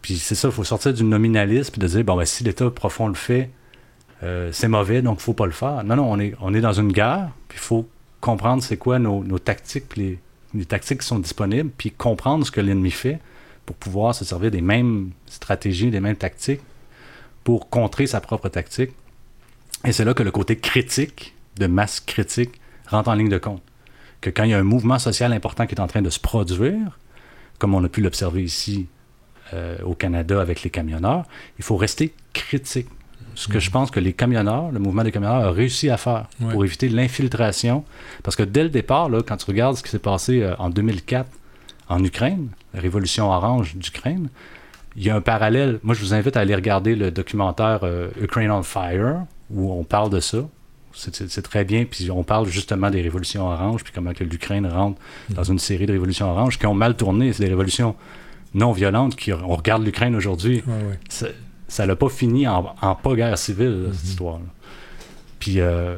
Puis 0.03 0.19
c'est 0.19 0.35
ça, 0.35 0.49
il 0.49 0.53
faut 0.53 0.65
sortir 0.65 0.93
du 0.93 1.03
nominalisme 1.03 1.73
et 1.79 1.81
de 1.81 1.87
dire, 1.87 2.05
bon, 2.05 2.15
ben, 2.15 2.27
si 2.27 2.45
l'État 2.45 2.71
profond 2.71 3.09
le 3.09 3.15
fait, 3.15 3.49
euh, 4.23 4.51
c'est 4.53 4.69
mauvais, 4.69 5.01
donc 5.01 5.21
il 5.21 5.23
faut 5.23 5.33
pas 5.33 5.47
le 5.47 5.53
faire. 5.53 5.83
Non, 5.83 5.97
non, 5.97 6.13
on 6.13 6.21
est, 6.21 6.35
on 6.43 6.53
est 6.53 6.61
dans 6.61 6.75
une 6.75 6.93
guerre, 6.93 7.31
puis 7.49 7.57
il 7.57 7.65
faut 7.65 7.89
comprendre 8.21 8.63
c'est 8.63 8.77
quoi 8.77 8.99
nos, 8.99 9.25
nos 9.25 9.39
tactiques, 9.39 9.89
puis 9.89 10.01
les, 10.03 10.19
les 10.53 10.67
tactiques 10.67 11.01
qui 11.01 11.07
sont 11.07 11.21
disponibles, 11.21 11.71
puis 11.71 11.91
comprendre 11.91 12.45
ce 12.45 12.51
que 12.51 12.61
l'ennemi 12.61 12.91
fait 12.91 13.19
pour 13.65 13.77
pouvoir 13.77 14.15
se 14.15 14.27
servir 14.27 14.51
des 14.51 14.61
mêmes 14.61 15.13
stratégies, 15.25 15.91
des 15.91 16.01
mêmes 16.01 16.17
tactiques 16.17 16.61
pour 17.45 17.71
contrer 17.71 18.07
sa 18.07 18.21
propre 18.21 18.51
tactique. 18.51 18.91
Et 19.87 19.93
c'est 19.93 20.05
là 20.05 20.13
que 20.13 20.23
le 20.23 20.33
côté 20.33 20.59
critique, 20.59 21.35
de 21.57 21.67
masse 21.67 21.99
critique, 22.01 22.61
rentre 22.89 23.09
en 23.09 23.15
ligne 23.15 23.31
de 23.31 23.39
compte. 23.39 23.63
Que 24.23 24.31
quand 24.31 24.45
il 24.45 24.51
y 24.51 24.55
a 24.55 24.59
un 24.59 24.63
mouvement 24.63 24.99
social 24.99 25.33
important 25.35 25.67
qui 25.67 25.75
est 25.75 25.81
en 25.81 25.87
train 25.87 26.01
de 26.01 26.09
se 26.11 26.19
produire, 26.21 26.99
comme 27.59 27.75
on 27.75 27.85
a 27.85 27.89
pu 27.89 28.01
l'observer 28.01 28.43
ici 28.43 28.87
euh, 29.53 29.77
au 29.85 29.95
Canada 29.95 30.41
avec 30.41 30.63
les 30.63 30.71
camionneurs, 30.71 31.25
il 31.59 31.65
faut 31.65 31.77
rester 31.77 32.15
critique. 32.33 32.89
Ce 33.35 33.49
que 33.49 33.59
je 33.61 33.71
pense 33.71 33.91
que 33.91 33.99
les 34.01 34.13
camionneurs, 34.13 34.71
le 34.73 34.79
mouvement 34.79 35.05
des 35.05 35.11
camionneurs 35.13 35.45
a 35.49 35.51
réussi 35.53 35.89
à 35.91 35.97
faire 35.97 36.27
Ouais. 36.41 36.53
pour 36.53 36.65
éviter 36.65 36.89
l'infiltration. 36.89 37.85
Parce 38.23 38.37
que 38.37 38.43
dès 38.43 38.63
le 38.63 38.69
départ, 38.69 39.09
là, 39.09 39.23
quand 39.27 39.37
tu 39.39 39.47
regardes 39.47 39.77
ce 39.77 39.83
qui 39.83 39.91
s'est 39.91 39.99
passé 39.99 40.43
euh, 40.43 40.55
en 40.59 40.69
2004 40.71 41.29
en 41.89 42.03
Ukraine, 42.05 42.49
la 42.75 42.81
révolution 42.81 43.31
orange 43.31 43.75
d'Ukraine, 43.77 44.29
il 44.97 45.03
y 45.05 45.11
a 45.11 45.17
un 45.17 45.21
parallèle. 45.23 45.79
Moi, 45.83 45.95
je 45.95 46.01
vous 46.01 46.13
invite 46.15 46.37
à 46.37 46.41
aller 46.41 46.55
regarder 46.55 46.95
le 46.95 47.11
documentaire 47.11 47.81
euh, 47.85 48.11
Ukraine 48.21 48.51
on 48.51 48.63
Fire, 48.63 49.25
où 49.51 49.73
on 49.73 49.83
parle 49.85 50.11
de 50.11 50.21
ça. 50.21 50.39
C'est- 50.95 51.43
très 51.43 51.65
bien. 51.65 51.85
Puis 51.85 52.11
on 52.11 52.23
parle 52.23 52.47
justement 52.49 52.91
des 52.91 53.01
révolutions 53.03 53.47
oranges, 53.47 53.83
puis 53.85 53.93
comment 53.95 54.13
que 54.13 54.25
l'Ukraine 54.25 54.67
rentre 54.67 54.99
dans 55.31 55.45
une 55.45 55.59
série 55.59 55.87
de 55.87 55.93
révolutions 55.93 56.31
oranges 56.31 56.59
qui 56.59 56.67
ont 56.67 56.75
mal 56.75 56.97
tourné. 56.97 57.33
C'est 57.33 57.43
des 57.45 57.49
révolutions 57.51 57.95
non 58.55 58.73
violentes. 58.73 59.17
Qui, 59.17 59.33
on 59.33 59.57
regarde 59.57 59.85
l'Ukraine 59.85 60.15
aujourd'hui, 60.17 60.63
Ouais, 60.67 60.73
ouais. 60.91 60.99
ça- 61.69 61.87
l'a 61.87 61.97
pas 61.97 62.09
fini 62.09 62.47
en, 62.47 62.75
en 62.81 62.95
pas 62.95 63.15
guerre 63.15 63.39
civile, 63.39 63.85
là, 63.85 63.89
cette 63.93 64.05
histoire-là. 64.11 64.45
Puis 65.39 65.61
euh, 65.61 65.97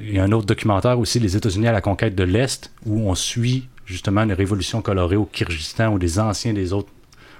il 0.00 0.14
y 0.14 0.18
a 0.18 0.24
un 0.24 0.32
autre 0.32 0.46
documentaire 0.46 0.98
aussi, 0.98 1.18
Les 1.20 1.36
États-Unis 1.36 1.66
à 1.68 1.72
la 1.72 1.80
conquête 1.82 2.14
de 2.14 2.24
l'Est, 2.24 2.72
où 2.86 3.08
on 3.10 3.14
suit 3.14 3.68
justement 3.84 4.22
une 4.22 4.32
révolution 4.32 4.80
colorée 4.82 5.16
au 5.16 5.26
Kyrgyzstan, 5.26 5.92
où 5.92 5.98
des 5.98 6.18
anciens 6.18 6.52
des 6.54 6.72
autres. 6.72 6.88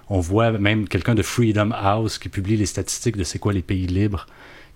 On 0.08 0.20
voit 0.20 0.52
même 0.52 0.86
quelqu'un 0.86 1.14
de 1.16 1.22
Freedom 1.22 1.70
House 1.72 2.18
qui 2.18 2.28
publie 2.28 2.56
les 2.56 2.66
statistiques 2.66 3.16
de 3.16 3.24
c'est 3.24 3.38
quoi 3.40 3.52
les 3.52 3.62
pays 3.62 3.86
libres, 3.86 4.26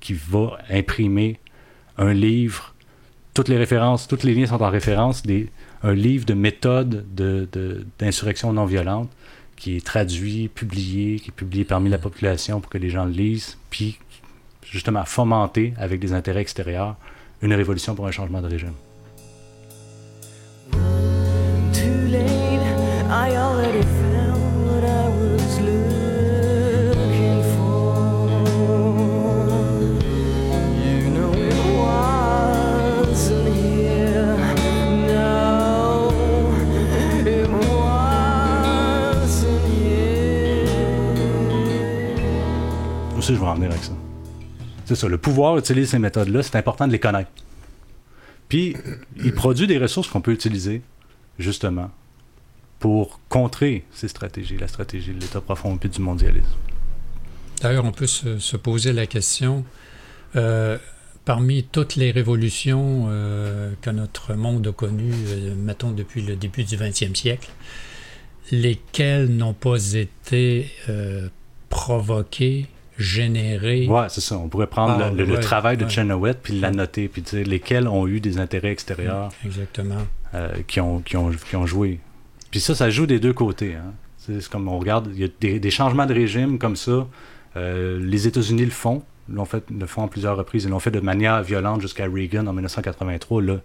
qui 0.01 0.15
va 0.15 0.59
imprimer 0.71 1.39
un 2.01 2.13
livre. 2.13 2.75
Toutes 3.35 3.49
les 3.49 3.57
références, 3.57 4.09
toutes 4.09 4.25
les 4.25 4.35
liens 4.35 4.47
sont 4.47 4.61
en 4.61 4.71
référence, 4.71 5.23
des, 5.23 5.49
un 5.85 5.95
livre 5.95 6.25
de 6.27 6.35
méthode 6.35 7.05
de- 7.15 7.47
de- 7.53 7.87
d'insurrection 8.01 8.53
non 8.53 8.65
violente 8.65 9.09
qui 9.57 9.77
est 9.77 9.85
traduit, 9.87 10.49
publié, 10.49 11.21
qui 11.21 11.29
est 11.29 11.33
publié 11.43 11.65
parmi 11.65 11.89
la 11.91 11.99
population 11.99 12.61
pour 12.61 12.71
que 12.71 12.79
les 12.79 12.91
gens 12.91 13.05
le 13.05 13.13
lisent, 13.13 13.57
puis 13.71 13.99
justement 14.69 15.05
fomenter 15.05 15.75
avec 15.77 16.01
des 16.01 16.13
intérêts 16.13 16.41
extérieurs 16.41 16.97
une 17.43 17.53
révolution 17.55 17.95
pour 17.95 18.07
un 18.07 18.11
changement 18.11 18.41
de 18.43 18.49
régime. 18.49 18.73
Je 43.35 43.41
vais 43.41 43.47
en 43.47 43.55
venir 43.55 43.71
avec 43.71 43.83
ça. 43.83 43.93
C'est 44.85 44.95
ça, 44.97 45.09
le 45.09 45.19
pouvoir 45.19 45.57
utilise 45.59 45.91
ces 45.91 45.99
méthodes-là, 45.99 46.43
c'est 46.43 46.57
important 46.57 46.87
de 46.87 46.93
les 46.93 46.99
connaître. 46.99 47.31
Puis, 48.49 48.77
il 49.23 49.33
produit 49.33 49.69
des 49.69 49.79
ressources 49.79 50.09
qu'on 50.09 50.21
peut 50.21 50.33
utiliser, 50.33 50.83
justement, 51.39 51.91
pour 52.81 53.21
contrer 53.29 53.85
ces 53.93 54.09
stratégies, 54.09 54.57
la 54.57 54.67
stratégie 54.67 55.13
de 55.13 55.21
l'État 55.21 55.41
profond 55.41 55.79
et 55.81 55.89
du 55.89 56.01
mondialisme. 56.01 56.57
D'ailleurs, 57.61 57.85
on 57.85 57.93
peut 57.93 58.07
se, 58.07 58.39
se 58.39 58.57
poser 58.57 58.93
la 58.93 59.07
question, 59.07 59.65
euh, 60.35 60.79
parmi 61.25 61.63
toutes 61.63 61.97
les 61.97 62.11
révolutions 62.11 63.07
euh, 63.09 63.73
que 63.83 63.91
notre 63.91 64.35
monde 64.35 64.67
a 64.67 64.73
connues, 64.73 65.13
euh, 65.29 65.55
mettons 65.55 65.91
depuis 65.91 66.23
le 66.23 66.37
début 66.37 66.65
du 66.65 66.77
20e 66.77 67.15
siècle, 67.15 67.51
lesquelles 68.51 69.29
n'ont 69.29 69.53
pas 69.53 69.93
été 69.93 70.73
provoquées, 71.69 72.67
générées 73.01 73.87
Ouais, 73.89 74.07
c'est 74.09 74.21
ça. 74.21 74.37
On 74.39 74.49
pourrait 74.49 74.67
prendre 74.67 75.03
Ah, 75.03 75.11
le, 75.11 75.17
le- 75.17 75.25
le 75.25 75.35
ouais, 75.35 75.41
travail 75.41 75.77
de 75.77 75.85
ouais. 75.85 75.91
Chenoweth 75.91 76.39
puis 76.43 76.59
l'annoter, 76.61 77.09
puis 77.09 77.23
dire 77.23 77.47
lesquels 77.47 77.89
ont 77.89 78.07
eu 78.07 78.21
des 78.21 78.39
intérêts 78.39 78.71
extérieurs 78.73 79.31
Exactement. 79.45 80.07
euh, 80.35 80.49
qui, 80.67 80.81
ont, 80.81 81.01
qui, 81.01 81.17
ont, 81.17 81.31
qui 81.31 81.57
ont 81.57 81.67
joué. 81.67 82.01
Puis 82.51 82.61
ça, 82.61 82.75
ça 82.75 82.91
joue 82.91 83.07
des 83.07 83.19
deux 83.21 83.33
côtés. 83.33 83.75
Hein. 83.75 83.93
C'est 84.19 84.47
comme 84.49 84.69
on 84.69 84.79
regarde, 84.79 85.09
il 85.15 85.21
y 85.21 85.25
a 85.25 85.29
des, 85.41 85.59
des 85.61 85.71
changements 85.71 86.07
de 86.07 86.15
régime 86.15 86.59
comme 86.59 86.77
ça. 86.77 87.07
Euh, 87.57 87.99
les 88.01 88.27
États-Unis 88.29 88.65
le 88.65 88.71
font, 88.71 89.03
l'ont 89.29 89.45
fait, 89.45 89.65
le 89.71 89.87
font 89.87 90.05
à 90.05 90.09
plusieurs 90.09 90.37
reprises. 90.37 90.65
Ils 90.65 90.71
l'ont 90.71 90.79
fait 90.79 90.91
de 90.91 91.01
manière 91.01 91.43
violente 91.43 91.81
jusqu'à 91.81 92.05
Reagan 92.05 92.47
en 92.47 92.53
1983. 92.53 93.43
Là, 93.43 93.57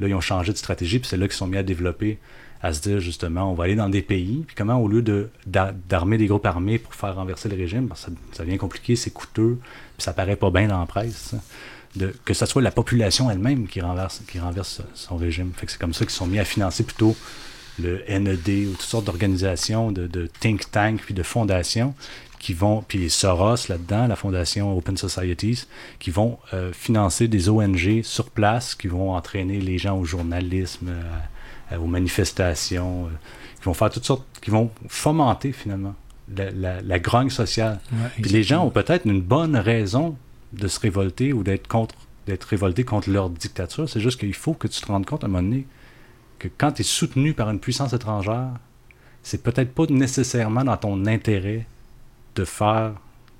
là, 0.00 0.08
ils 0.08 0.14
ont 0.14 0.20
changé 0.20 0.52
de 0.52 0.58
stratégie, 0.58 0.98
puis 0.98 1.08
c'est 1.08 1.16
là 1.16 1.26
qu'ils 1.26 1.36
sont 1.36 1.46
mis 1.46 1.56
à 1.56 1.62
développer, 1.62 2.18
à 2.62 2.72
se 2.72 2.80
dire 2.80 3.00
justement, 3.00 3.50
on 3.50 3.54
va 3.54 3.64
aller 3.64 3.76
dans 3.76 3.88
des 3.88 4.02
pays, 4.02 4.44
puis 4.46 4.56
comment 4.56 4.76
au 4.78 4.88
lieu 4.88 5.02
de 5.02 5.28
d'a- 5.46 5.72
d'armer 5.88 6.18
des 6.18 6.26
groupes 6.26 6.46
armés 6.46 6.78
pour 6.78 6.94
faire 6.94 7.14
renverser 7.14 7.48
le 7.48 7.56
régime, 7.56 7.88
que 7.88 7.96
ça, 7.96 8.44
devient 8.44 8.58
compliqué, 8.58 8.96
c'est 8.96 9.10
coûteux, 9.10 9.58
puis 9.96 10.02
ça 10.02 10.12
paraît 10.12 10.36
pas 10.36 10.50
bien 10.50 10.66
dans 10.68 10.80
la 10.80 10.86
presse. 10.86 11.34
que 12.24 12.34
ce 12.34 12.46
soit 12.46 12.62
la 12.62 12.70
population 12.70 13.30
elle-même 13.30 13.66
qui 13.66 13.80
renverse, 13.80 14.22
son 14.94 15.16
régime. 15.16 15.52
Fait 15.56 15.66
que 15.66 15.72
c'est 15.72 15.80
comme 15.80 15.94
ça 15.94 16.04
qu'ils 16.04 16.14
sont 16.14 16.26
mis 16.26 16.38
à 16.38 16.44
financer 16.44 16.84
plutôt 16.84 17.16
le 17.80 18.02
NED 18.08 18.48
ou 18.68 18.72
toutes 18.72 18.82
sortes 18.82 19.04
d'organisations, 19.04 19.90
de 19.92 20.28
think 20.40 20.70
tanks, 20.70 21.00
puis 21.02 21.14
de 21.14 21.22
fondations 21.22 21.94
qui 22.38 22.54
vont, 22.54 22.82
puis 22.86 23.10
Soros 23.10 23.68
là-dedans, 23.68 24.06
la 24.06 24.16
fondation 24.16 24.76
Open 24.76 24.96
Societies, 24.96 25.66
qui 25.98 26.10
vont 26.10 26.38
euh, 26.54 26.72
financer 26.72 27.26
des 27.28 27.48
ONG 27.48 28.02
sur 28.02 28.30
place, 28.30 28.74
qui 28.74 28.86
vont 28.88 29.12
entraîner 29.14 29.60
les 29.60 29.78
gens 29.78 29.98
au 29.98 30.04
journalisme, 30.04 30.88
euh, 31.72 31.76
aux 31.78 31.86
manifestations, 31.86 33.06
euh, 33.06 33.08
qui 33.58 33.64
vont 33.64 33.74
faire 33.74 33.90
toutes 33.90 34.04
sortes, 34.04 34.24
qui 34.40 34.50
vont 34.50 34.70
fomenter 34.88 35.52
finalement 35.52 35.94
la, 36.36 36.50
la- 36.50 36.80
la 36.80 36.98
grogne 36.98 37.30
sociale. 37.30 37.80
Ouais, 37.92 37.98
Puis 38.22 38.30
les 38.30 38.42
gens 38.42 38.64
ont 38.64 38.70
peut-être 38.70 39.06
une 39.06 39.20
bonne 39.20 39.56
raison 39.56 40.16
de 40.52 40.68
se 40.68 40.78
révolter 40.80 41.32
ou 41.32 41.42
d'être 41.42 41.66
contre 41.68 41.94
d'être 42.26 42.44
révoltés 42.44 42.84
contre 42.84 43.08
leur 43.08 43.30
dictature. 43.30 43.88
C'est 43.88 44.00
juste 44.00 44.20
qu'il 44.20 44.34
faut 44.34 44.52
que 44.52 44.68
tu 44.68 44.82
te 44.82 44.86
rendes 44.86 45.06
compte 45.06 45.24
à 45.24 45.26
un 45.26 45.30
moment 45.30 45.42
donné 45.42 45.66
que 46.38 46.46
quand 46.58 46.72
tu 46.72 46.82
es 46.82 46.84
soutenu 46.84 47.32
par 47.32 47.48
une 47.48 47.58
puissance 47.58 47.94
étrangère, 47.94 48.50
c'est 49.22 49.42
peut-être 49.42 49.72
pas 49.72 49.84
nécessairement 49.88 50.62
dans 50.62 50.76
ton 50.76 51.06
intérêt 51.06 51.66
de 52.38 52.44
faire, 52.44 52.92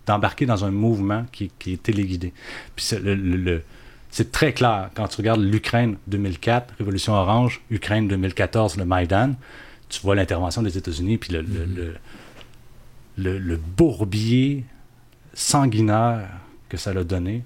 d'embarquer 0.06 0.46
dans 0.46 0.64
un 0.64 0.70
mouvement 0.70 1.24
qui, 1.32 1.50
qui 1.58 1.74
est 1.74 1.82
téléguidé. 1.82 2.32
Puis 2.76 2.84
c'est, 2.84 2.98
le- 3.00 3.14
le- 3.14 3.36
le- 3.36 3.62
c'est 4.10 4.32
très 4.32 4.52
clair 4.52 4.90
quand 4.94 5.06
tu 5.08 5.16
regardes 5.18 5.40
l'Ukraine 5.42 5.96
2004, 6.06 6.74
Révolution 6.78 7.12
Orange, 7.14 7.60
Ukraine 7.70 8.08
2014, 8.08 8.76
le 8.76 8.84
Maïdan, 8.84 9.34
tu 9.88 10.00
vois 10.02 10.14
l'intervention 10.14 10.62
des 10.62 10.76
États-Unis, 10.78 11.18
puis 11.18 11.32
le, 11.32 11.42
le- 11.42 11.94
le- 13.16 13.38
le- 13.38 13.56
bourbier 13.56 14.64
sanguinaire 15.34 16.28
que 16.68 16.76
ça 16.76 16.92
l'a 16.92 17.04
donné. 17.04 17.42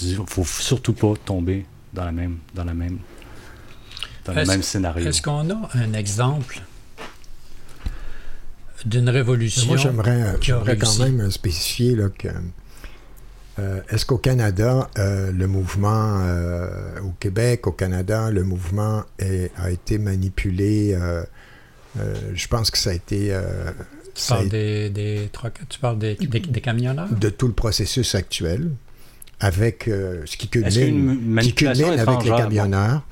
Il 0.00 0.18
ne 0.20 0.24
faut 0.26 0.44
surtout 0.44 0.94
pas 0.94 1.14
tomber 1.24 1.66
dans, 1.92 2.04
la 2.04 2.12
même, 2.12 2.38
dans, 2.54 2.64
la 2.64 2.74
même, 2.74 2.98
dans 4.24 4.32
le 4.32 4.38
Est-ce- 4.40 4.50
même 4.50 4.62
scénario. 4.62 5.06
Est-ce 5.06 5.20
qu'on 5.22 5.50
a 5.50 5.68
un 5.74 5.92
exemple 5.92 6.62
d'une 8.86 9.08
révolution 9.08 9.66
Moi, 9.66 9.76
j'aimerais, 9.76 10.22
a 10.22 10.36
j'aimerais 10.40 10.76
quand 10.76 10.98
même 10.98 11.30
spécifier 11.30 11.94
là, 11.96 12.08
que 12.08 12.28
Euh, 13.58 13.80
Est-ce 13.90 14.06
qu'au 14.06 14.16
Canada, 14.16 14.88
euh, 14.98 15.30
le 15.30 15.46
mouvement, 15.46 16.20
euh, 16.22 16.98
au 17.04 17.12
Québec, 17.20 17.66
au 17.66 17.72
Canada, 17.72 18.30
le 18.30 18.44
mouvement 18.44 19.04
est- 19.18 19.50
a 19.56 19.70
été 19.70 19.98
manipulé 19.98 20.94
euh, 20.94 21.22
euh, 22.00 22.14
Je 22.34 22.48
pense 22.48 22.70
que 22.70 22.78
ça 22.78 22.90
a 22.90 22.94
été 22.94 23.28
euh, 23.30 23.70
Tu 24.14 24.22
ça 24.22 24.34
a 24.34 24.36
parles 24.38 24.46
été 24.48 24.88
des, 24.90 25.18
des 25.20 25.28
trucks- 25.30 25.60
tu 25.68 25.78
parles 25.78 25.98
des, 25.98 26.14
des, 26.14 26.40
des 26.40 26.60
camionneurs? 26.62 27.10
de 27.10 27.28
tout 27.28 27.46
le 27.46 27.52
processus 27.52 28.14
actuel, 28.14 28.70
avec 29.38 29.86
euh, 29.86 30.22
ce 30.24 30.38
qui 30.38 30.48
culmine, 30.48 31.38
qui 31.42 31.52
culmine 31.54 31.98
avec 31.98 32.24
les 32.24 32.30
camionneurs. 32.30 33.02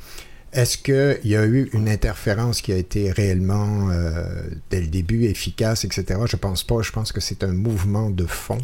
Est-ce 0.52 0.78
qu'il 0.78 1.30
y 1.30 1.36
a 1.36 1.46
eu 1.46 1.70
une 1.72 1.88
interférence 1.88 2.60
qui 2.60 2.72
a 2.72 2.76
été 2.76 3.12
réellement, 3.12 3.88
euh, 3.90 4.24
dès 4.70 4.80
le 4.80 4.88
début, 4.88 5.24
efficace, 5.24 5.84
etc. 5.84 6.20
Je 6.26 6.36
pense 6.36 6.64
pas. 6.64 6.82
Je 6.82 6.90
pense 6.90 7.12
que 7.12 7.20
c'est 7.20 7.44
un 7.44 7.52
mouvement 7.52 8.10
de 8.10 8.26
fond. 8.26 8.58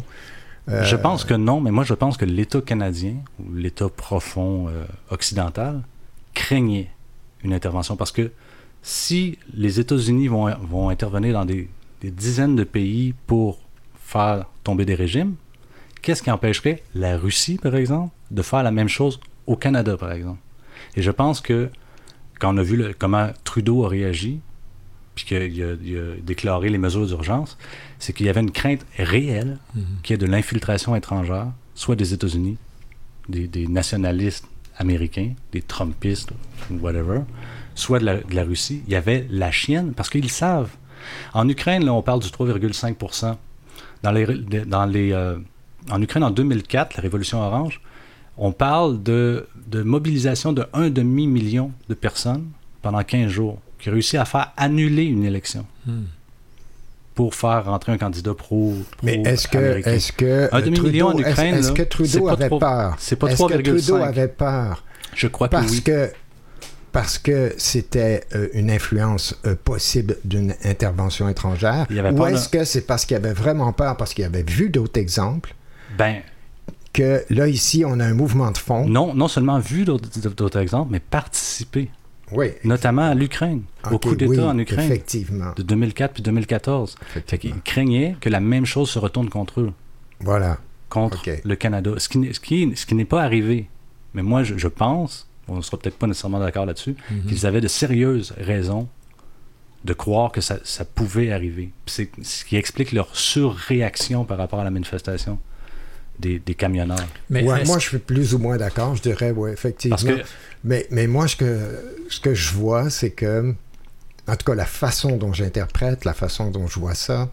Euh, 0.69 0.83
Je 0.83 0.97
pense 0.97 1.23
que 1.23 1.33
non, 1.33 1.61
mais 1.61 1.71
moi 1.71 1.85
je 1.85 1.93
pense 1.93 2.17
que 2.17 2.25
l'État 2.25 2.59
canadien, 2.59 3.15
ou 3.39 3.53
l'État 3.53 3.87
profond 3.87 4.67
euh, 4.67 4.83
occidental, 5.09 5.81
craignait 6.33 6.89
une 7.43 7.53
intervention 7.53 7.95
parce 7.95 8.11
que 8.11 8.31
si 8.81 9.37
les 9.53 9.79
États-Unis 9.79 10.27
vont, 10.27 10.89
intervenir 10.89 11.33
dans 11.33 11.45
des 11.45 11.69
dizaines 12.03 12.55
de 12.55 12.63
pays 12.65 13.13
pour 13.27 13.59
faire 13.95 14.45
tomber 14.63 14.85
des 14.85 14.95
régimes, 14.95 15.35
qu'est-ce 16.01 16.23
qui 16.23 16.31
empêcherait 16.31 16.83
la 16.95 17.17
Russie, 17.17 17.57
par 17.57 17.75
exemple, 17.75 18.13
de 18.31 18.41
faire 18.41 18.63
la 18.63 18.71
même 18.71 18.87
chose 18.89 19.19
au 19.45 19.55
Canada, 19.55 19.97
par 19.97 20.11
exemple? 20.11 20.39
Et 20.95 21.01
je 21.01 21.11
pense 21.11 21.41
que 21.41 21.69
quand 22.39 22.53
on 22.53 22.57
a 22.57 22.63
vu 22.63 22.75
le- 22.77 22.93
comment 22.97 23.29
Trudeau 23.43 23.85
a 23.85 23.89
réagi, 23.89 24.39
puis 25.15 25.25
qu'il 25.25 25.37
a, 25.63 25.73
il 25.73 26.23
déclaré 26.23 26.69
les 26.69 26.77
mesures 26.77 27.07
d'urgence, 27.07 27.57
c'est 27.99 28.13
qu'il 28.13 28.25
y 28.27 28.29
avait 28.29 28.41
une 28.41 28.51
crainte 28.51 28.85
réelle 28.97 29.57
qu'il 30.03 30.13
y 30.13 30.15
ait 30.15 30.17
de 30.17 30.25
l'infiltration 30.31 30.95
étrangère, 30.95 31.47
soit 31.73 31.95
des 31.95 32.13
États-Unis, 32.13 32.57
des, 33.27 33.47
des 33.47 33.67
nationalistes 33.67 34.45
américains, 34.77 35.33
des 35.51 35.61
Trumpistes, 35.63 36.29
whatever, 36.69 37.21
soit 37.73 37.97
de 37.99 38.05
la, 38.05 38.17
de 38.17 38.35
la 38.35 38.43
Russie. 38.43 38.83
Il 38.85 38.93
y 38.93 38.95
avait 38.95 39.25
la 39.31 39.51
chienne, 39.51 39.93
parce 39.93 40.09
qu'ils 40.09 40.29
savent. 40.29 40.69
En 41.33 41.49
Ukraine, 41.49 41.83
là, 41.85 41.93
on 41.93 42.03
parle 42.03 42.21
du 42.21 42.27
3,5 42.29 43.35
Dans 44.03 44.11
les, 44.11 44.25
dans 44.65 44.85
les, 44.85 45.11
euh, 45.13 45.37
En 45.89 45.99
Ukraine, 46.01 46.23
en 46.23 46.31
2004, 46.31 46.95
la 46.97 47.01
Révolution 47.01 47.41
orange, 47.41 47.81
on 48.37 48.51
parle 48.51 49.01
de, 49.03 49.47
de 49.67 49.81
mobilisation 49.83 50.53
de 50.53 50.65
un 50.73 50.89
demi-million 50.89 51.71
de 51.89 51.93
personnes 51.93 52.45
pendant 52.81 53.03
15 53.03 53.29
jours, 53.29 53.59
qui 53.79 53.89
réussit 53.89 54.15
à 54.19 54.25
faire 54.25 54.53
annuler 54.57 55.03
une 55.05 55.23
élection 55.23 55.65
Hmm. 55.85 56.03
pour 57.15 57.33
faire 57.33 57.65
rentrer 57.65 57.91
un 57.93 57.97
candidat 57.97 58.33
pro. 58.33 58.73
Mais 59.03 59.15
est-ce 59.25 59.47
que, 59.47 59.87
est-ce 59.87 60.11
que 60.11 60.49
Un 60.53 60.59
euh, 60.59 60.61
demi-million 60.61 61.07
en 61.07 61.17
Ukraine, 61.17 61.55
est-ce 61.55 61.69
là, 61.69 61.73
que 61.73 61.83
c'est 61.83 61.89
Trudeau 61.89 62.25
pas 62.25 62.31
avait 62.33 62.45
trois- 62.47 62.59
peur? 62.59 62.95
c'est 62.99 63.15
pas 63.15 63.27
Est-ce 63.31 63.43
que 63.43 63.53
3,5. 63.53 63.63
Trudeau 63.63 63.95
avait 63.95 64.27
peur? 64.27 64.83
Je 65.15 65.27
crois 65.27 65.47
que 65.47 65.51
parce 65.53 65.71
oui. 65.71 65.81
que 65.81 66.11
parce 66.91 67.17
que 67.19 67.53
c'était 67.57 68.23
euh, 68.35 68.47
une 68.53 68.71
influence 68.71 69.35
euh, 69.45 69.55
possible 69.55 70.17
d'une 70.25 70.53
intervention 70.63 71.27
étrangère 71.29 71.85
Il 71.89 71.95
y 71.95 71.99
avait 71.99 72.11
ou 72.11 72.25
est-ce 72.25 72.49
que 72.49 72.63
c'est 72.63 72.81
parce 72.87 73.05
qu'il 73.05 73.15
avait 73.17 73.33
vraiment 73.33 73.71
peur 73.73 73.97
parce 73.97 74.13
qu'il 74.13 74.23
avait 74.25 74.43
vu 74.43 74.69
d'autres 74.69 74.99
exemples? 74.99 75.53
Ben, 75.97 76.17
que 76.93 77.23
là 77.29 77.47
ici 77.47 77.83
on 77.85 77.99
a 77.99 78.05
un 78.05 78.13
mouvement 78.13 78.51
de 78.51 78.57
fond 78.57 78.87
non, 78.87 79.13
non 79.13 79.27
seulement 79.27 79.59
vu 79.59 79.85
d'autres 79.85 80.59
exemples, 80.59 80.91
mais 80.91 80.99
participé, 80.99 81.89
oui 82.31 82.51
notamment 82.63 83.03
à 83.09 83.13
l'Ukraine, 83.13 83.63
au 83.91 83.95
Ok, 83.95 84.03
coup 84.03 84.15
d'État 84.15 84.31
oui, 84.31 84.39
en 84.39 84.57
Ukraine 84.57 84.85
effectivement 84.85 85.53
de 85.55 85.63
2004 85.63 86.13
puis 86.13 86.23
2014. 86.23 86.95
Fait 87.25 87.37
qu'ils 87.37 87.61
craignaient 87.61 88.15
que 88.19 88.29
la 88.29 88.39
même 88.39 88.65
chose 88.65 88.89
se 88.89 88.99
retourne 88.99 89.29
contre 89.29 89.61
eux, 89.61 89.73
voilà 90.19 90.57
contre 90.89 91.21
le 91.43 91.55
Canada. 91.57 91.91
Ce 91.97 92.07
qui, 92.07 92.17
n'est- 92.17 92.31
ce 92.33 92.39
qui, 92.39 92.71
ce 92.75 92.85
qui 92.85 92.95
n'est 92.95 93.03
pas 93.05 93.21
arrivé. 93.21 93.67
Mais 94.13 94.23
moi, 94.23 94.43
je, 94.43 94.57
je 94.57 94.69
pense, 94.69 95.27
on 95.49 95.57
ne 95.57 95.61
sera 95.61 95.77
peut-être 95.77 95.97
pas 95.97 96.07
nécessairement 96.07 96.39
d'accord 96.39 96.65
là-dessus, 96.65 96.95
Mhm. 97.11 97.23
qu'ils 97.27 97.45
avaient 97.45 97.59
de 97.59 97.67
sérieuses 97.67 98.33
raisons 98.37 98.87
de 99.83 99.93
croire 99.93 100.31
que 100.31 100.39
ça, 100.39 100.57
ça 100.63 100.85
pouvait 100.85 101.31
arriver. 101.33 101.71
C'est 101.87 102.09
ce 102.23 102.45
qui 102.45 102.55
explique 102.55 102.93
leur 102.93 103.13
surréaction 103.15 104.23
par 104.23 104.37
rapport 104.37 104.59
à 104.61 104.63
la 104.63 104.71
manifestation 104.71 105.39
des, 106.19 106.39
des 106.39 106.55
camionneurs. 106.55 107.07
Mais 107.29 107.43
Ouais, 107.43 107.63
moi 107.65 107.79
je 107.79 107.87
suis 107.89 107.97
plus 107.99 108.33
ou 108.33 108.39
moins 108.39 108.57
d'accord 108.57 108.95
je 108.95 109.01
dirais 109.01 109.31
oui 109.35 109.51
effectivement 109.51 109.95
Parce 109.95 110.07
que 110.07 110.23
Mais, 110.63 110.87
mais 110.91 111.07
moi, 111.07 111.27
ce 111.27 111.35
que, 111.35 111.59
ce 112.09 112.19
que 112.19 112.33
je 112.33 112.53
vois, 112.53 112.89
c'est 112.89 113.11
que, 113.11 113.53
en 114.27 114.35
tout 114.35 114.45
cas, 114.45 114.55
la 114.55 114.65
façon 114.65 115.17
dont 115.17 115.33
j'interprète, 115.33 116.03
la 116.03 116.13
façon 116.13 116.49
dont 116.51 116.67
je 116.67 116.79
vois 116.79 116.95
ça, 116.95 117.29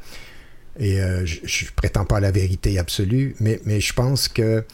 et 0.78 1.00
euh, 1.00 1.24
je, 1.24 1.40
je 1.44 1.66
prétends 1.74 2.04
pas 2.04 2.18
à 2.18 2.20
la 2.20 2.30
vérité 2.30 2.78
absolue, 2.78 3.34
mais, 3.40 3.60
mais 3.64 3.80
je 3.80 3.92
pense 3.92 4.28
que 4.28 4.64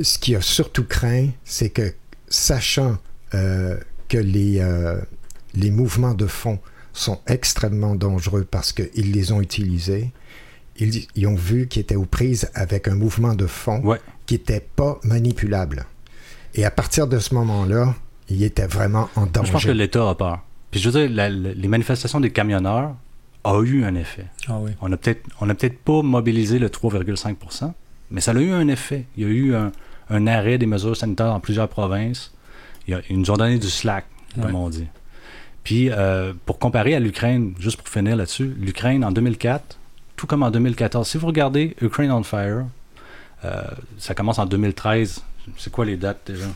ce 0.00 0.18
qui 0.18 0.34
a 0.34 0.40
surtout 0.40 0.84
craint, 0.84 1.28
c'est 1.44 1.70
que, 1.70 1.94
sachant 2.28 2.98
euh, 3.34 3.76
que 4.08 4.18
les, 4.18 4.60
euh, 4.60 5.00
les 5.54 5.70
mouvements 5.70 6.14
de 6.14 6.26
fond 6.26 6.58
sont 6.92 7.20
extrêmement 7.26 7.94
dangereux 7.94 8.46
parce 8.50 8.72
qu'ils 8.72 9.12
les 9.12 9.32
ont 9.32 9.40
utilisés, 9.40 10.10
ils, 10.80 11.06
ils 11.14 11.26
ont 11.26 11.34
vu 11.34 11.68
qu'ils 11.68 11.82
étaient 11.82 11.96
aux 11.96 12.04
prises 12.06 12.50
avec 12.54 12.88
un 12.88 12.94
mouvement 12.94 13.34
de 13.34 13.46
fond 13.46 13.80
Ouais. 13.84 13.98
qui 14.26 14.34
n'était 14.34 14.60
pas 14.74 14.98
manipulable. 15.04 15.84
Et 16.54 16.64
à 16.64 16.70
partir 16.70 17.06
de 17.06 17.18
ce 17.18 17.34
moment-là, 17.34 17.94
il 18.28 18.42
était 18.42 18.66
vraiment 18.66 19.08
en 19.16 19.20
Moi, 19.22 19.28
je 19.34 19.38
pense 19.40 19.46
que 19.48 19.52
danger. 19.68 19.74
l'État 19.74 20.08
a 20.08 20.14
peur. 20.14 20.40
Puis 20.70 20.80
je 20.80 20.88
veux 20.88 21.00
dire, 21.06 21.10
la- 21.14 21.28
la- 21.28 21.52
les 21.52 21.68
manifestations 21.68 22.20
des 22.20 22.30
camionneurs 22.30 22.94
ont 23.44 23.62
eu 23.62 23.84
un 23.84 23.94
effet. 23.94 24.26
Ah 24.48 24.58
oui. 24.60 24.72
On 24.80 24.88
n'a 24.88 24.96
peut-être 24.96 25.22
on 25.40 25.48
a 25.48 25.54
peut-être 25.54 25.78
pas 25.78 26.02
mobilisé 26.02 26.58
le 26.58 26.68
3,5 26.68 27.72
mais 28.10 28.20
ça 28.20 28.32
a 28.32 28.34
eu 28.40 28.50
un 28.52 28.68
effet. 28.68 29.06
Il 29.16 29.22
y 29.22 29.26
a 29.26 29.28
eu 29.30 29.54
un, 29.54 29.72
un 30.10 30.26
arrêt 30.26 30.58
des 30.58 30.66
mesures 30.66 30.96
sanitaires 30.96 31.28
dans 31.28 31.40
plusieurs 31.40 31.68
provinces. 31.68 32.32
Il 32.86 32.92
y 32.92 32.94
a- 32.94 33.00
ils 33.08 33.18
nous 33.18 33.30
ont 33.30 33.36
donné 33.36 33.58
du 33.58 33.68
slack, 33.68 34.04
comme 34.34 34.44
Ouais. 34.46 34.50
on 34.54 34.68
dit. 34.70 34.86
Puis, 35.64 35.90
euh, 35.90 36.32
pour 36.46 36.58
comparer 36.58 36.94
à 36.94 37.00
l'Ukraine, 37.00 37.54
juste 37.60 37.76
pour 37.76 37.88
finir 37.88 38.16
là-dessus, 38.16 38.54
l'Ukraine 38.58 39.04
en 39.04 39.12
2004, 39.12 39.78
comme 40.26 40.42
en 40.42 40.50
2014, 40.50 41.06
si 41.08 41.18
vous 41.18 41.26
regardez 41.26 41.76
Ukraine 41.80 42.10
on 42.12 42.22
Fire, 42.22 42.64
euh, 43.44 43.62
ça 43.98 44.14
commence 44.14 44.38
en 44.38 44.46
2013. 44.46 45.22
C'est 45.56 45.70
quoi 45.72 45.84
les 45.84 45.96
dates 45.96 46.20
déjà? 46.26 46.46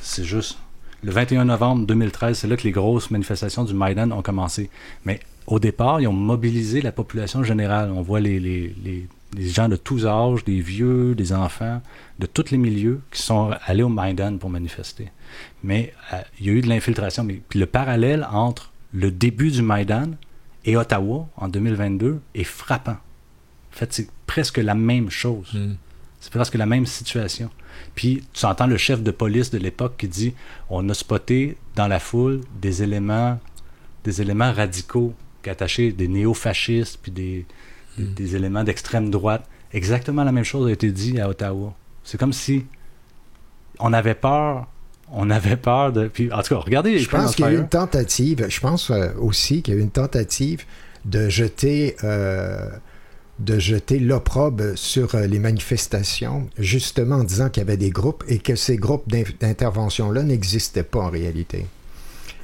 C'est 0.00 0.24
juste 0.24 0.58
le 1.02 1.12
21 1.12 1.46
novembre 1.46 1.86
2013, 1.86 2.38
c'est 2.38 2.46
là 2.46 2.56
que 2.56 2.62
les 2.64 2.72
grosses 2.72 3.10
manifestations 3.10 3.64
du 3.64 3.72
Maïdan 3.74 4.10
ont 4.12 4.22
commencé. 4.22 4.68
Mais 5.04 5.20
au 5.46 5.58
départ, 5.58 6.00
ils 6.00 6.06
ont 6.06 6.12
mobilisé 6.12 6.82
la 6.82 6.92
population 6.92 7.42
générale. 7.42 7.90
On 7.90 8.02
voit 8.02 8.20
les, 8.20 8.38
les, 8.38 8.74
les- 8.84 9.08
les 9.36 9.48
gens 9.48 9.68
de 9.68 9.76
tous 9.76 10.06
âges, 10.06 10.44
des 10.44 10.60
vieux, 10.60 11.14
des 11.14 11.32
enfants, 11.32 11.80
de 12.18 12.26
tous 12.26 12.50
les 12.50 12.58
milieux 12.58 13.00
qui 13.12 13.22
sont 13.22 13.52
allés 13.64 13.84
au 13.84 13.88
Maïdan 13.88 14.36
pour 14.38 14.50
manifester. 14.50 15.12
Mais 15.62 15.94
euh, 16.12 16.16
il 16.40 16.46
y 16.46 16.48
a 16.50 16.52
eu 16.52 16.60
de 16.62 16.68
l'infiltration. 16.68 17.22
Mais 17.22 17.40
puis 17.48 17.60
le 17.60 17.66
parallèle 17.66 18.26
entre 18.32 18.72
le 18.92 19.12
début 19.12 19.52
du 19.52 19.62
Maïdan 19.62 20.08
et 20.64 20.76
Ottawa 20.76 21.28
en 21.36 21.48
2022 21.48 22.20
est 22.34 22.44
frappant. 22.44 22.92
En 22.92 23.76
fait, 23.76 23.92
c'est 23.92 24.08
presque 24.26 24.58
la 24.58 24.74
même 24.74 25.10
chose. 25.10 25.52
Hmm. 25.54 25.74
C'est 26.20 26.32
presque 26.32 26.54
la 26.54 26.66
même 26.66 26.86
situation. 26.86 27.50
Puis 27.94 28.24
tu 28.34 28.44
entends 28.44 28.66
le 28.66 28.76
chef 28.76 29.02
de 29.02 29.10
police 29.10 29.50
de 29.50 29.58
l'époque 29.58 29.94
qui 29.96 30.08
dit 30.08 30.34
on 30.68 30.86
a 30.88 30.94
spoté 30.94 31.56
dans 31.76 31.88
la 31.88 31.98
foule 31.98 32.40
des 32.60 32.82
éléments 32.82 33.38
des 34.04 34.20
éléments 34.20 34.52
radicaux 34.52 35.14
attachaient 35.46 35.92
des 35.92 36.06
néo-fascistes 36.08 36.98
puis 37.02 37.10
des, 37.12 37.46
des- 37.96 38.04
des 38.04 38.36
éléments 38.36 38.62
d'extrême 38.64 39.10
droite. 39.10 39.48
Exactement 39.72 40.24
la 40.24 40.32
même 40.32 40.44
chose 40.44 40.68
a 40.68 40.72
été 40.72 40.90
dit 40.92 41.18
à 41.20 41.28
Ottawa. 41.28 41.74
C'est 42.04 42.18
comme 42.18 42.32
si 42.34 42.66
on 43.78 43.92
avait 43.92 44.14
peur, 44.14 44.66
on 45.12 45.30
avait 45.30 45.56
peur 45.56 45.92
de. 45.92 46.08
Puis 46.08 46.32
en 46.32 46.42
tout 46.42 46.54
cas, 46.54 46.60
regardez. 46.60 46.98
Je 46.98 47.08
pense 47.08 47.34
qu'il 47.34 47.44
y 47.44 47.48
a 47.48 47.52
eu 47.52 47.58
une 47.58 47.68
tentative, 47.68 48.46
je 48.48 48.60
pense 48.60 48.90
euh, 48.90 49.08
aussi 49.18 49.62
qu'il 49.62 49.74
y 49.74 49.76
a 49.76 49.80
eu 49.80 49.82
une 49.82 49.90
tentative 49.90 50.64
de 51.04 51.28
jeter, 51.28 51.96
euh, 52.04 52.68
de 53.38 53.58
jeter 53.58 53.98
l'opprobre 53.98 54.76
sur 54.76 55.14
euh, 55.14 55.26
les 55.26 55.38
manifestations, 55.38 56.48
justement 56.58 57.16
en 57.16 57.24
disant 57.24 57.48
qu'il 57.48 57.62
y 57.62 57.66
avait 57.66 57.76
des 57.76 57.90
groupes 57.90 58.22
et 58.28 58.38
que 58.38 58.54
ces 58.54 58.76
groupes 58.76 59.08
d'in- 59.08 59.22
d'intervention-là 59.40 60.22
n'existaient 60.22 60.82
pas 60.82 61.00
en 61.00 61.10
réalité. 61.10 61.66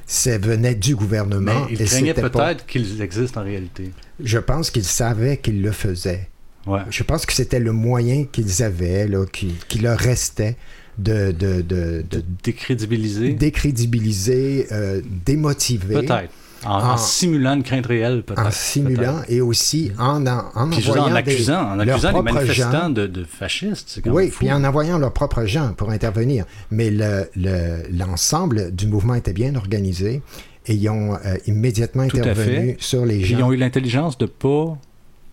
Ça 0.09 0.37
venait 0.37 0.73
du 0.75 0.91
Mais 0.93 0.99
gouvernement 0.99 1.67
ils 1.69 1.81
et 1.81 1.85
craignaient 1.85 2.07
c'était 2.15 2.29
pas. 2.29 2.45
peut-être 2.47 2.65
qu'ils 2.65 3.01
existent 3.01 3.41
en 3.41 3.43
réalité. 3.43 3.91
Je 4.23 4.39
pense 4.39 4.71
qu'ils 4.71 4.85
savaient 4.85 5.37
qu'ils 5.37 5.61
le 5.61 5.71
faisaient. 5.71 6.29
Ouais. 6.67 6.81
Je 6.89 7.03
pense 7.03 7.25
que 7.25 7.33
c'était 7.33 7.59
le 7.59 7.71
moyen 7.71 8.25
qu'ils 8.31 8.61
avaient, 8.63 9.07
là, 9.07 9.25
qui, 9.31 9.53
qui 9.67 9.79
leur 9.79 9.97
restait 9.97 10.57
de, 10.97 11.31
de, 11.31 11.61
de, 11.61 12.03
de 12.09 12.23
Décrédibiliser. 12.43 13.33
décrédibiliser, 13.33 14.67
euh, 14.71 15.01
démotiver. 15.25 15.95
Peut-être. 15.95 16.29
En, 16.65 16.71
en 16.71 16.93
En- 16.93 16.97
simulant 16.97 17.53
une 17.53 17.61
crainte 17.61 17.85
réelle, 17.85 18.23
peut-être. 18.23 18.43
En 18.45 18.49
simulant 18.49 19.21
et 19.29 19.41
aussi 19.41 19.91
en, 19.99 20.25
en, 20.25 20.43
en 20.55 20.69
Puis 20.71 20.79
envoyant 20.89 21.03
en 21.05 21.09
des- 21.11 21.15
accusant, 21.17 21.61
en 21.71 21.75
leurs 21.75 22.03
accusant 22.03 22.23
les 22.23 22.31
manifestants 22.33 22.71
gens. 22.71 22.89
de, 22.89 23.05
de 23.07 23.23
fascistes. 23.23 24.01
Quand 24.03 24.09
Oui, 24.11 24.31
puis 24.35 24.51
en 24.51 24.63
envoyant 24.63 24.97
leurs 24.97 25.13
propres 25.13 25.45
gens 25.45 25.73
pour 25.77 25.91
intervenir. 25.91 26.45
Mais 26.71 26.89
le- 26.89 27.29
le- 27.35 27.83
l'ensemble 27.95 28.71
du 28.73 28.87
mouvement 28.87 29.13
était 29.13 29.33
bien 29.33 29.53
organisé 29.55 30.23
et 30.65 30.73
ils 30.73 30.89
ont 30.89 31.13
euh, 31.13 31.37
immédiatement 31.45 32.07
Tout 32.07 32.17
intervenu 32.17 32.75
sur 32.79 33.05
les 33.05 33.19
Puis 33.19 33.33
ils 33.33 33.37
gens. 33.39 33.47
ont 33.49 33.53
eu 33.53 33.57
l'intelligence 33.57 34.17
de 34.17 34.25
pas 34.25 34.75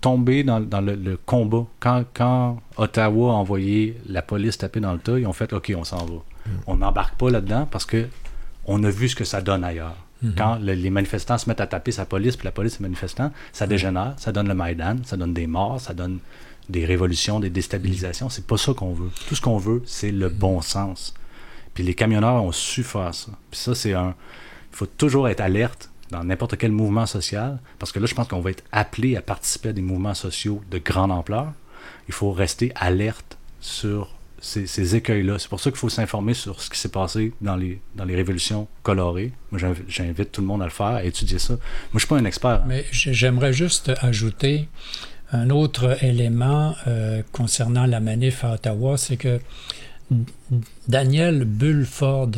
tombé 0.05 0.45
dans, 0.45 0.61
dans 0.61 0.81
le, 0.83 0.95
le 0.95 1.17
combat. 1.17 1.65
Quand, 1.81 2.05
quand 2.15 2.59
Ottawa 2.77 3.31
a 3.33 3.35
envoyé 3.37 3.97
la 4.07 4.21
police 4.23 4.59
taper 4.59 4.81
dans 4.81 4.93
le 4.93 4.99
tas, 4.99 5.19
ils 5.19 5.27
ont 5.27 5.33
fait 5.33 5.53
OK, 5.53 5.73
on 5.77 5.85
s'en 5.85 6.05
va. 6.05 6.21
On 6.67 6.77
n'embarque 6.77 7.17
pas 7.17 7.31
là-dedans 7.31 7.67
parce 7.71 7.87
que 7.87 8.07
on 8.67 8.83
a 8.85 8.91
vu 8.91 9.09
ce 9.09 9.17
que 9.17 9.25
ça 9.25 9.41
donne 9.41 9.65
ailleurs. 9.65 9.97
Quand 10.39 10.57
le- 10.61 10.73
les 10.75 10.91
manifestants 10.91 11.37
se 11.39 11.49
mettent 11.49 11.61
à 11.61 11.67
taper 11.67 11.91
sa 11.93 12.05
police, 12.07 12.37
puis 12.37 12.45
la 12.47 12.53
police 12.53 12.79
les 12.79 12.83
manifestants, 12.85 13.31
ça 13.53 13.67
dégénère, 13.67 14.15
ça 14.19 14.31
donne 14.33 14.49
le 14.49 14.55
Maïdan, 14.55 14.97
ça 15.05 15.17
donne 15.17 15.35
des 15.35 15.47
morts, 15.47 15.81
ça 15.81 15.93
donne 15.95 16.19
des 16.69 16.85
révolutions, 16.87 17.41
des 17.41 17.51
déstabilisations. 17.51 18.29
C'est 18.31 18.47
pas 18.47 18.57
ça 18.57 18.73
qu'on 18.75 18.93
veut. 18.95 19.11
Tout 19.29 19.35
ce 19.35 19.41
qu'on 19.43 19.59
veut, 19.59 19.83
c'est 19.87 20.13
le 20.13 20.29
bon 20.31 20.61
sens. 20.63 21.13
Puis 21.75 21.83
les 21.85 21.95
camionneurs 21.95 22.43
ont 22.43 22.53
su 22.53 22.83
faire 22.83 23.15
ça. 23.15 23.33
Puis 23.51 23.61
ça, 23.61 23.75
c'est 23.75 23.93
un. 23.95 24.15
Il 24.73 24.77
faut 24.77 24.87
toujours 24.87 25.29
être 25.29 25.41
alerte 25.43 25.91
dans 26.15 26.25
n'importe 26.25 26.57
quel 26.57 26.71
mouvement 26.71 27.07
social, 27.07 27.59
parce 27.79 27.91
que 27.91 27.99
là, 27.99 28.07
je 28.07 28.15
pense 28.15 28.29
qu'on 28.29 28.41
va 28.41 28.51
être 28.51 28.63
appelé 28.71 29.17
à 29.17 29.23
participer 29.23 29.71
à 29.71 29.73
des 29.73 29.83
mouvements 29.83 30.15
sociaux 30.15 30.63
de 30.71 30.79
grande 30.79 31.11
ampleur. 31.11 31.53
Il 32.09 32.15
faut 32.15 32.33
rester 32.33 32.73
alerte 32.77 33.37
sur 33.61 34.15
ces, 34.41 34.95
écueils-là. 34.95 35.39
C'est 35.39 35.49
pour 35.49 35.59
ça 35.59 35.71
qu'il 35.71 35.79
faut 35.79 35.89
s'informer 35.89 36.35
sur 36.35 36.61
ce 36.61 36.71
qui 36.71 36.79
s'est 36.79 36.91
passé 36.91 37.33
dans 37.41 37.57
les, 37.57 37.81
dans 37.97 38.05
les 38.05 38.15
révolutions 38.15 38.69
colorées. 38.83 39.33
Moi, 39.51 39.59
j'inv- 39.59 39.83
j'invite 39.89 40.31
tout 40.31 40.41
le 40.43 40.47
monde 40.47 40.63
à 40.63 40.67
le 40.67 40.71
faire, 40.71 40.87
à 40.87 41.05
étudier 41.05 41.39
ça. 41.39 41.55
Moi, 41.55 41.61
je 41.95 41.99
suis 42.01 42.09
pas 42.09 42.19
un 42.19 42.25
expert. 42.25 42.63
Mais 42.67 42.85
j'aimerais 42.93 43.53
juste 43.53 43.91
ajouter 44.01 44.69
un 45.33 45.51
autre 45.51 45.97
élément 46.05 46.77
euh, 46.87 47.23
concernant 47.33 47.87
la 47.87 47.99
manif 48.01 48.45
à 48.45 48.53
Ottawa, 48.53 48.97
c'est 48.99 49.17
que 49.17 49.41
Daniel 50.87 51.45
Bulford, 51.45 52.31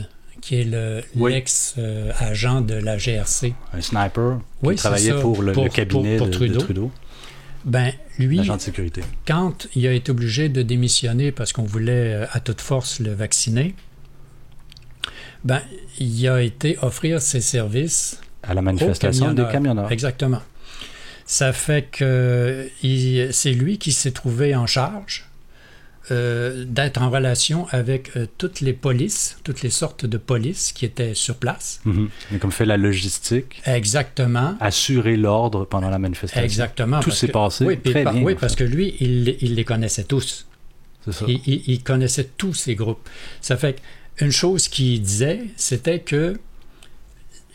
qui 0.46 0.60
est 0.60 0.64
le- 0.64 1.02
Oui. 1.16 1.32
l'ex-agent 1.32 2.60
de 2.60 2.74
la 2.74 2.96
GRC, 2.98 3.52
Un 3.72 3.80
sniper 3.80 4.38
qui 4.60 4.66
Oui, 4.68 4.76
travaillait 4.76 5.10
ça, 5.10 5.18
pour 5.20 5.42
le, 5.42 5.52
cabinet 5.68 6.16
pour- 6.18 6.26
pour 6.26 6.26
de- 6.26 6.26
de 6.26 6.30
Trudeau. 6.30 6.60
Trudeau, 6.60 6.90
ben 7.64 7.92
lui, 8.20 8.38
de 8.38 8.58
sécurité. 8.58 9.00
quand 9.26 9.66
il 9.74 9.84
a 9.88 9.92
été 9.92 10.12
obligé 10.12 10.48
de 10.48 10.62
démissionner 10.62 11.32
parce 11.32 11.52
qu'on 11.52 11.64
voulait 11.64 12.14
euh, 12.14 12.26
à 12.32 12.38
toute 12.38 12.60
force 12.60 13.00
le 13.00 13.12
vacciner, 13.12 13.74
ben 15.44 15.60
il 15.98 16.28
a 16.28 16.40
été 16.42 16.78
offrir 16.80 17.20
ses 17.20 17.40
services 17.40 18.20
À 18.44 18.54
la 18.54 18.62
manifestation 18.62 19.32
des 19.34 19.44
camionneurs. 19.50 19.90
Exactement. 19.90 20.42
Ça 21.24 21.52
fait 21.52 21.90
que 21.90 22.68
il- 22.84 23.32
c'est 23.32 23.52
lui 23.52 23.78
qui 23.78 23.90
s'est 23.90 24.12
trouvé 24.12 24.54
en 24.54 24.66
charge 24.68 25.25
euh, 26.10 26.64
d'être 26.66 27.02
en 27.02 27.10
relation 27.10 27.66
avec 27.70 28.16
euh, 28.16 28.26
toutes 28.38 28.60
les 28.60 28.72
polices, 28.72 29.38
toutes 29.44 29.62
les 29.62 29.70
sortes 29.70 30.06
de 30.06 30.18
polices 30.18 30.72
qui 30.72 30.84
étaient 30.84 31.14
sur 31.14 31.36
place. 31.36 31.80
A 32.32 32.38
comme 32.38 32.52
fait 32.52 32.64
la 32.66 32.76
logistique, 32.76 33.60
Exactement. 33.66 34.56
assurer 34.60 35.16
l'ordre 35.16 35.64
pendant 35.64 35.90
la 35.90 35.98
manifestation. 35.98 36.42
Exactement. 36.44 37.00
Tout 37.00 37.10
s'est 37.10 37.28
passé 37.28 37.64
oui, 37.64 37.78
très 37.80 38.04
par- 38.04 38.12
bien, 38.12 38.22
Oui, 38.22 38.34
parce 38.38 38.54
que 38.54 38.64
lui, 38.64 38.94
il, 39.00 39.36
il 39.40 39.54
les 39.56 39.64
connaissait 39.64 40.04
tous. 40.04 40.46
C'est 41.04 41.12
ça. 41.12 41.24
Il, 41.28 41.40
il- 41.46 41.62
il 41.66 41.82
connaissait 41.82 42.30
tous 42.36 42.54
ces 42.54 42.74
groupes. 42.74 43.08
Ça 43.40 43.56
fait 43.56 43.80
qu'une 44.16 44.30
chose 44.32 44.68
qu'il 44.68 45.00
disait, 45.02 45.40
c'était 45.56 46.00
que 46.00 46.38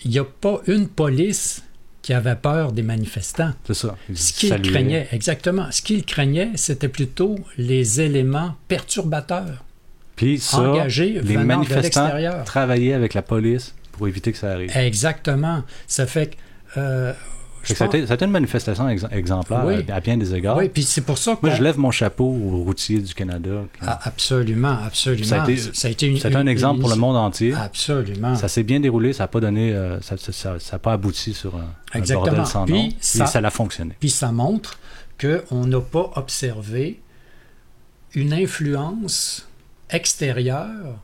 il 0.03 0.11
n'y 0.11 0.19
a 0.19 0.23
pas 0.25 0.61
une 0.67 0.87
police 0.87 1.63
qui 2.01 2.13
avait 2.13 2.35
peur 2.35 2.71
des 2.71 2.81
manifestants. 2.81 3.53
C'est 3.65 3.73
ça. 3.75 3.95
Ce 4.13 4.33
qu'il 4.33 4.49
saluait. 4.49 4.69
craignait, 4.71 5.07
exactement, 5.11 5.67
ce 5.71 5.81
qu'il 5.81 6.03
craignait, 6.03 6.49
c'était 6.55 6.87
plutôt 6.87 7.35
les 7.57 8.01
éléments 8.01 8.55
perturbateurs 8.67 9.63
Puis 10.15 10.39
ça, 10.39 10.59
engagés 10.61 11.13
les 11.13 11.19
venant 11.21 11.41
de 11.41 11.45
manifestants 11.45 12.03
l'extérieur. 12.05 12.43
travaillaient 12.45 12.93
avec 12.93 13.13
la 13.13 13.21
police 13.21 13.73
pour 13.91 14.07
éviter 14.07 14.31
que 14.31 14.37
ça 14.37 14.51
arrive. 14.53 14.75
Exactement. 14.75 15.63
Ça 15.87 16.05
fait 16.07 16.27
que... 16.27 16.35
euh, 16.77 17.13
je 17.13 17.17
Fait 17.17 17.17
que 17.17 17.40
ça, 17.63 17.83
a 17.83 17.87
été, 17.87 18.05
ça 18.07 18.13
a 18.13 18.15
été 18.15 18.25
une 18.25 18.31
manifestation 18.31 18.89
ex- 18.89 19.05
exemplaire 19.11 19.63
Oui. 19.65 19.85
à, 19.89 19.95
à 19.95 19.99
bien 19.99 20.17
des 20.17 20.33
égards. 20.33 20.57
Oui, 20.57 20.69
puis 20.69 20.83
c'est 20.83 21.01
pour 21.01 21.17
ça 21.17 21.35
que... 21.35 21.45
Moi, 21.45 21.55
je 21.55 21.61
lève 21.63 21.77
mon 21.77 21.91
chapeau 21.91 22.25
aux 22.25 22.63
routiers 22.63 22.99
du 22.99 23.13
Canada. 23.13 23.63
Ah, 23.81 23.99
absolument, 24.03 24.77
absolument. 24.85 25.23
Ça 25.25 25.43
a 25.43 25.49
été- 25.49 25.57
ça 25.73 25.87
a 25.87 25.91
été 25.91 26.07
une, 26.07 26.17
C'est 26.17 26.35
un 26.35 26.41
une- 26.41 26.47
exemple 26.47 26.79
pour 26.81 26.89
le 26.89 26.95
une- 26.95 27.01
monde 27.01 27.17
entier. 27.17 27.53
Absolument. 27.53 28.35
Ça 28.35 28.47
s'est 28.47 28.63
bien 28.63 28.79
déroulé, 28.79 29.13
ça 29.13 29.23
n'a 29.23 29.27
pas 29.27 29.39
donné, 29.39 29.73
euh, 29.73 29.99
ça, 30.01 30.17
ça, 30.17 30.31
ça- 30.31 30.59
ça 30.59 30.75
a 30.75 30.79
pas 30.79 30.93
abouti 30.93 31.33
sur 31.33 31.55
un, 31.55 31.67
un 31.93 31.99
Exactement. 31.99 32.25
bordel 32.27 32.45
sans 32.47 32.65
Puis, 32.65 32.73
nom. 32.73 32.89
ça- 32.99 33.23
Et 33.23 33.27
ça 33.27 33.39
a 33.39 33.49
fonctionné. 33.49 33.95
Puis 33.99 34.09
ça 34.09 34.31
montre 34.31 34.79
qu'on 35.19 35.65
n'a 35.67 35.79
pas 35.81 36.11
observé 36.15 36.99
une 38.15 38.33
influence 38.33 39.47
extérieure 39.89 40.97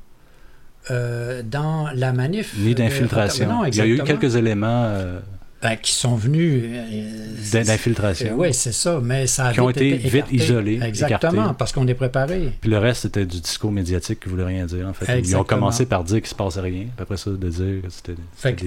euh, 0.90 1.42
dans 1.44 1.90
la 1.94 2.14
manif. 2.14 2.56
Ni 2.58 2.72
euh, 2.72 2.74
d'infiltration. 2.74 3.48
non, 3.48 3.66
Il 3.66 3.76
y 3.76 3.82
a 3.82 3.86
eu 3.86 4.02
quelques 4.04 4.36
éléments 4.36 4.86
euh, 4.86 5.20
Ben, 5.60 5.76
qui 5.76 5.92
sont 5.92 6.16
venus. 6.16 6.64
euh, 6.68 7.34
d'in- 7.52 7.64
d'infiltration. 7.64 8.36
oui, 8.38 8.54
c'est 8.54 8.72
ça, 8.72 9.00
mais 9.02 9.26
ça 9.26 9.48
a 9.48 9.54
Qui 9.54 9.60
ont 9.62 9.68
vite 9.70 9.78
été 9.78 9.96
été 9.96 10.08
vite 10.10 10.26
isolés, 10.32 10.80
Exactement, 10.84 11.32
écartés. 11.32 11.56
parce 11.58 11.72
qu'on 11.72 11.88
est 11.88 11.96
préparé. 11.96 12.52
Puis 12.62 12.70
le 12.70 12.78
reste, 12.78 13.02
c'était 13.02 13.26
du 13.26 13.42
discours 13.42 13.72
médiatique 13.72 14.20
qui 14.20 14.30
voulait 14.30 14.44
rien 14.46 14.68
dire. 14.68 14.88
En 14.88 14.94
fait. 14.94 15.20
Ils 15.20 15.36
ont 15.36 15.44
commencé 15.44 15.88
par 15.88 16.04
dire 16.04 16.18
qu'il 16.18 16.26
ne 16.26 16.28
se 16.30 16.36
passait 16.36 16.60
rien. 16.62 16.82
Puis 16.84 16.92
après 17.02 17.18
ça, 17.18 17.32
de 17.32 17.50
dire 17.50 17.82
que 17.82 17.90
c'était 17.90 18.16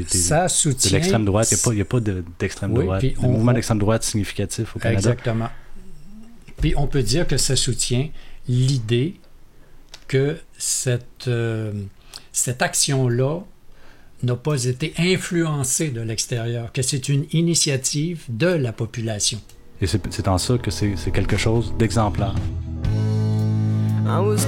ça 0.09 0.45
de 0.45 0.49
soutient. 0.51 0.91
l'extrême 0.91 1.24
droite. 1.24 1.49
Il 1.66 1.72
n'y 1.74 1.80
a 1.80 1.84
pas, 1.84 1.99
pas 1.99 2.01
de- 2.01 2.24
d'extrême 2.41 2.72
Oui, 2.76 2.84
droite. 2.84 3.05
de 3.05 3.12
on- 3.22 3.28
mouvement 3.28 3.53
d'extrême 3.53 3.78
droite 3.78 4.03
significatif 4.03 4.74
au 4.74 4.80
Canada. 4.80 4.99
Exactement. 4.99 5.49
Puis 6.61 6.74
on 6.76 6.88
peut 6.88 7.03
dire 7.05 7.26
que 7.26 7.36
ça 7.36 7.55
soutient 7.55 8.09
l'idée 8.49 9.14
que 10.09 10.38
cette, 10.59 11.28
euh, 11.28 11.72
cette 12.32 12.62
action-là 12.62 13.41
n'a 14.23 14.37
pas 14.37 14.64
été 14.64 14.93
influencée 14.99 15.91
de 15.91 16.01
l'extérieur, 16.01 16.73
que 16.73 16.83
c'est 16.83 17.09
une 17.09 17.25
initiative 17.33 18.25
de 18.29 18.47
la 18.47 18.73
population. 18.73 19.41
Et 19.81 19.87
c'est 19.87 20.29
en 20.29 20.39
ça 20.39 20.59
que 20.59 20.71
c'est 20.71 20.95
c'est 20.97 21.11
quelque 21.11 21.37
chose 21.37 21.73
d'exemplaire. 21.79 22.35
I 24.07 24.18
was 24.18 24.47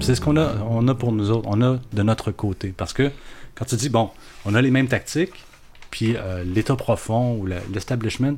C'est 0.00 0.14
ce 0.14 0.20
qu'on 0.20 0.36
a, 0.36 0.56
on 0.62 0.88
a 0.88 0.94
pour 0.94 1.12
nous 1.12 1.30
autres, 1.30 1.46
on 1.48 1.60
a 1.62 1.78
de 1.92 2.02
notre 2.02 2.30
côté. 2.32 2.72
Parce 2.76 2.92
que 2.92 3.10
quand 3.54 3.64
tu 3.66 3.76
dis, 3.76 3.88
bon, 3.90 4.10
on 4.44 4.54
a 4.54 4.62
les 4.62 4.70
mêmes 4.70 4.88
tactiques, 4.88 5.44
puis 5.90 6.16
euh, 6.16 6.42
l'État 6.44 6.74
profond 6.76 7.36
ou 7.36 7.46
l'establishment, 7.46 8.36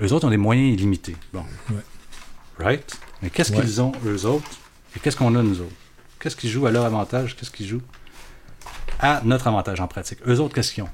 eux 0.00 0.12
autres 0.12 0.26
ont 0.26 0.30
des 0.30 0.36
moyens 0.36 0.74
illimités. 0.74 1.16
Bon. 1.32 1.44
Ouais. 1.70 1.76
Right? 2.58 2.98
Mais 3.22 3.30
qu'est-ce 3.30 3.52
Ouais. 3.52 3.60
qu'ils 3.60 3.80
ont, 3.80 3.92
eux 4.04 4.26
autres, 4.26 4.48
et 4.96 5.00
qu'est-ce 5.00 5.16
qu'on 5.16 5.34
a, 5.34 5.42
nous 5.42 5.60
autres? 5.60 5.74
Qu'est-ce 6.20 6.36
qui 6.36 6.48
joue 6.48 6.66
à 6.66 6.70
leur 6.70 6.84
avantage? 6.84 7.36
Qu'est-ce 7.36 7.50
qui 7.50 7.66
joue 7.66 7.80
à 9.00 9.22
notre 9.24 9.46
avantage 9.48 9.80
en 9.80 9.88
pratique? 9.88 10.18
Eux 10.26 10.40
autres, 10.40 10.54
qu'est-ce 10.54 10.72
qu'ils 10.72 10.84
ont? 10.84 10.88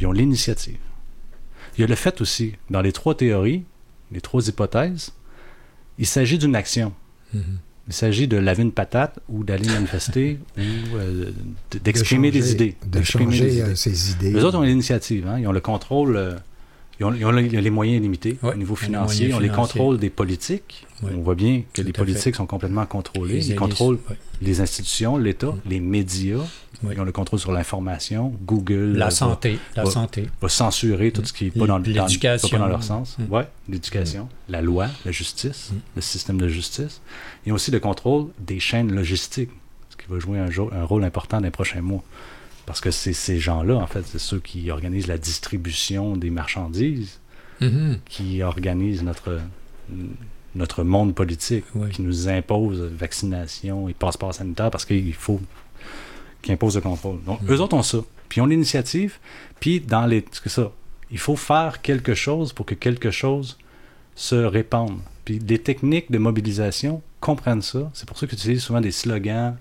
Ils 0.00 0.06
ont 0.06 0.12
l'initiative. 0.12 0.78
Il 1.76 1.80
y 1.80 1.84
a 1.84 1.86
le 1.86 1.94
fait 1.94 2.20
aussi, 2.20 2.54
dans 2.70 2.80
les 2.82 2.92
trois 2.92 3.16
théories, 3.16 3.64
les 4.12 4.20
trois 4.20 4.46
hypothèses, 4.46 5.12
il 5.98 6.06
s'agit 6.06 6.38
d'une 6.38 6.54
action. 6.56 6.92
Mhm. 7.32 7.58
Il 7.86 7.92
s'agit 7.92 8.26
de 8.28 8.38
laver 8.38 8.62
une 8.62 8.72
patate 8.72 9.18
ou 9.28 9.44
d'aller 9.44 9.66
manifester 9.68 10.38
ou 10.56 10.60
euh, 10.96 11.30
d'exprimer 11.84 12.30
De 12.30 12.38
des 12.38 12.40
changer- 12.40 12.52
idées. 12.54 12.76
De 12.86 13.02
changer 13.02 13.48
idées. 13.50 13.60
euh, 13.60 13.74
ses 13.74 14.12
idées. 14.12 14.30
Les 14.30 14.42
autres 14.44 14.58
ont 14.58 14.62
l'initiative, 14.62 15.26
hein. 15.28 15.38
ils 15.38 15.46
ont 15.46 15.52
le 15.52 15.60
contrôle, 15.60 16.16
euh, 16.16 16.32
ils, 17.00 17.04
ont, 17.06 17.12
ils 17.14 17.24
ont 17.26 17.30
les 17.32 17.70
moyens 17.70 18.00
limités 18.02 18.38
Ouais, 18.42 18.52
au 18.52 18.56
niveau 18.56 18.76
financier, 18.76 19.32
ont 19.34 19.38
les 19.38 19.48
contrôles 19.48 19.98
des 19.98 20.10
politiques. 20.10 20.86
Ouais. 21.02 21.10
On 21.16 21.20
voit 21.22 21.34
bien 21.34 21.62
que 21.72 21.82
les 21.82 21.92
politiques 21.92 22.34
sont 22.36 22.46
complètement 22.46 22.86
contrôlés. 22.86 23.34
Les 23.34 23.48
Ils 23.50 23.56
contrôlent 23.56 23.98
ouais. 24.10 24.16
les 24.42 24.60
institutions, 24.60 25.16
l'État, 25.16 25.54
les 25.66 25.80
médias. 25.80 26.38
Ils 26.90 27.00
ont 27.00 27.04
le 27.04 27.12
contrôle 27.12 27.38
sur 27.38 27.50
l'information. 27.52 28.34
Google 28.44 28.92
La 28.96 29.06
euh, 29.06 29.10
santé, 29.10 29.58
la 29.74 29.84
va- 29.84 29.90
santé. 29.90 30.26
va 30.42 30.48
censurer 30.50 31.12
tout 31.12 31.24
ce 31.24 31.32
qui 31.32 31.44
n'est 31.46 31.50
pas 31.50 31.60
dans, 31.66 31.78
dans, 31.80 31.86
L'éducation. 31.86 32.48
pas 32.50 32.58
dans 32.58 32.66
leur 32.68 32.82
sens. 32.82 33.16
Ouais, 33.30 33.46
l'éducation, 33.70 34.28
la 34.50 34.60
loi, 34.60 34.88
la 35.06 35.10
justice, 35.10 35.70
le 35.96 36.02
système 36.02 36.36
de 36.38 36.46
justice. 36.48 37.00
Ils 37.46 37.52
ont 37.52 37.54
aussi 37.54 37.70
le 37.70 37.80
contrôle 37.80 38.26
des 38.38 38.60
chaînes 38.60 38.92
logistiques, 38.94 39.50
ce 39.88 39.96
qui 39.96 40.12
va 40.12 40.18
jouer 40.18 40.38
un, 40.38 40.50
jo- 40.50 40.70
un 40.74 40.84
rôle 40.84 41.04
important 41.04 41.38
dans 41.38 41.44
les 41.44 41.50
prochains 41.50 41.80
mois. 41.80 42.02
Parce 42.66 42.80
que 42.80 42.90
c'est 42.90 43.12
ces 43.12 43.38
gens-là, 43.38 43.74
en 43.76 43.86
fait, 43.86 44.04
c'est 44.06 44.18
ceux 44.18 44.40
qui 44.40 44.70
organisent 44.70 45.06
la 45.06 45.18
distribution 45.18 46.16
des 46.16 46.30
marchandises, 46.30 47.20
Mhm. 47.60 47.98
qui 48.08 48.42
organisent 48.42 49.02
notre, 49.02 49.38
notre 50.54 50.82
monde 50.84 51.14
politique, 51.14 51.64
Oui. 51.74 51.90
qui 51.90 52.02
nous 52.02 52.28
impose 52.28 52.80
vaccination 52.80 53.88
et 53.88 53.94
passeport 53.94 54.34
sanitaire 54.34 54.70
parce 54.70 54.84
qu'il 54.84 55.12
faut 55.14 55.40
qu'ils 56.42 56.52
imposent 56.54 56.76
le 56.76 56.80
contrôle. 56.80 57.22
Donc, 57.24 57.42
Mm. 57.42 57.52
eux 57.52 57.60
autres 57.60 57.76
ont 57.76 57.82
ça. 57.82 57.98
Puis 58.28 58.40
ils 58.40 58.42
ont 58.42 58.46
l'initiative. 58.46 59.18
Puis 59.60 59.80
dans 59.80 60.06
les. 60.06 60.24
C'est 60.32 60.48
ça. 60.48 60.72
Il 61.10 61.18
faut 61.18 61.36
faire 61.36 61.80
quelque 61.82 62.14
chose 62.14 62.52
pour 62.52 62.66
que 62.66 62.74
quelque 62.74 63.10
chose 63.10 63.56
se 64.16 64.34
répande. 64.34 64.98
Puis 65.24 65.38
les 65.38 65.58
techniques 65.58 66.10
de 66.10 66.18
mobilisation 66.18 67.02
comprennent 67.20 67.62
ça. 67.62 67.90
C'est 67.94 68.06
pour 68.06 68.18
ça 68.18 68.26
qu'ils 68.26 68.38
utilisent 68.38 68.62
souvent 68.62 68.80
des 68.80 68.90
slogans, 68.90 69.56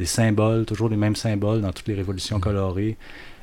des 0.00 0.06
symboles, 0.06 0.64
toujours 0.64 0.88
les 0.88 0.96
mêmes 0.96 1.14
symboles 1.16 1.60
dans 1.60 1.72
toutes 1.72 1.86
les 1.88 1.94
révolutions 1.94 2.38
Mm. 2.38 2.40
colorées. 2.40 2.96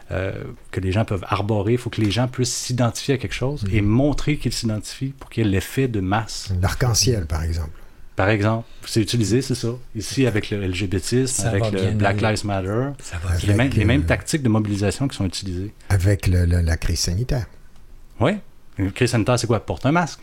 euh, 0.10 0.32
que 0.72 0.80
les 0.80 0.94
gens 0.94 1.04
peuvent 1.04 1.26
arborer. 1.28 1.74
Il 1.74 1.78
faut 1.78 1.90
que 1.90 2.00
les 2.00 2.12
gens 2.12 2.30
puissent 2.30 2.56
s'identifier 2.56 3.16
à 3.16 3.18
quelque 3.18 3.36
chose 3.36 3.66
et 3.70 3.82
montrer 3.82 4.38
qu'ils 4.38 4.54
s'identifient 4.54 5.14
pour 5.20 5.30
qu'il 5.30 5.44
y 5.44 5.48
ait 5.48 5.52
l'effet 5.52 5.90
de 5.90 6.00
masse. 6.00 6.50
L'arc-en-ciel, 6.62 7.26
par 7.26 7.44
exemple. 7.44 7.72
Par 8.16 8.30
exemple, 8.30 8.66
c'est 8.86 9.02
utilisé, 9.02 9.42
c'est 9.42 9.54
ça. 9.54 9.68
Ici, 9.96 10.26
avec 10.26 10.50
le 10.50 10.66
LGBTisme, 10.66 11.48
avec 11.48 11.72
le 11.74 11.92
Black 11.92 12.24
aller. 12.24 12.36
Lives 12.36 12.46
Matter, 12.46 12.90
Ça 13.04 13.18
va 13.22 13.36
les, 13.46 13.54
mêmes, 13.54 13.70
les 13.72 13.84
mêmes 13.84 14.06
tactiques 14.06 14.44
de 14.44 14.48
mobilisation 14.50 15.10
qui 15.10 15.18
sont 15.18 15.26
utilisées. 15.26 15.74
Avec 15.90 16.26
le- 16.28 16.46
le- 16.46 16.62
la 16.62 16.78
crise 16.78 17.00
sanitaire. 17.02 17.48
Oui. 18.22 18.32
Une 18.78 18.94
crise 18.94 19.12
sanitaire, 19.12 19.38
c'est 19.38 19.48
quoi? 19.48 19.60
Porte 19.60 19.86
un 19.86 19.92
masque. 19.92 20.22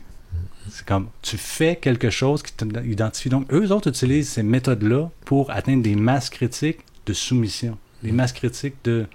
C'est 0.77 0.85
comme, 0.85 1.07
tu 1.23 1.37
fais 1.39 1.77
quelque 1.77 2.11
chose 2.11 2.43
qui 2.43 2.53
t'identifie. 2.53 3.29
Donc, 3.29 3.47
eux 3.53 3.71
autres 3.71 3.89
utilisent 3.91 4.29
ces 4.31 4.43
méthodes-là 4.43 5.09
pour 5.25 5.53
atteindre 5.53 5.85
des 5.85 5.95
masses 5.95 6.31
critiques 6.31 6.81
de 7.07 7.13
soumission, 7.13 7.79
des 8.03 8.11
masses 8.11 8.33
critiques 8.33 8.75
de, 8.83 9.07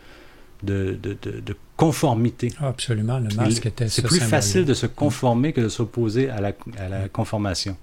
de, 0.64 0.97
de, 1.03 1.18
de- 1.22 1.39
de 1.41 1.55
conformité. 1.76 2.53
Ah, 2.62 2.68
absolument, 2.70 3.20
le 3.20 3.28
masque 3.36 3.66
était 3.66 3.89
C'est 3.89 4.01
ce 4.03 4.07
plus 4.07 4.20
facile 4.22 4.64
de 4.66 4.74
se 4.74 4.86
conformer 4.86 5.51
que 5.51 5.60
de 5.62 5.68
s'opposer 5.70 6.30
à 6.30 6.39
la, 6.39 6.53
à 6.78 6.88
la 6.89 7.07
conformation. 7.10 7.76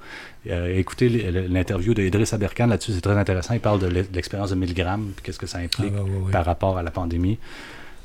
Euh, 0.48 0.74
écoutez 0.78 1.08
l'interview 1.48 1.92
d'Idriss 1.92 2.32
Aberkan 2.32 2.66
là-dessus, 2.68 2.92
c'est 2.92 3.00
très 3.02 3.16
intéressant. 3.18 3.52
Il 3.54 3.60
parle 3.60 3.80
de 3.80 3.86
l'e- 3.88 4.08
de 4.10 4.14
l'expérience 4.14 4.50
de 4.50 4.54
1000 4.54 4.72
grammes, 4.74 5.12
puis 5.16 5.22
qu'est-ce 5.24 5.38
que 5.38 5.46
ça 5.46 5.58
Ah, 5.60 5.64
implique 5.64 5.92
ouais. 5.94 6.30
par 6.32 6.44
rapport 6.46 6.78
à 6.78 6.82
la 6.82 6.90
pandémie. 6.90 7.38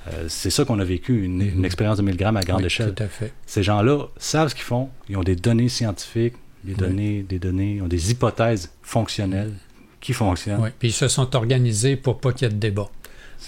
Euh, 0.07 0.25
c'est 0.27 0.49
ça 0.49 0.65
qu'on 0.65 0.79
a 0.79 0.83
vécu, 0.83 1.23
une, 1.23 1.41
une 1.41 1.65
expérience 1.65 1.97
de 1.97 2.01
1000 2.03 2.17
grammes 2.17 2.37
à 2.37 2.41
grande 2.41 2.61
Oui, 2.61 2.65
échelle. 2.65 2.93
Tout 2.93 3.03
à 3.03 3.07
fait. 3.07 3.33
Ces 3.45 3.61
gens-là 3.63 4.07
savent 4.17 4.49
ce 4.49 4.55
qu'ils 4.55 4.63
font. 4.63 4.89
Ils 5.09 5.17
ont 5.17 5.23
des 5.23 5.35
données 5.35 5.69
scientifiques, 5.69 6.33
des 6.63 6.73
Oui. 6.73 6.79
données, 6.79 7.25
des 7.27 7.39
données, 7.39 7.75
ils 7.75 7.81
ont 7.83 7.87
des 7.87 8.11
hypothèses 8.11 8.71
fonctionnelles 8.81 9.53
qui 9.99 10.13
fonctionnent. 10.13 10.61
Oui. 10.61 10.69
Puis 10.79 10.89
ils 10.89 10.93
se 10.93 11.07
sont 11.07 11.35
organisés 11.35 11.95
pour 11.95 12.19
pas 12.19 12.33
qu'il 12.33 12.47
y 12.47 12.51
ait 12.51 12.53
de 12.53 12.59
débat. 12.59 12.89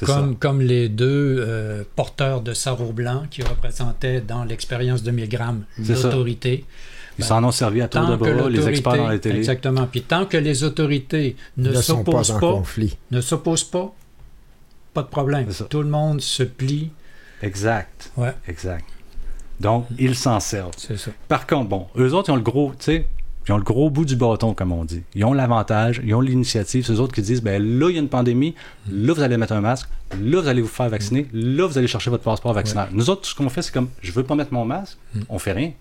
Comme, 0.05 0.35
comme 0.37 0.59
les 0.59 0.89
deux 0.89 1.37
euh, 1.39 1.83
porteurs 1.95 2.41
de 2.41 2.53
sarrau 2.53 2.91
blanc 2.93 3.25
qui 3.29 3.43
représentaient 3.43 4.21
dans 4.21 4.43
l'expérience 4.43 5.03
de 5.03 5.11
1000 5.11 5.29
grammes 5.29 5.65
l'autorité. 5.77 6.65
Ils 7.19 7.23
s'en 7.23 7.43
ont 7.43 7.51
servi 7.51 7.81
à 7.81 7.87
tour 7.87 8.07
de 8.07 8.15
bras, 8.15 8.49
les 8.49 8.67
experts 8.67 8.97
dans 8.97 9.07
la 9.07 9.19
télé. 9.19 9.37
Exactement. 9.37 9.85
Puis 9.85 10.01
tant 10.01 10.25
que 10.25 10.37
les 10.37 10.63
autorités 10.63 11.35
ne, 11.57 11.71
pas 11.71 11.81
s'opposent 11.83 12.31
en 12.31 12.39
pas, 12.39 12.51
conflit. 12.53 12.97
ne 13.11 13.21
s'opposent 13.21 13.63
pas, 13.65 13.93
pas 14.93 15.01
de 15.03 15.07
problème. 15.07 15.47
Tout 15.69 15.81
le 15.81 15.89
monde 15.89 16.21
se 16.21 16.43
plie. 16.43 16.91
Exact. 17.41 18.11
Ouais, 18.17 18.33
Exact. 18.47 18.85
Donc, 19.59 19.85
ils 19.99 20.15
s'en 20.15 20.39
servent. 20.39 20.71
c'est 20.77 20.97
ça. 20.97 21.11
Par 21.27 21.45
contre, 21.47 21.69
bon, 21.69 21.87
eux 21.97 22.13
autres, 22.13 22.29
ils 22.29 22.33
ont 22.33 22.37
le 22.37 22.41
gros, 22.41 22.71
tu 22.77 22.85
sais, 22.85 23.05
ils 23.47 23.51
ont 23.51 23.57
le 23.57 23.63
gros 23.63 23.89
bout 23.89 24.03
du 24.03 24.15
bâton, 24.15 24.53
comme 24.53 24.71
on 24.71 24.83
dit. 24.83 25.03
Ils 25.15 25.23
ont 25.25 25.33
l'avantage, 25.33 26.01
ils 26.03 26.13
ont 26.15 26.21
l'initiative. 26.21 26.85
C'est 26.85 26.93
eux 26.93 26.99
autres 26.99 27.13
qui 27.13 27.21
disent, 27.21 27.41
ben 27.41 27.61
là, 27.61 27.89
il 27.89 27.93
y 27.95 27.97
a 27.97 28.01
une 28.01 28.09
pandémie, 28.09 28.55
là, 28.91 29.13
vous 29.13 29.21
allez 29.21 29.37
mettre 29.37 29.53
un 29.53 29.61
masque, 29.61 29.87
là, 30.19 30.41
vous 30.41 30.47
allez 30.47 30.61
vous 30.61 30.67
faire 30.67 30.89
vacciner, 30.89 31.27
là, 31.33 31.67
vous 31.67 31.77
allez 31.77 31.87
chercher 31.87 32.09
votre 32.09 32.23
passeport 32.23 32.53
vaccinal. 32.53 32.89
Nous 32.91 33.09
autres, 33.09 33.21
tout 33.21 33.29
ce 33.29 33.35
qu'on 33.35 33.49
fait, 33.49 33.61
c'est 33.61 33.73
comme, 33.73 33.89
je 34.01 34.11
veux 34.11 34.23
pas 34.23 34.35
mettre 34.35 34.53
mon 34.53 34.65
masque, 34.65 34.97
on 35.29 35.39
fait 35.39 35.53
rien. 35.53 35.71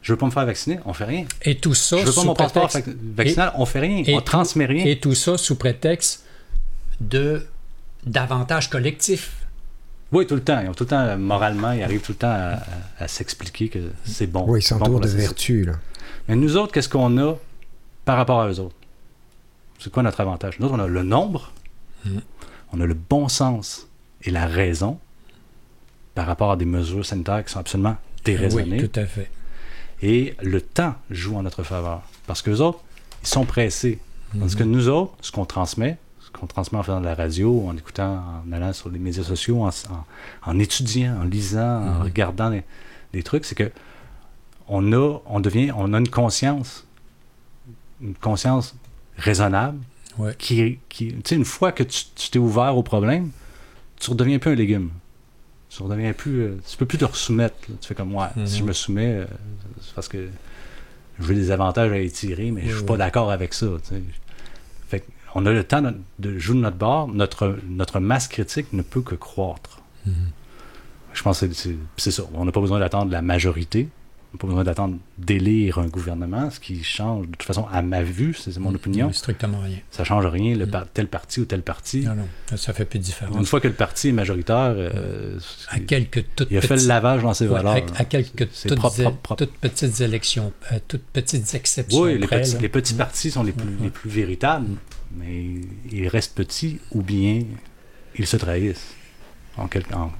Je 0.00 0.12
veux 0.12 0.18
pas 0.18 0.26
me 0.26 0.30
faire 0.32 0.46
vacciner, 0.46 0.80
on 0.84 0.92
fait 0.92 1.04
rien. 1.04 1.26
Et 1.42 1.56
tout 1.56 1.74
ça 1.74 1.96
je 1.98 2.02
veux 2.02 2.06
pas 2.12 2.20
sous 2.22 2.26
mon 2.26 2.34
passeport 2.34 2.66
prétexte- 2.68 2.88
vac- 2.88 2.96
vaccinal, 3.16 3.52
on 3.56 3.66
fait 3.66 3.80
rien. 3.80 4.02
et 4.04 4.14
on 4.14 4.18
tout- 4.18 4.24
transmet 4.24 4.66
rien. 4.66 4.84
Et 4.86 4.98
tout 4.98 5.14
ça 5.14 5.36
sous 5.38 5.54
prétexte 5.56 6.24
de 7.00 7.46
d'avantages 8.06 8.68
collectifs. 8.70 9.36
Oui, 10.12 10.26
tout 10.26 10.34
le 10.34 10.42
temps. 10.42 10.60
Ils 10.60 10.68
ont 10.68 10.74
tout 10.74 10.84
le 10.84 10.88
temps, 10.90 11.00
euh, 11.00 11.16
moralement, 11.16 11.72
ils 11.72 11.82
arrivent 11.82 12.00
tout 12.02 12.12
le 12.12 12.18
temps 12.18 12.30
à, 12.30 12.54
à- 12.56 13.04
à 13.04 13.08
s'expliquer 13.08 13.68
que 13.68 13.78
c'est 14.04 14.26
bon. 14.26 14.44
Oui, 14.46 14.60
ils 14.60 14.62
c'est 14.62 14.74
bon 14.74 14.84
s'entourent 14.84 15.00
la 15.00 15.06
de 15.06 15.12
vertu. 15.12 15.64
Là. 15.64 15.72
Mais 16.28 16.36
nous 16.36 16.56
autres, 16.56 16.72
qu'est-ce 16.72 16.88
qu'on 16.88 17.16
a 17.18 17.34
par 18.04 18.16
rapport 18.16 18.40
à 18.42 18.48
eux 18.48 18.60
autres? 18.60 18.74
C'est 19.78 19.90
quoi 19.92 20.02
notre 20.02 20.20
avantage? 20.20 20.58
Nous 20.60 20.66
autres, 20.66 20.74
on 20.76 20.80
a 20.80 20.86
le 20.86 21.02
nombre, 21.02 21.52
Mhm. 22.04 22.20
on 22.72 22.80
a 22.80 22.86
le 22.86 22.94
bon 22.94 23.28
sens 23.28 23.86
et 24.22 24.30
la 24.30 24.46
raison 24.46 24.98
par 26.14 26.26
rapport 26.26 26.52
à 26.52 26.56
des 26.56 26.64
mesures 26.66 27.06
sanitaires 27.06 27.44
qui 27.44 27.52
sont 27.52 27.60
absolument 27.60 27.96
déraisonnées. 28.24 28.80
Oui, 28.82 28.88
tout 28.88 29.00
à 29.00 29.06
fait. 29.06 29.30
Et 30.02 30.34
le 30.42 30.60
temps 30.60 30.94
joue 31.10 31.36
en 31.36 31.42
notre 31.42 31.62
faveur. 31.62 32.02
Parce 32.26 32.42
que 32.42 32.50
les 32.50 32.60
autres, 32.60 32.80
ils 33.22 33.28
sont 33.28 33.44
pressés. 33.46 33.98
Tandis 34.38 34.54
Mhm. 34.54 34.58
que 34.58 34.64
nous 34.64 34.88
autres, 34.88 35.14
ce 35.22 35.32
qu'on 35.32 35.44
transmet, 35.46 35.96
qu'on 36.32 36.46
transmet 36.46 36.78
en 36.78 36.82
faisant 36.82 37.00
de 37.00 37.04
la 37.06 37.14
radio, 37.14 37.66
en 37.68 37.76
écoutant, 37.76 38.22
en 38.46 38.52
allant 38.52 38.72
sur 38.72 38.88
les 38.90 38.98
médias 38.98 39.22
sociaux, 39.22 39.62
en, 39.62 39.68
en- 39.68 40.04
en 40.50 40.58
étudiant, 40.58 41.18
en 41.20 41.24
lisant, 41.24 41.80
Mhm. 41.80 41.88
en 42.00 42.02
regardant 42.04 42.50
des, 42.50 42.62
des 43.12 43.22
trucs, 43.22 43.44
c'est 43.44 43.54
que 43.54 43.70
on 44.68 44.92
a, 44.92 45.20
on 45.26 45.40
devient, 45.40 45.72
on 45.76 45.92
a 45.92 45.98
une 45.98 46.08
conscience, 46.08 46.86
une 48.00 48.14
conscience 48.14 48.74
raisonnable, 49.16 49.78
Ouais. 50.18 50.34
qui, 50.38 50.78
qui 50.88 51.08
tu 51.08 51.20
sais, 51.24 51.34
une 51.36 51.44
fois 51.44 51.72
que 51.72 51.82
tu 51.82 52.04
t'es 52.30 52.38
ouvert 52.38 52.76
au 52.76 52.82
problème, 52.82 53.30
tu 53.98 54.10
redeviens 54.10 54.38
plus 54.38 54.50
un 54.52 54.54
légume. 54.54 54.90
Tu 55.70 55.82
redeviens 55.82 56.12
plus, 56.12 56.40
euh, 56.42 56.56
tu 56.68 56.76
peux 56.76 56.84
plus 56.84 56.98
te 56.98 57.04
resoumettre. 57.06 57.54
là. 57.68 57.74
Tu 57.80 57.88
fais 57.88 57.94
comme 57.94 58.10
moi, 58.10 58.30
si 58.44 58.56
je 58.58 58.62
Mhm. 58.62 58.68
me 58.68 58.72
soumets, 58.74 59.14
euh, 59.14 59.24
c'est 59.80 59.94
parce 59.94 60.08
que 60.08 60.28
je 61.18 61.24
veux 61.24 61.34
des 61.34 61.50
avantages 61.50 61.90
à 61.90 61.98
étirer, 61.98 62.50
mais 62.50 62.66
je 62.68 62.76
suis 62.76 62.84
pas 62.84 62.96
d'accord 62.98 63.30
avec 63.30 63.54
ça. 63.54 63.66
tu 63.82 63.88
sais. 63.94 64.02
On 65.34 65.46
a 65.46 65.50
le 65.52 65.64
temps 65.64 65.82
de, 65.82 65.94
de 66.18 66.38
jouer 66.38 66.56
de 66.56 66.60
notre 66.62 66.76
bord. 66.76 67.08
Notre, 67.08 67.56
notre 67.68 68.00
masse 68.00 68.28
critique 68.28 68.72
ne 68.72 68.82
peut 68.82 69.02
que 69.02 69.14
croître. 69.14 69.80
Mhm. 70.06 70.12
Je 71.14 71.22
pense 71.22 71.40
que 71.40 71.52
c'est- 71.52 72.10
ça. 72.10 72.22
On 72.34 72.44
n'a 72.44 72.52
pas 72.52 72.60
besoin 72.60 72.78
d'attendre 72.80 73.10
la 73.12 73.22
majorité. 73.22 73.88
On 74.32 74.36
n'a 74.36 74.40
pas 74.40 74.46
besoin 74.46 74.64
d'attendre 74.64 74.96
d'élire 75.18 75.78
un 75.78 75.88
gouvernement. 75.88 76.50
Ce 76.50 76.58
qui 76.58 76.82
change, 76.82 77.26
de 77.26 77.32
toute 77.32 77.42
façon, 77.42 77.66
à 77.70 77.82
ma 77.82 78.02
vue, 78.02 78.32
c'est 78.32 78.58
mon 78.58 78.74
opinion, 78.74 79.08
Oui, 79.08 79.14
strictement 79.14 79.60
rien. 79.60 79.76
ça 79.90 80.04
change 80.04 80.24
rien, 80.24 80.56
le 80.56 80.66
tel 80.94 81.06
parti 81.08 81.40
ou 81.40 81.44
tel 81.44 81.60
parti. 81.60 82.00
Non, 82.00 82.14
non, 82.14 82.56
ça 82.56 82.72
fait 82.72 82.86
plus 82.86 82.98
de 82.98 83.04
Une 83.04 83.06
différence. 83.10 83.46
fois 83.48 83.60
que 83.60 83.68
le 83.68 83.74
parti 83.74 84.08
est 84.08 84.12
majoritaire, 84.12 84.72
euh, 84.74 85.38
À 85.68 85.80
quelques 85.80 86.24
toutes 86.34 86.48
il 86.50 86.56
a 86.56 86.62
fait 86.62 86.68
le 86.68 86.74
petites- 86.76 86.88
lavage 86.88 87.22
dans 87.22 87.34
ses 87.34 87.46
Ouais, 87.46 87.60
valeurs. 87.62 87.76
à, 87.98 88.04
quelques 88.06 88.48
C'est 88.54 88.68
toutes, 88.70 88.78
propre, 88.78 89.00
é- 89.00 89.02
propre, 89.02 89.18
propre. 89.18 89.44
toutes 89.44 89.56
petites 89.58 90.00
élections, 90.00 90.50
euh, 90.72 90.78
toutes 90.88 91.04
petites 91.12 91.54
exceptions. 91.54 92.00
Oui, 92.00 92.16
les 92.18 92.26
petits, 92.26 92.56
les 92.58 92.68
petits 92.70 92.94
partis 92.94 93.30
sont 93.30 93.42
les 93.42 93.52
plus, 93.52 93.66
Mhm. 93.68 93.82
les 93.82 93.90
plus 93.90 94.08
véritables, 94.08 94.68
mais 95.16 95.44
ils 95.90 96.08
restent 96.08 96.34
petits 96.34 96.80
ou 96.92 97.02
bien 97.02 97.42
ils 98.16 98.26
se 98.26 98.36
trahissent. 98.36 98.94
En 99.56 99.68
quelque, 99.68 99.92
en- 99.94 100.12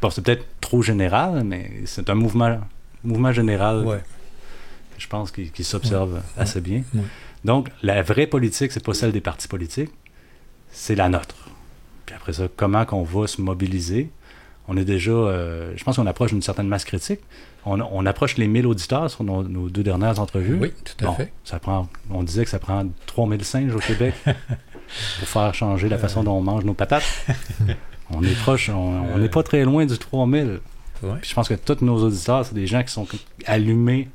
Bon, 0.00 0.10
c'est 0.10 0.22
peut-être 0.22 0.44
trop 0.60 0.82
général, 0.82 1.44
mais 1.44 1.82
c'est 1.84 2.08
un 2.10 2.14
mouvement, 2.14 2.58
mouvement 3.04 3.32
général, 3.32 3.84
Ouais. 3.86 4.02
je 4.98 5.06
pense, 5.06 5.30
qui, 5.30 5.50
qui 5.50 5.62
s'observe 5.64 6.20
assez 6.36 6.60
bien. 6.60 6.82
Ouais. 6.94 7.02
Donc, 7.44 7.68
la 7.82 8.02
vraie 8.02 8.26
politique, 8.26 8.72
c'est 8.72 8.82
pas 8.84 8.94
celle 8.94 9.12
des 9.12 9.20
partis 9.20 9.46
politiques, 9.46 9.90
c'est 10.70 10.96
la 10.96 11.08
nôtre. 11.08 11.48
Puis 12.06 12.14
après 12.16 12.32
ça, 12.32 12.48
comment 12.56 12.84
qu'on 12.84 13.04
va 13.04 13.26
se 13.28 13.40
mobiliser? 13.40 14.10
On 14.68 14.76
est 14.76 14.84
déjà, 14.84 15.10
euh, 15.10 15.72
je 15.76 15.82
pense 15.84 15.96
qu'on 15.96 16.06
approche 16.06 16.30
d'une 16.32 16.42
certaine 16.42 16.68
masse 16.68 16.84
critique. 16.84 17.20
On, 17.64 17.80
on 17.80 18.04
approche 18.06 18.36
les 18.36 18.46
1000 18.46 18.66
auditeurs 18.66 19.10
sur 19.10 19.24
nos, 19.24 19.42
nos 19.42 19.68
deux 19.70 19.82
dernières 19.82 20.20
entrevues. 20.20 20.58
Oui, 20.60 20.72
tout 20.84 21.04
à 21.04 21.08
Bon, 21.08 21.14
fait. 21.14 21.32
Ça 21.44 21.58
prend, 21.58 21.88
on 22.10 22.22
disait 22.22 22.44
que 22.44 22.50
ça 22.50 22.58
prend 22.58 22.86
3000 23.06 23.44
singes 23.44 23.74
au 23.74 23.78
Québec 23.78 24.14
pour 24.24 25.28
faire 25.28 25.54
changer 25.54 25.88
la 25.88 25.98
façon 25.98 26.22
dont 26.22 26.32
on 26.34 26.42
mange 26.42 26.64
nos 26.64 26.74
patates. 26.74 27.04
on 28.10 28.22
est 28.22 28.38
proche, 28.40 28.68
on 28.68 29.16
n'est 29.18 29.28
pas 29.28 29.42
très 29.42 29.64
loin 29.64 29.86
du 29.86 29.96
3000. 29.96 30.60
Ouais. 31.02 31.10
Puis 31.20 31.30
je 31.30 31.34
pense 31.34 31.48
que 31.48 31.54
tous 31.54 31.82
nos 31.84 32.02
auditeurs, 32.04 32.44
c'est 32.44 32.54
des 32.54 32.66
gens 32.66 32.82
qui 32.82 32.92
sont 32.92 33.06
allumés 33.46 34.08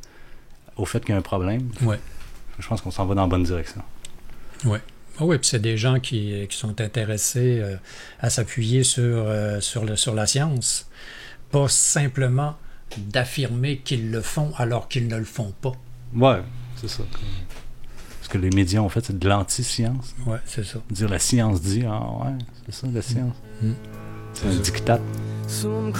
au 0.78 0.86
fait 0.86 0.99
qu'il 0.99 1.10
y 1.10 1.14
a 1.14 1.18
un 1.18 1.22
problème. 1.22 1.70
Ouais. 1.82 1.99
Je 2.60 2.68
pense 2.68 2.82
qu'on 2.82 2.91
s'en 2.91 3.06
va 3.06 3.16
dans 3.16 3.22
la 3.24 3.28
bonne 3.28 3.43
direction. 3.43 3.82
Ah 4.66 4.70
oui, 5.20 5.38
puis 5.38 5.47
c'est 5.47 5.61
des 5.61 5.78
gens 5.78 5.99
qui, 5.99 6.47
qui 6.49 6.57
sont 6.57 6.82
intéressés 6.82 7.59
euh, 7.59 7.76
à 8.20 8.30
s'appuyer 8.30 8.84
sur, 8.84 9.03
euh, 9.03 9.59
sur, 9.61 9.86
le, 9.86 9.95
sur 9.95 10.16
la 10.16 10.26
science, 10.26 10.89
pas 11.51 11.68
simplement 11.68 12.55
d'affirmer 12.97 13.78
qu'ils 13.78 14.11
le 14.11 14.22
font 14.22 14.51
alors 14.57 14.88
qu'ils 14.88 15.07
ne 15.07 15.18
le 15.18 15.26
font 15.26 15.53
pas. 15.61 15.74
Ouais, 16.16 16.41
c'est 16.76 16.89
ça. 16.89 17.03
Ce 18.22 18.30
que 18.30 18.38
les 18.38 18.49
médias 18.49 18.80
ont 18.80 18.89
fait, 18.89 19.05
c'est 19.05 19.18
de 19.18 19.30
l'anti-science. 19.30 20.16
Ouais, 20.26 20.39
c'est 20.45 20.66
ça. 20.66 20.80
Dire 20.89 21.09
la 21.09 21.20
science 21.20 21.61
dit, 21.61 21.84
ah 21.88 22.01
ouais, 22.24 22.34
c'est 22.66 22.74
ça 22.74 22.88
la 22.91 23.01
science. 23.01 23.36
Mm. 23.61 23.72
C'est 24.34 24.47
un 24.47 24.55
dictat. 24.55 24.99
So 25.47 25.91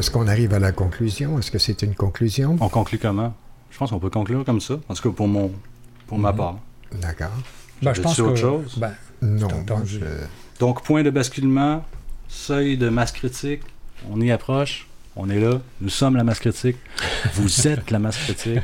est-ce 0.00 0.10
qu'on 0.10 0.26
arrive 0.28 0.52
à 0.54 0.58
la 0.58 0.72
conclusion? 0.72 1.38
Est-ce 1.38 1.50
que 1.50 1.58
c'est 1.58 1.82
une 1.82 1.94
conclusion? 1.94 2.56
On 2.60 2.68
conclut 2.68 2.98
comment? 2.98 3.34
Je 3.70 3.78
pense 3.78 3.90
qu'on 3.90 3.98
peut 4.00 4.10
conclure 4.10 4.44
comme 4.44 4.60
ça. 4.60 4.74
En 4.88 4.94
tout 4.94 5.10
cas, 5.10 5.14
pour, 5.16 5.28
mon, 5.28 5.52
pour 6.06 6.18
ma 6.18 6.32
part. 6.32 6.58
D'accord. 7.00 7.30
Ben, 7.82 7.94
je 7.94 8.00
pense 8.02 8.18
autre 8.18 8.32
que. 8.32 8.38
chose? 8.38 8.76
ben, 8.78 8.92
Non, 9.22 9.48
je- 9.84 9.98
Donc, 10.58 10.82
point 10.82 11.02
de 11.02 11.10
basculement, 11.10 11.84
seuil 12.28 12.76
de 12.76 12.88
masse 12.88 13.12
critique. 13.12 13.62
On 14.10 14.20
y 14.20 14.30
approche. 14.30 14.86
On 15.16 15.28
est 15.30 15.38
là. 15.40 15.60
Nous 15.80 15.88
sommes 15.88 16.16
la 16.16 16.24
masse 16.24 16.40
critique. 16.40 16.76
Vous 17.34 17.66
êtes 17.68 17.90
la 17.90 17.98
masse 17.98 18.16
critique. 18.16 18.60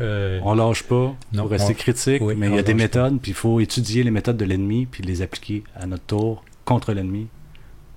Euh, 0.00 0.40
On 0.42 0.54
lâche 0.54 0.82
pas. 0.84 1.14
Non, 1.32 1.42
faut 1.44 1.48
rester 1.48 1.72
on- 1.72 1.76
critique, 1.76 2.22
oui, 2.22 2.34
mais 2.36 2.46
il 2.46 2.52
y 2.52 2.56
on 2.56 2.58
a 2.58 2.62
des 2.62 2.74
méthodes, 2.74 3.18
puis 3.20 3.32
il 3.32 3.34
faut 3.34 3.60
étudier 3.60 4.02
les 4.02 4.10
méthodes 4.10 4.36
de 4.38 4.44
l'ennemi, 4.46 4.86
puis 4.86 5.02
les 5.02 5.20
appliquer 5.20 5.62
à 5.76 5.86
notre 5.86 6.04
tour 6.04 6.42
contre 6.64 6.92
l'ennemi, 6.94 7.26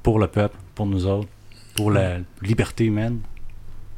pour 0.02 0.20
le 0.20 0.28
peuple, 0.28 0.58
pour 0.76 0.86
nous 0.86 1.06
autres, 1.06 1.30
pour 1.76 1.92
la 1.92 2.18
liberté 2.42 2.86
humaine. 2.86 3.20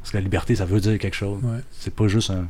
Parce 0.00 0.12
que 0.12 0.16
la 0.18 0.22
liberté, 0.22 0.54
ça 0.56 0.64
veut 0.64 0.80
dire 0.80 0.98
quelque 0.98 1.16
chose. 1.16 1.40
Ouais. 1.42 1.58
C'est 1.72 1.92
pas 1.94 2.06
juste 2.08 2.30
un. 2.30 2.48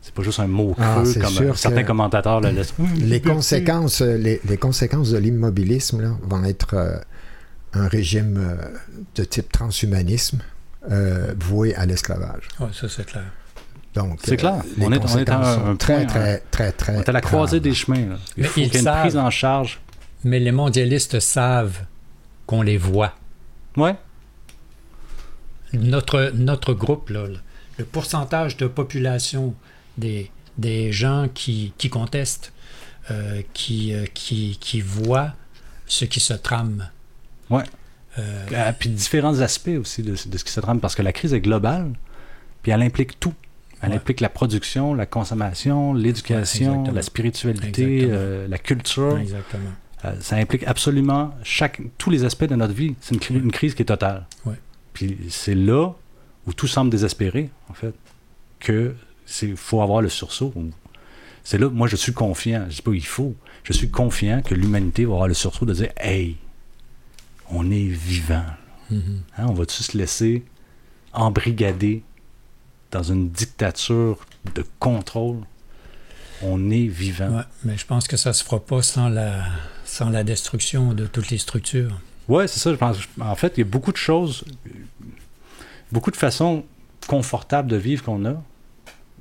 C'est 0.00 0.14
pas 0.14 0.22
juste 0.22 0.38
un 0.40 0.46
mot 0.46 0.74
Ah, 0.78 1.00
creux 1.02 1.12
comme 1.20 1.30
sûr 1.30 1.58
certains 1.58 1.82
que 1.82 1.86
commentateurs 1.88 2.40
le 2.40 2.50
laissent. 2.50 2.72
Les 2.98 3.20
conséquences, 3.20 4.00
euh, 4.00 4.16
les, 4.16 4.40
les 4.44 4.56
conséquences 4.56 5.10
de 5.10 5.18
l'immobilisme 5.18 6.16
vont 6.22 6.44
être 6.44 6.74
euh, 6.74 6.96
un 7.74 7.88
régime 7.88 8.36
euh, 8.38 8.68
de 9.16 9.24
type 9.24 9.50
transhumanisme 9.50 10.38
euh, 10.90 11.34
voué 11.38 11.74
à 11.74 11.84
l'esclavage. 11.84 12.48
ouais, 12.60 12.68
ça, 12.72 12.88
c'est 12.88 13.04
clair. 13.04 13.24
Donc, 13.94 14.20
C'est 14.22 14.36
clair. 14.36 14.62
On 14.80 14.92
est- 14.92 14.98
on 15.12 15.18
est 15.18 15.28
à 15.28 15.38
un- 15.40 15.70
un 15.72 15.76
très, 15.76 15.96
point, 15.96 16.06
très, 16.06 16.38
très, 16.52 16.72
très, 16.72 16.96
On 16.96 17.00
est 17.00 17.08
à 17.08 17.12
la 17.12 17.20
croisée 17.20 17.58
des 17.58 17.74
chemins. 17.74 18.06
là. 18.10 18.16
Il 18.36 18.42
Mais 18.42 18.48
faut 18.48 18.60
ils 18.60 18.64
qu'il 18.70 18.74
y 18.74 18.76
ait 18.76 18.78
une 18.78 18.84
savent. 18.84 19.00
prise 19.00 19.16
en 19.16 19.30
charge. 19.30 19.80
Mais 20.24 20.38
les 20.38 20.52
mondialistes 20.52 21.18
savent 21.18 21.80
qu'on 22.46 22.62
les 22.62 22.76
voit. 22.76 23.14
Ouais. 23.76 23.96
Notre, 25.72 26.32
notre 26.34 26.72
groupe, 26.74 27.10
là, 27.10 27.26
le- 27.26 27.84
pourcentage 27.84 28.56
de 28.56 28.66
population 28.66 29.54
des, 29.98 30.30
des 30.56 30.90
gens 30.92 31.28
qui, 31.32 31.72
qui 31.78 31.90
contestent, 31.90 32.52
euh, 33.10 33.42
qui, 33.54 33.92
euh, 33.94 34.04
qui, 34.14 34.56
qui 34.60 34.80
voient 34.80 35.34
ce 35.86 36.04
qui 36.04 36.20
se 36.20 36.34
trame. 36.34 36.88
Ouais. 37.50 37.62
Euh, 38.18 38.46
Ah, 38.54 38.72
puis 38.72 38.88
différents 38.90 39.40
aspects 39.40 39.70
aussi 39.80 40.02
de, 40.02 40.10
de 40.10 40.16
ce 40.38 40.44
qui 40.44 40.52
se 40.52 40.60
trame, 40.60 40.80
parce 40.80 40.94
que 40.94 41.02
la 41.02 41.12
crise 41.12 41.32
est 41.34 41.40
globale, 41.40 41.92
puis 42.62 42.72
elle 42.72 42.82
implique 42.82 43.20
tout. 43.20 43.34
Elle 43.80 43.90
Ouais. 43.90 43.96
implique 43.96 44.20
la 44.20 44.28
production, 44.28 44.92
la 44.94 45.06
consommation, 45.06 45.94
l'éducation, 45.94 46.82
la 46.92 47.02
spiritualité, 47.02 48.08
euh, 48.10 48.48
la 48.48 48.58
culture. 48.58 49.16
exactement. 49.18 49.70
Ça 50.20 50.36
implique 50.36 50.64
absolument 50.64 51.32
chaque, 51.44 51.80
tous 51.96 52.10
les 52.10 52.24
aspects 52.24 52.44
de 52.44 52.54
notre 52.56 52.72
vie. 52.74 52.94
C'est 53.00 53.30
une, 53.30 53.36
une 53.36 53.52
crise 53.52 53.74
qui 53.74 53.82
est 53.82 53.86
totale. 53.86 54.26
Ouais. 54.46 54.54
Puis 54.98 55.16
c'est 55.30 55.54
là 55.54 55.92
où 56.44 56.52
tout 56.52 56.66
semble 56.66 56.90
désespéré, 56.90 57.50
en 57.68 57.74
fait, 57.74 57.94
que 58.58 58.96
c'est 59.26 59.54
faut 59.54 59.80
avoir 59.80 60.02
le 60.02 60.08
sursaut. 60.08 60.52
C'est 61.44 61.56
là, 61.56 61.68
moi, 61.68 61.86
je 61.86 61.94
suis 61.94 62.12
confiant. 62.12 62.66
Je 62.68 62.76
dis 62.76 62.82
pas 62.82 62.90
il 62.92 63.06
faut. 63.06 63.36
Je 63.62 63.72
suis 63.72 63.90
confiant 63.90 64.42
que 64.42 64.56
l'humanité 64.56 65.04
va 65.04 65.12
avoir 65.12 65.28
le 65.28 65.34
sursaut 65.34 65.66
de 65.66 65.72
dire 65.72 65.90
Hey, 65.98 66.36
on 67.48 67.70
est 67.70 67.86
vivant. 67.86 68.44
Mhm. 68.90 69.20
Hein, 69.36 69.46
on 69.48 69.52
va-tu 69.52 69.84
se 69.84 69.96
laisser 69.96 70.44
embrigader 71.12 72.02
dans 72.90 73.04
une 73.04 73.30
dictature 73.30 74.18
de 74.56 74.64
contrôle? 74.80 75.42
On 76.42 76.70
est 76.70 76.88
vivant. 76.88 77.36
Ouais, 77.36 77.44
mais 77.62 77.78
je 77.78 77.86
pense 77.86 78.08
que 78.08 78.16
ça 78.16 78.32
se 78.32 78.42
fera 78.42 78.58
pas 78.58 78.82
sans 78.82 79.08
la, 79.08 79.44
sans 79.84 80.10
la 80.10 80.24
destruction 80.24 80.92
de 80.92 81.06
toutes 81.06 81.30
les 81.30 81.38
structures. 81.38 82.00
Ouais, 82.28 82.46
c'est 82.46 82.58
ça. 82.60 82.70
Je 82.72 82.76
pense. 82.76 82.98
En 83.20 83.34
fait, 83.34 83.54
il 83.56 83.60
y 83.60 83.62
a 83.62 83.66
beaucoup 83.66 83.92
de 83.92 83.96
choses, 83.96 84.44
beaucoup 85.92 86.10
de 86.10 86.16
façons 86.16 86.64
confortables 87.06 87.68
de 87.70 87.76
vivre 87.76 88.04
qu'on 88.04 88.24
a, 88.26 88.34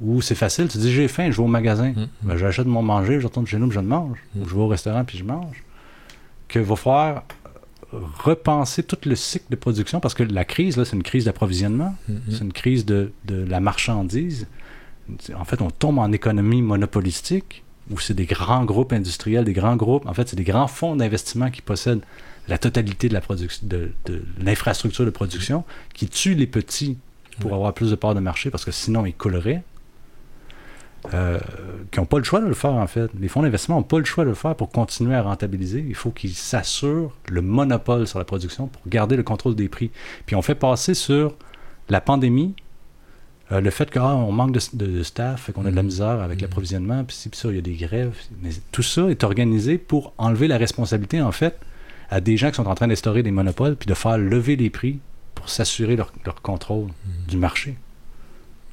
où 0.01 0.21
c'est 0.21 0.35
facile. 0.35 0.67
Tu 0.67 0.77
dis, 0.77 0.91
j'ai 0.91 1.07
faim, 1.07 1.29
je 1.31 1.37
vais 1.37 1.43
au 1.43 1.47
magasin. 1.47 1.93
Mhm. 1.95 2.07
Ben, 2.23 2.37
j'achète 2.37 2.67
mon 2.67 2.81
manger, 2.81 3.19
je 3.19 3.27
retourne 3.27 3.47
chez 3.47 3.57
nous, 3.57 3.71
je 3.71 3.79
le 3.79 3.85
mange. 3.85 4.17
Mm. 4.35 4.41
Ou 4.41 4.49
je 4.49 4.55
vais 4.55 4.61
au 4.61 4.67
restaurant, 4.67 5.03
puis 5.05 5.17
je 5.17 5.23
mange. 5.23 5.63
Que 6.47 6.59
va 6.59 6.75
falloir 6.75 7.23
repenser 7.91 8.83
tout 8.83 8.97
le 9.05 9.15
cycle 9.15 9.45
de 9.49 9.55
production, 9.55 9.99
parce 10.01 10.13
que 10.13 10.23
la 10.23 10.43
crise, 10.43 10.75
là, 10.75 10.83
c'est 10.83 10.95
une 10.95 11.03
crise 11.03 11.23
d'approvisionnement, 11.25 11.95
Mhm. 12.09 12.21
c'est 12.29 12.41
une 12.43 12.51
crise 12.53 12.85
de, 12.85 13.11
de 13.25 13.43
la 13.45 13.59
marchandise. 13.61 14.47
En 15.35 15.45
fait, 15.45 15.61
on 15.61 15.69
tombe 15.71 15.99
en 15.99 16.11
économie 16.11 16.61
monopolistique, 16.61 17.63
où 17.89 17.97
c'est 17.99 18.13
des 18.13 18.25
grands 18.25 18.65
groupes 18.65 18.91
industriels, 18.91 19.45
des 19.45 19.53
grands 19.53 19.77
groupes, 19.77 20.05
en 20.05 20.13
fait, 20.13 20.27
c'est 20.27 20.35
des 20.35 20.43
grands 20.43 20.67
fonds 20.67 20.97
d'investissement 20.97 21.49
qui 21.49 21.61
possèdent 21.61 22.01
la 22.47 22.57
totalité 22.57 23.09
de 23.09 23.13
la 23.13 23.21
production, 23.21 23.67
de, 23.67 23.91
de 24.05 24.21
l'infrastructure 24.39 25.05
de 25.05 25.09
production, 25.09 25.63
qui 25.93 26.07
tuent 26.07 26.35
les 26.35 26.47
petits 26.47 26.97
pour 27.39 27.53
avoir 27.53 27.73
plus 27.73 27.91
de 27.91 27.95
parts 27.95 28.15
de 28.15 28.19
marché, 28.19 28.49
parce 28.49 28.65
que 28.65 28.71
sinon, 28.71 29.05
ils 29.05 29.13
couleraient. 29.13 29.63
Euh, 31.13 31.39
qui 31.91 31.99
n'ont 31.99 32.05
pas 32.05 32.17
le 32.17 32.23
choix 32.23 32.41
de 32.41 32.47
le 32.47 32.53
faire, 32.53 32.73
en 32.73 32.87
fait. 32.87 33.09
Les 33.19 33.27
fonds 33.29 33.41
d'investissement 33.43 33.77
n'ont 33.77 33.83
pas 33.83 33.99
le 33.99 34.03
choix 34.05 34.25
de 34.25 34.29
le 34.29 34.35
faire 34.35 34.55
pour 34.55 34.69
continuer 34.71 35.15
à 35.15 35.21
rentabiliser. 35.21 35.85
Il 35.87 35.95
faut 35.95 36.09
qu'ils 36.11 36.33
s'assurent 36.33 37.11
le 37.29 37.41
monopole 37.41 38.07
sur 38.07 38.19
la 38.19 38.25
production 38.25 38.67
pour 38.67 38.81
garder 38.87 39.15
le 39.15 39.23
contrôle 39.23 39.55
des 39.55 39.69
prix. 39.69 39.91
Puis 40.25 40.35
on 40.35 40.41
fait 40.41 40.55
passer 40.55 40.93
sur 40.95 41.35
la 41.89 42.01
pandémie 42.01 42.55
euh, 43.53 43.61
le 43.61 43.69
fait 43.69 43.89
qu'on 43.89 44.31
manque 44.33 44.51
de, 44.51 44.59
de- 44.73 44.97
de 44.97 45.03
staff, 45.03 45.49
qu'on 45.53 45.65
a 45.65 45.71
de 45.71 45.75
la 45.77 45.81
Mhm. 45.81 45.87
misère 45.87 46.19
avec 46.21 46.39
Mhm. 46.39 46.41
l'approvisionnement, 46.41 47.03
puis 47.05 47.15
puis 47.31 47.39
ça, 47.39 47.47
il 47.47 47.55
y 47.55 47.59
a 47.59 47.61
des 47.61 47.75
grèves. 47.75 48.13
Mais 48.41 48.49
tout 48.73 48.83
ça 48.83 49.03
est 49.09 49.23
organisé 49.23 49.77
pour 49.77 50.11
enlever 50.17 50.49
la 50.49 50.57
responsabilité, 50.57 51.21
en 51.21 51.31
fait, 51.31 51.57
à 52.09 52.21
des 52.21 52.37
gens 52.37 52.49
qui 52.49 52.55
sont 52.57 52.67
en 52.67 52.75
train 52.75 52.87
d'instaurer 52.87 53.23
des 53.23 53.31
monopoles, 53.31 53.75
puis 53.75 53.87
de 53.87 53.93
faire 53.93 54.17
lever 54.17 54.55
les 54.55 54.69
prix 54.69 54.99
pour 55.35 55.49
s'assurer 55.49 55.95
leur, 55.95 56.11
leur 56.25 56.41
contrôle 56.41 56.87
du 57.27 57.37
marché. 57.37 57.75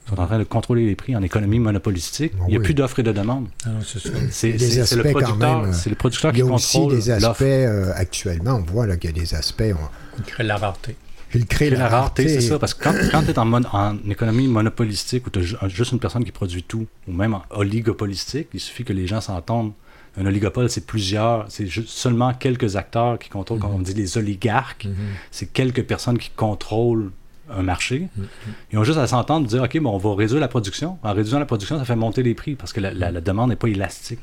Ils 0.07 0.11
sont 0.11 0.21
en 0.21 0.27
train 0.27 0.39
de 0.39 0.45
contrôler 0.45 0.85
les 0.87 0.95
prix 0.97 1.17
en 1.17 1.23
économie 1.23 1.59
monopolistique. 1.59 2.33
Ah 2.39 2.43
Il 2.47 2.51
n'y 2.51 2.57
a 2.57 2.59
oui. 2.59 2.65
plus 2.65 2.75
d'offre 2.75 2.99
et 2.99 3.03
de 3.03 3.11
demande. 3.13 3.47
Ah 3.65 3.71
non, 3.71 3.81
c'est 3.83 3.99
ça. 4.01 4.11
C'est 4.31 4.53
Des 4.53 4.59
c'est- 4.59 4.85
c'est 4.85 4.97
le 4.97 5.03
producteur, 5.03 5.65
euh, 5.65 5.73
c'est 5.73 5.89
le 5.91 5.97
producteur 5.97 6.31
Il 6.33 6.35
y 6.39 6.43
qui 6.43 6.49
a 6.49 6.53
aussi 6.53 6.77
contrôle 6.79 6.95
des 6.97 7.11
aspects, 7.11 7.23
l'offre. 7.27 7.43
euh, 7.45 7.93
actuellement, 7.97 8.55
on 8.57 8.61
voit 8.71 8.87
là, 8.87 8.97
qu'il 8.99 9.11
y 9.11 9.13
a 9.13 9.17
des 9.19 9.35
aspects, 9.35 9.63
on, 9.73 10.19
On 10.19 10.23
crée 10.23 10.45
la 10.45 10.59
rareté. 10.59 10.95
il 11.35 11.47
crée 11.47 11.71
C'est 11.71 11.77
la 11.77 11.89
rareté, 11.89 12.29
c'est 12.29 12.41
ça. 12.43 12.49
ça. 12.51 12.59
Parce 12.59 12.75
que 12.75 12.85
quand, 12.85 12.95
quand 13.11 13.23
tu 13.23 13.31
es 13.31 13.39
en, 13.39 13.47
mon- 13.47 13.65
en 13.73 13.97
économie 14.11 14.47
monopolistique 14.47 15.27
où 15.27 15.31
tu 15.31 15.41
as 15.61 15.69
juste 15.69 15.93
une 15.93 15.99
personne 16.01 16.23
qui 16.25 16.33
produit 16.33 16.63
tout, 16.63 16.87
ou 17.09 17.13
même 17.13 17.33
en 17.35 17.43
oligopolistique, 17.51 18.49
il 18.53 18.61
suffit 18.61 18.85
que 18.85 18.93
les 18.93 19.07
gens 19.07 19.23
s'entendent. 19.23 19.73
Un 20.17 20.27
oligopole, 20.27 20.69
c'est 20.71 20.87
plusieurs, 20.87 21.47
c'est 21.51 21.69
seulement 21.87 22.33
quelques 22.35 22.77
acteurs 22.77 23.19
qui 23.19 23.29
contrôlent, 23.29 23.59
comme 23.59 23.75
on 23.75 23.79
dit 23.81 23.95
les 23.95 24.17
oligarques, 24.17 24.85
Mhm. 24.85 24.95
c'est 25.31 25.47
quelques 25.53 25.83
personnes 25.85 26.19
qui 26.19 26.31
contrôlent 26.31 27.11
un 27.51 27.63
marché. 27.63 28.09
Mhm. 28.17 28.27
Ils 28.73 28.79
ont 28.79 28.85
juste 28.85 28.99
à 28.99 29.07
s'entendre, 29.07 29.47
dire, 29.47 29.63
OK, 29.63 29.79
bon, 29.81 29.91
on 29.91 29.99
va 29.99 30.15
réduire 30.15 30.41
la 30.41 30.49
production. 30.49 30.99
En 31.03 31.13
réduisant 31.13 31.39
la 31.39 31.45
production, 31.47 31.77
ça 31.79 31.85
fait 31.85 31.97
monter 31.97 32.23
les 32.23 32.35
prix 32.35 32.55
parce 32.55 32.73
que 32.73 32.81
la, 32.81 32.95
la- 32.95 33.11
la 33.11 33.21
demande 33.21 33.51
n'est 33.51 33.57
pas 33.57 33.69
élastique. 33.69 34.21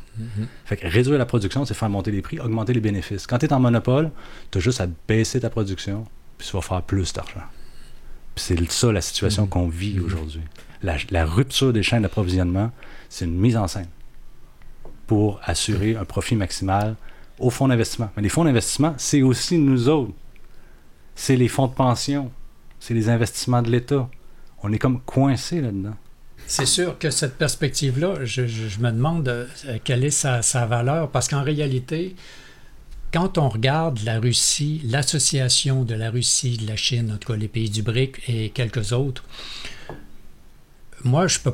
Fait 0.65 0.77
que 0.77 0.87
réduire 0.87 1.17
la 1.19 1.25
production, 1.25 1.63
c'est 1.65 1.73
faire 1.75 1.89
monter 1.89 2.09
les 2.11 2.21
prix, 2.21 2.39
augmenter 2.39 2.73
les 2.73 2.79
bénéfices. 2.79 3.27
Quand 3.27 3.37
tu 3.37 3.45
es 3.45 3.53
en 3.53 3.59
monopole, 3.59 4.09
tu 4.49 4.57
as 4.57 4.61
juste 4.61 4.81
à 4.81 4.87
baisser 5.07 5.39
ta 5.39 5.49
production, 5.51 6.05
puis 6.37 6.47
tu 6.47 6.53
vas 6.55 6.61
faire 6.61 6.81
plus 6.81 7.13
d'argent. 7.13 7.43
Puis 8.33 8.45
c'est 8.45 8.71
ça 8.71 8.91
la 8.91 9.01
situation 9.01 9.45
qu'on 9.45 9.67
vit 9.67 9.99
aujourd'hui. 9.99 10.41
La, 10.83 10.95
la 11.11 11.25
rupture 11.25 11.73
des 11.73 11.83
chaînes 11.83 12.01
d'approvisionnement, 12.03 12.71
c'est 13.09 13.25
une 13.25 13.37
mise 13.37 13.55
en 13.57 13.67
scène 13.67 13.87
pour 15.11 15.41
assurer 15.43 15.97
un 15.97 16.05
profit 16.05 16.37
maximal 16.37 16.95
aux 17.37 17.49
fonds 17.49 17.67
d'investissement. 17.67 18.09
Mais 18.15 18.23
les 18.23 18.29
fonds 18.29 18.45
d'investissement, 18.45 18.95
c'est 18.97 19.21
aussi 19.21 19.57
nous 19.57 19.89
autres. 19.89 20.13
C'est 21.15 21.35
les 21.35 21.49
fonds 21.49 21.67
de 21.67 21.73
pension, 21.73 22.31
c'est 22.79 22.93
les 22.93 23.09
investissements 23.09 23.61
de 23.61 23.69
l'État. 23.69 24.09
On 24.63 24.71
est 24.71 24.77
comme 24.77 25.01
coincés 25.01 25.59
là-dedans. 25.59 25.97
C'est 26.47 26.65
sûr 26.65 26.97
que 26.97 27.09
cette 27.09 27.37
perspective-là, 27.37 28.23
je, 28.23 28.43
me 28.79 28.89
demande 28.89 29.27
euh, 29.27 29.47
quelle 29.83 30.05
est 30.05 30.11
sa, 30.11 30.65
valeur, 30.65 31.11
parce 31.11 31.27
qu'en 31.27 31.43
réalité, 31.43 32.15
quand 33.13 33.37
on 33.37 33.49
regarde 33.49 33.99
la 34.05 34.17
Russie, 34.17 34.81
l'association 34.85 35.83
de 35.83 35.93
la 35.93 36.09
Russie, 36.09 36.55
de 36.55 36.67
la 36.67 36.77
Chine, 36.77 37.11
en 37.13 37.17
tout 37.17 37.33
cas 37.33 37.37
les 37.37 37.49
pays 37.49 37.69
du 37.69 37.81
BRIC 37.81 38.29
et 38.29 38.49
quelques 38.51 38.93
autres, 38.93 39.25
moi, 41.03 41.27
je 41.27 41.37
ne 41.39 41.43
peux, 41.43 41.51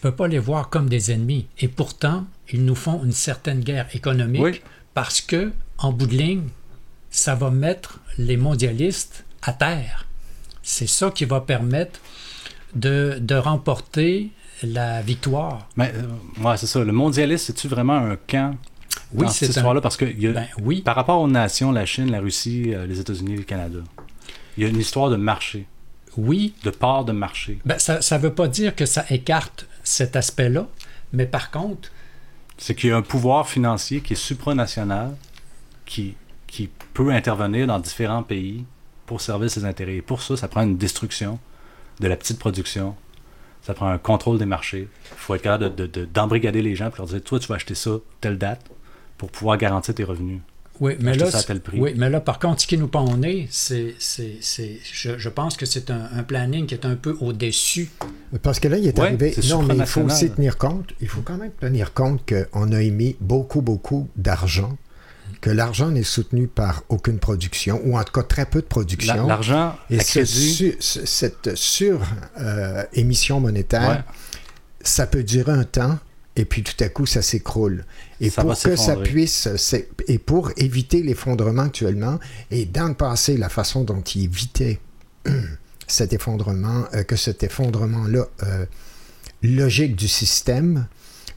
peux 0.00 0.16
pas 0.16 0.28
les 0.28 0.38
voir 0.38 0.70
comme 0.70 0.88
des 0.88 1.12
ennemis. 1.12 1.46
Et 1.58 1.68
pourtant, 1.68 2.24
ils 2.52 2.64
nous 2.64 2.74
font 2.74 3.02
une 3.04 3.12
certaine 3.12 3.60
guerre 3.60 3.88
économique 3.94 4.42
Oui. 4.42 4.60
parce 4.94 5.20
que, 5.20 5.52
en 5.78 5.92
bout 5.92 6.06
de 6.06 6.16
ligne, 6.16 6.48
ça 7.10 7.34
va 7.34 7.50
mettre 7.50 8.00
les 8.18 8.36
mondialistes 8.36 9.24
à 9.42 9.52
terre. 9.52 10.06
C'est 10.62 10.88
ça 10.88 11.10
qui 11.10 11.24
va 11.24 11.40
permettre 11.40 12.00
de, 12.74 13.18
de 13.20 13.34
remporter 13.34 14.30
la 14.62 15.02
victoire. 15.02 15.68
Mais, 15.76 15.92
euh, 15.94 16.42
ouais, 16.44 16.56
c'est 16.56 16.66
ça. 16.66 16.82
Le 16.82 16.92
mondialisme, 16.92 17.44
c'est-tu 17.46 17.68
vraiment 17.68 17.96
un 17.96 18.16
camp 18.26 18.56
Oui, 19.12 19.26
dans 19.26 19.30
cette 19.30 19.50
un- 19.50 19.52
histoire-là? 19.52 19.80
Parce 19.80 19.96
que 19.96 20.04
il 20.06 20.20
y 20.20 20.26
a- 20.28 20.32
Ben 20.32 20.46
oui, 20.62 20.82
par 20.82 20.96
rapport 20.96 21.20
aux 21.20 21.28
nations, 21.28 21.72
la 21.72 21.86
Chine, 21.86 22.10
la 22.10 22.20
Russie, 22.20 22.72
euh, 22.74 22.86
les 22.86 22.98
États-Unis, 23.00 23.36
le 23.36 23.42
Canada, 23.44 23.78
il 24.56 24.62
y 24.64 24.66
a 24.66 24.68
une 24.70 24.78
histoire 24.80 25.10
de 25.10 25.16
marché, 25.16 25.66
oui. 26.16 26.54
de 26.64 26.70
part 26.70 27.04
de 27.04 27.12
marché. 27.12 27.58
Ben, 27.64 27.78
ça 27.78 27.98
ne 28.18 28.22
veut 28.22 28.32
pas 28.32 28.48
dire 28.48 28.74
que 28.74 28.86
ça 28.86 29.04
écarte 29.10 29.66
cet 29.84 30.16
aspect-là, 30.16 30.66
mais 31.12 31.26
par 31.26 31.50
contre, 31.50 31.90
C'est 32.58 32.74
qu'il 32.74 32.90
y 32.90 32.92
a 32.92 32.96
un 32.96 33.02
pouvoir 33.02 33.48
financier 33.48 34.00
qui 34.00 34.14
est 34.14 34.16
supranational, 34.16 35.14
qui, 35.84 36.14
qui 36.46 36.70
peut 36.94 37.10
intervenir 37.10 37.66
dans 37.66 37.78
différents 37.78 38.22
pays 38.22 38.64
pour 39.04 39.20
servir 39.20 39.50
ses 39.50 39.64
intérêts. 39.64 39.96
Et 39.96 40.02
pour 40.02 40.22
ça, 40.22 40.36
ça 40.36 40.48
prend 40.48 40.62
une 40.62 40.76
destruction 40.76 41.38
de 42.00 42.08
la 42.08 42.16
petite 42.16 42.38
production. 42.38 42.94
Ça 43.62 43.74
prend 43.74 43.88
un 43.88 43.98
contrôle 43.98 44.38
des 44.38 44.46
marchés. 44.46 44.88
Il 45.12 45.16
faut 45.18 45.34
être 45.34 45.42
capable 45.42 45.74
de- 45.74 45.86
de- 45.86 46.00
de- 46.00 46.04
d'embrigader 46.06 46.62
les 46.62 46.76
gens 46.76 46.88
pour 46.90 46.98
leur 46.98 47.06
dire 47.08 47.22
Toi, 47.22 47.38
tu 47.40 47.48
vas 47.48 47.56
acheter 47.56 47.74
ça 47.74 47.90
telle 48.20 48.38
date 48.38 48.62
pour 49.18 49.30
pouvoir 49.30 49.58
garantir 49.58 49.94
tes 49.94 50.04
revenus. 50.04 50.40
Oui, 50.78 50.94
mais 51.00 51.14
là, 51.16 51.30
ça 51.30 51.38
à 51.38 51.42
tel 51.42 51.60
prix. 51.60 51.80
oui, 51.80 51.94
mais 51.96 52.10
là, 52.10 52.20
par 52.20 52.38
contre, 52.38 52.60
ce 52.60 52.66
qui 52.66 52.76
nous 52.76 52.86
pend 52.88 53.04
au 53.10 53.16
nez, 53.16 53.48
c'est, 53.50 53.94
c'est, 53.98 54.36
c'est- 54.40 54.78
je, 54.84 55.16
je 55.16 55.28
pense 55.30 55.56
que 55.56 55.64
c'est 55.66 55.90
un, 55.90 56.08
un 56.14 56.22
planning 56.22 56.66
qui 56.66 56.74
est 56.74 56.84
un 56.84 56.96
peu 56.96 57.16
au-dessus. 57.20 57.90
Parce 58.42 58.60
que 58.60 58.68
là, 58.68 58.78
il 58.78 58.86
est 58.86 58.98
Ouais, 58.98 59.06
arrivé. 59.06 59.34
Non, 59.48 59.62
mais 59.62 59.76
il 59.76 59.86
faut 59.86 60.00
aussi 60.02 60.30
tenir 60.30 60.56
compte. 60.58 60.92
Il 61.00 61.08
faut 61.08 61.22
quand 61.22 61.36
même 61.36 61.52
tenir 61.60 61.92
compte 61.94 62.22
qu'on 62.28 62.72
a 62.72 62.82
émis 62.82 63.16
beaucoup, 63.20 63.60
beaucoup 63.62 64.08
d'argent, 64.16 64.76
que 65.40 65.50
l'argent 65.50 65.90
n'est 65.90 66.02
soutenu 66.02 66.46
par 66.48 66.82
aucune 66.88 67.18
production, 67.18 67.80
ou 67.84 67.96
en 67.98 68.02
tout 68.04 68.12
cas 68.12 68.22
très 68.22 68.46
peu 68.46 68.60
de 68.60 68.66
production. 68.66 69.26
L'argent, 69.26 69.76
Et 69.90 70.00
ce 70.00 70.24
su- 70.24 70.76
ce- 70.80 71.04
cette 71.06 71.54
sur-émission 71.56 73.40
monétaire, 73.40 73.88
Ouais. 73.90 74.00
ça 74.82 75.06
peut 75.06 75.22
durer 75.22 75.52
un 75.52 75.64
temps, 75.64 75.98
et 76.36 76.44
puis 76.44 76.62
tout 76.62 76.82
à 76.84 76.88
coup, 76.88 77.06
ça 77.06 77.22
s'écroule. 77.22 77.84
Et 78.20 78.30
Ça 78.30 78.42
pour 78.42 78.60
que 78.60 78.76
ça 78.76 78.96
puisse, 78.96 79.48
et 80.08 80.18
pour 80.18 80.50
éviter 80.56 81.02
l'effondrement 81.02 81.62
actuellement, 81.62 82.18
et 82.50 82.64
dans 82.66 82.88
le 82.88 82.94
passé, 82.94 83.36
la 83.36 83.48
façon 83.48 83.84
dont 83.84 84.00
il 84.02 84.24
évitait 84.24 84.80
cet 85.86 86.12
effondrement, 86.12 86.84
euh, 86.94 87.02
que 87.02 87.16
cet 87.16 87.42
effondrement-là 87.42 88.24
euh, 88.42 88.66
logique 89.42 89.96
du 89.96 90.08
système, 90.08 90.86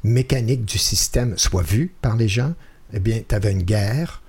mécanique 0.03 0.65
du 0.65 0.77
système 0.77 1.37
soit 1.37 1.63
vu 1.63 1.93
par 2.01 2.15
les 2.15 2.27
gens, 2.27 2.53
eh 2.93 2.99
bien, 2.99 3.21
tu 3.27 3.35
avais 3.35 3.51
une 3.51 3.63
guerre, 3.63 4.21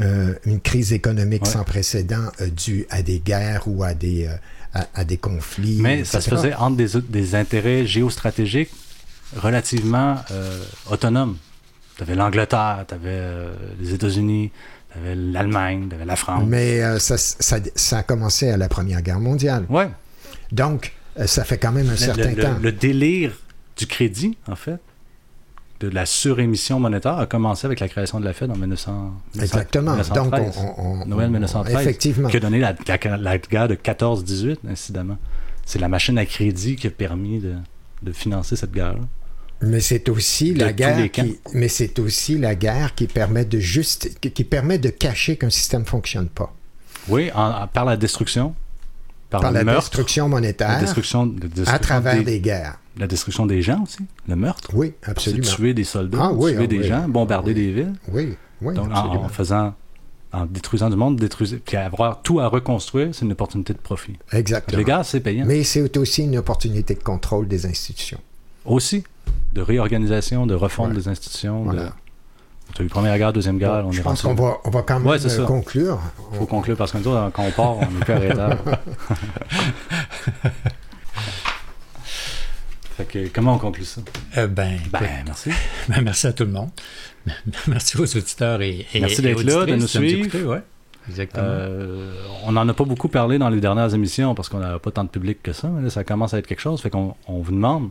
euh, 0.00 0.34
une 0.44 0.60
crise 0.60 0.92
économique 0.92 1.44
Ouais. 1.44 1.50
sans 1.50 1.64
précédent 1.64 2.30
due 2.56 2.86
à 2.90 3.02
des 3.02 3.20
guerres 3.20 3.62
ou 3.66 3.84
à 3.84 3.94
des, 3.94 4.26
à, 4.74 4.86
à 4.94 5.04
des 5.04 5.16
conflits. 5.18 5.78
mais 5.80 6.04
ça 6.04 6.20
se 6.20 6.30
faisait 6.30 6.54
entre 6.54 6.76
des, 6.76 7.00
des 7.08 7.34
intérêts 7.34 7.86
géostratégiques 7.86 8.70
relativement 9.36 10.16
autonomes. 10.90 11.36
Tu 11.96 12.02
avais 12.02 12.14
l'Angleterre, 12.14 12.84
tu 12.88 12.94
avais 12.94 13.20
les 13.80 13.92
États-Unis, 13.92 14.50
avais 14.98 15.14
l'Allemagne, 15.14 15.88
avais 15.92 16.04
la 16.04 16.16
France. 16.16 16.44
Mais 16.46 16.82
euh, 16.82 16.98
ça, 16.98 17.16
ça, 17.18 17.58
ça 17.74 17.98
a 17.98 18.02
commencé 18.02 18.50
à 18.50 18.56
la 18.56 18.68
Première 18.68 19.02
Guerre 19.02 19.20
mondiale. 19.20 19.64
Ouais. 19.68 19.88
Donc, 20.52 20.92
euh, 21.18 21.26
ça 21.26 21.44
fait 21.44 21.58
quand 21.58 21.72
même 21.72 21.88
un 21.88 21.92
Le, 21.92 21.96
certain 21.96 22.30
le- 22.30 22.42
temps. 22.42 22.56
le 22.60 22.72
délire 22.72 23.32
du 23.76 23.86
crédit, 23.86 24.36
en 24.48 24.56
fait, 24.56 24.78
de 25.80 25.88
la 25.88 26.06
surémission 26.06 26.80
monétaire 26.80 27.18
a 27.18 27.26
commencé 27.26 27.64
avec 27.66 27.78
la 27.80 27.88
création 27.88 28.18
de 28.18 28.24
la 28.24 28.32
Fed 28.32 28.50
en 28.50 28.56
1900, 28.56 29.12
Exactement. 29.40 29.92
Donc, 29.96 30.00
1913. 30.04 30.54
on, 30.76 30.82
on- 31.02 31.06
Noël 31.06 31.28
on- 31.28 31.32
1913, 31.32 31.80
Effectivement. 31.80 32.28
qui 32.28 32.36
a 32.36 32.40
donné 32.40 32.58
la, 32.58 32.74
la- 32.88 33.16
la 33.16 33.38
guerre 33.38 33.68
de 33.68 33.74
14-18, 33.76 34.58
incidemment. 34.68 35.18
C'est 35.64 35.78
la 35.78 35.88
machine 35.88 36.18
à 36.18 36.26
crédit 36.26 36.74
qui 36.76 36.86
a 36.86 36.90
permis 36.90 37.38
de, 37.40 37.54
de 38.02 38.12
financer 38.12 38.56
cette 38.56 38.72
guerre-là. 38.72 39.00
Mais 39.60 39.80
c'est 39.80 40.08
aussi 40.08 40.52
De 40.52 40.60
la 40.60 40.72
guerre 40.72 41.10
qui, 41.10 41.38
mais 41.52 41.68
c'est 41.68 41.98
aussi 41.98 42.38
la 42.38 42.54
guerre 42.54 42.94
qui 42.94 43.06
permet 43.08 43.44
de 43.44 43.58
juste, 43.58 44.18
qui, 44.20 44.44
permet 44.44 44.78
de 44.78 44.88
cacher 44.88 45.36
qu'un 45.36 45.50
système 45.50 45.84
fonctionne 45.84 46.28
pas. 46.28 46.54
Oui, 47.08 47.30
en- 47.34 47.62
en- 47.62 47.66
par 47.66 47.84
la 47.84 47.96
destruction, 47.96 48.54
par, 49.30 49.40
Par 49.40 49.50
le 49.50 49.58
la 49.58 49.64
meurtre, 49.64 49.80
destruction 49.90 50.24
la 50.26 50.30
monétaire, 50.30 50.78
destruction, 50.78 51.24
la 51.26 51.48
destruction 51.48 51.74
à 51.74 51.78
travers 51.80 52.14
des, 52.18 52.24
des 52.24 52.40
guerres. 52.40 52.78
la 52.96 53.06
destruction 53.08 53.46
des 53.46 53.60
gens 53.62 53.82
aussi, 53.82 53.98
le 54.28 54.36
meurtre? 54.36 54.70
Oui, 54.74 54.94
absolument. 55.02 55.46
tuer 55.46 55.74
des 55.74 55.84
soldats, 55.84 56.18
Ah 56.22 56.32
oui, 56.32 56.52
tuer 56.52 56.64
ah 56.64 56.66
des 56.68 56.78
oui. 56.78 56.84
gens, 56.86 57.08
bombarder 57.08 57.50
Oui. 57.52 57.54
des 57.54 57.72
villes? 57.72 57.92
Oui, 58.12 58.36
oui, 58.62 58.74
Donc, 58.74 58.90
en 58.92 59.28
faisant, 59.28 59.74
en 60.32 60.46
détruisant 60.46 60.88
du 60.88 60.96
monde, 60.96 61.18
détruisant, 61.18 61.56
puis 61.64 61.76
avoir 61.76 62.22
tout 62.22 62.38
à 62.38 62.46
reconstruire, 62.46 63.08
c'est 63.12 63.24
une 63.24 63.32
opportunité 63.32 63.72
de 63.72 63.78
profit. 63.78 64.16
Exactement. 64.32 64.78
Les 64.78 64.84
gars, 64.84 65.02
c'est 65.04 65.20
payant. 65.20 65.44
Mais 65.46 65.64
c'est 65.64 65.96
aussi 65.98 66.22
une 66.22 66.36
opportunité 66.38 66.94
de 66.94 67.02
contrôle 67.02 67.48
des 67.48 67.66
institutions. 67.66 68.20
Aussi, 68.64 69.02
de 69.52 69.60
réorganisation, 69.62 70.46
de 70.46 70.54
refonte 70.54 70.90
Ouais. 70.90 70.94
des 70.96 71.08
institutions. 71.08 71.62
Voilà. 71.64 71.92
Tu 72.74 72.82
as 72.82 72.84
eu 72.84 72.88
Première 72.88 73.16
Guerre, 73.16 73.32
Deuxième 73.32 73.58
Guerre, 73.58 73.84
on 73.86 73.92
Je 73.92 74.00
est 74.00 74.02
pense 74.02 74.20
qu'on 74.22 74.34
va, 74.34 74.58
on 74.64 74.70
va 74.70 74.82
quand 74.82 74.98
même 74.98 75.06
Ouais, 75.08 75.24
euh, 75.24 75.46
conclure. 75.46 75.98
faut 76.34 76.44
conclure 76.46 76.76
parce 76.76 76.92
que 76.92 76.98
nous 76.98 77.08
autres, 77.08 77.30
quand 77.32 77.42
on 77.44 77.50
part, 77.50 77.76
on 77.78 77.82
est 77.82 78.04
plus 78.04 78.12
arrêtable. 78.12 78.58
fait 82.96 83.04
que, 83.04 83.28
comment 83.28 83.54
on 83.54 83.58
conclut 83.58 83.84
ça? 83.84 84.00
Euh, 84.36 84.46
ben, 84.48 84.78
Ben, 84.92 85.00
merci. 85.24 85.50
ben, 85.88 86.00
merci 86.02 86.26
à 86.26 86.32
tout 86.32 86.44
le 86.44 86.50
monde. 86.50 86.70
merci 87.68 87.96
aux 87.98 88.16
auditeurs 88.16 88.60
et, 88.62 88.86
et 88.92 89.00
Merci 89.00 89.22
d'être 89.22 89.42
là, 89.44 89.64
de 89.66 89.76
nous 89.76 89.86
suivre. 89.86 90.26
écouter, 90.26 90.42
ouais. 90.44 90.62
Exactement. 91.08 91.44
Euh, 91.46 92.12
on 92.44 92.52
n'en 92.52 92.68
a 92.68 92.74
pas 92.74 92.84
beaucoup 92.84 93.08
parlé 93.08 93.38
dans 93.38 93.48
les 93.48 93.60
dernières 93.60 93.94
émissions 93.94 94.34
parce 94.34 94.48
qu'on 94.50 94.58
n'a 94.58 94.78
pas 94.78 94.90
tant 94.90 95.04
de 95.04 95.08
public 95.08 95.42
que 95.42 95.52
ça, 95.54 95.68
mais 95.68 95.82
là, 95.82 95.90
ça 95.90 96.04
commence 96.04 96.34
à 96.34 96.38
être 96.38 96.46
quelque 96.46 96.60
chose. 96.60 96.82
Fait 96.82 96.90
qu'on 96.90 97.14
on 97.26 97.38
vous 97.40 97.52
demande, 97.52 97.90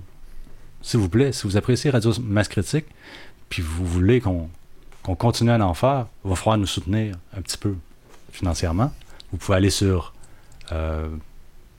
s'il 0.81 0.99
vous 0.99 1.09
plaît, 1.09 1.31
si 1.31 1.43
vous 1.47 1.57
appréciez 1.57 1.89
Radio 1.89 2.11
Masse 2.21 2.47
Critique, 2.47 2.85
puis 3.49 3.61
vous 3.61 3.85
voulez 3.85 4.21
qu'on 4.21 4.49
continue 5.03 5.51
à 5.51 5.65
en 5.65 5.73
faire, 5.73 6.07
il 6.25 6.29
va 6.29 6.35
falloir 6.35 6.57
nous 6.57 6.65
soutenir 6.67 7.15
un 7.35 7.41
petit 7.41 7.57
peu 7.57 7.75
financièrement. 8.31 8.91
Vous 9.31 9.37
pouvez 9.37 9.57
aller 9.57 9.69
sur, 9.69 10.13
euh, 10.71 11.07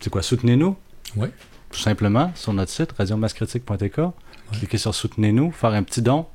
c'est 0.00 0.10
quoi, 0.10 0.22
soutenez-nous, 0.22 0.76
Oui. 1.16 1.28
tout 1.70 1.78
simplement, 1.78 2.32
sur 2.34 2.52
notre 2.52 2.70
site, 2.72 2.92
radiomascritique.tk. 2.92 4.00
Cliquez 4.52 4.78
sur 4.78 4.94
soutenez-nous, 4.94 5.52
faire 5.52 5.70
un 5.70 5.82
petit 5.82 6.00
don. 6.02 6.26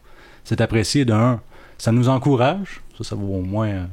C'est 0.44 0.62
apprécié 0.62 1.04
d'un, 1.06 1.42
ça 1.78 1.92
nous 1.92 2.10
encourage. 2.10 2.82
Ça, 2.98 3.04
ça 3.04 3.16
vaut 3.16 3.36
au 3.36 3.42
moins, 3.42 3.88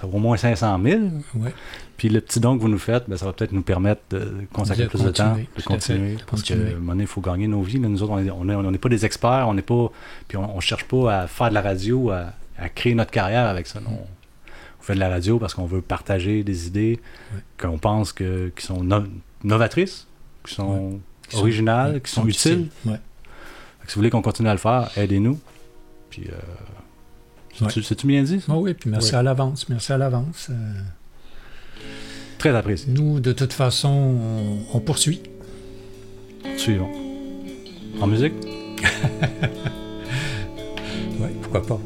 ça 0.00 0.06
vaut 0.06 0.16
au 0.16 0.20
moins 0.20 0.36
500 0.36 0.80
000. 0.82 1.00
Ouais. 1.36 1.52
Puis 1.96 2.08
le 2.08 2.20
petit 2.20 2.38
don 2.40 2.56
que 2.56 2.62
vous 2.62 2.68
nous 2.68 2.78
faites, 2.78 3.08
ben, 3.08 3.16
ça 3.16 3.26
va 3.26 3.32
peut-être 3.32 3.52
nous 3.52 3.62
permettre 3.62 4.02
de 4.10 4.32
consacrer 4.52 4.84
De 4.84 4.88
plus 4.88 5.02
de 5.02 5.10
temps, 5.10 5.34
de 5.34 5.40
fait, 5.56 5.62
continuer. 5.64 6.14
de 6.16 6.22
Parce 6.24 6.42
que, 6.42 6.54
continuer. 6.54 6.74
donné, 6.74 7.02
il 7.02 7.06
faut 7.08 7.20
gagner 7.20 7.48
nos 7.48 7.62
vies. 7.62 7.78
là. 7.80 7.88
Nous 7.88 8.02
autres, 8.02 8.12
on 8.12 8.20
n'est 8.44 8.54
on 8.54 8.64
on 8.64 8.72
pas 8.74 8.88
des 8.88 9.04
experts, 9.04 9.46
on 9.48 9.54
n'est 9.54 9.62
pas. 9.62 9.90
Puis 10.28 10.36
on, 10.38 10.56
on 10.56 10.60
cherche 10.60 10.84
pas 10.84 11.22
à 11.22 11.26
faire 11.26 11.48
de 11.48 11.54
la 11.54 11.62
radio, 11.62 12.10
à, 12.10 12.32
à 12.58 12.68
créer 12.68 12.94
notre 12.94 13.10
carrière 13.10 13.46
avec 13.46 13.66
ça. 13.66 13.80
non. 13.80 13.90
On 14.80 14.82
fait 14.82 14.94
de 14.94 15.00
la 15.00 15.08
radio 15.08 15.38
parce 15.40 15.52
qu'on 15.54 15.66
veut 15.66 15.82
partager 15.82 16.44
des 16.44 16.66
idées 16.68 17.00
Ouais. 17.34 17.40
qu'on 17.60 17.78
pense 17.78 18.12
que, 18.12 18.52
qui 18.56 18.64
sont 18.64 18.82
no- 18.84 19.02
novatrices, 19.42 20.06
qui 20.46 20.54
sont 20.54 21.00
Qui 21.28 21.36
originales, 21.36 22.00
qui 22.00 22.10
sont 22.12 22.26
utiles. 22.26 22.68
Ouais. 22.86 22.92
Fait 23.80 23.86
que 23.86 23.90
si 23.90 23.94
vous 23.96 23.98
voulez 24.00 24.10
qu'on 24.10 24.22
continue 24.22 24.48
à 24.48 24.52
le 24.52 24.58
faire, 24.58 24.90
aidez-nous. 24.96 25.38
Puis, 26.10 26.22
euh, 26.28 26.36
c'est-tu 27.58 27.82
c'est-tu 27.82 28.06
bien 28.06 28.22
dit? 28.22 28.40
ça? 28.40 28.52
Ah 28.52 28.56
oui, 28.58 28.74
puis 28.74 28.90
merci 28.90 29.14
à 29.14 29.22
l'avance. 29.22 29.68
Merci 29.68 29.92
à 29.92 29.98
l'avance. 29.98 30.48
Euh, 30.50 30.54
Très 32.38 32.54
apprécié. 32.54 32.92
nous, 32.92 33.18
de 33.20 33.32
toute 33.32 33.52
façon, 33.52 33.88
on, 33.88 34.76
on 34.76 34.80
poursuit. 34.80 35.22
Suivons. 36.56 36.90
En 38.00 38.06
musique? 38.06 38.34
Oui, 41.20 41.30
pourquoi 41.42 41.66
pas. 41.66 41.80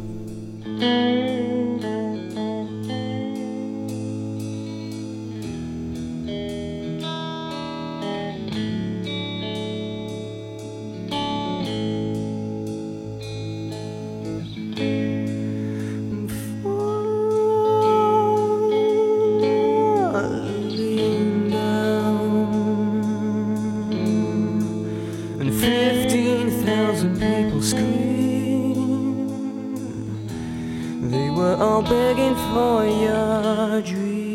They 31.03 31.31
were 31.31 31.57
all 31.57 31.83
begging 31.83 32.37
for 32.55 32.87
your 32.87 33.83
dream. 33.83 34.32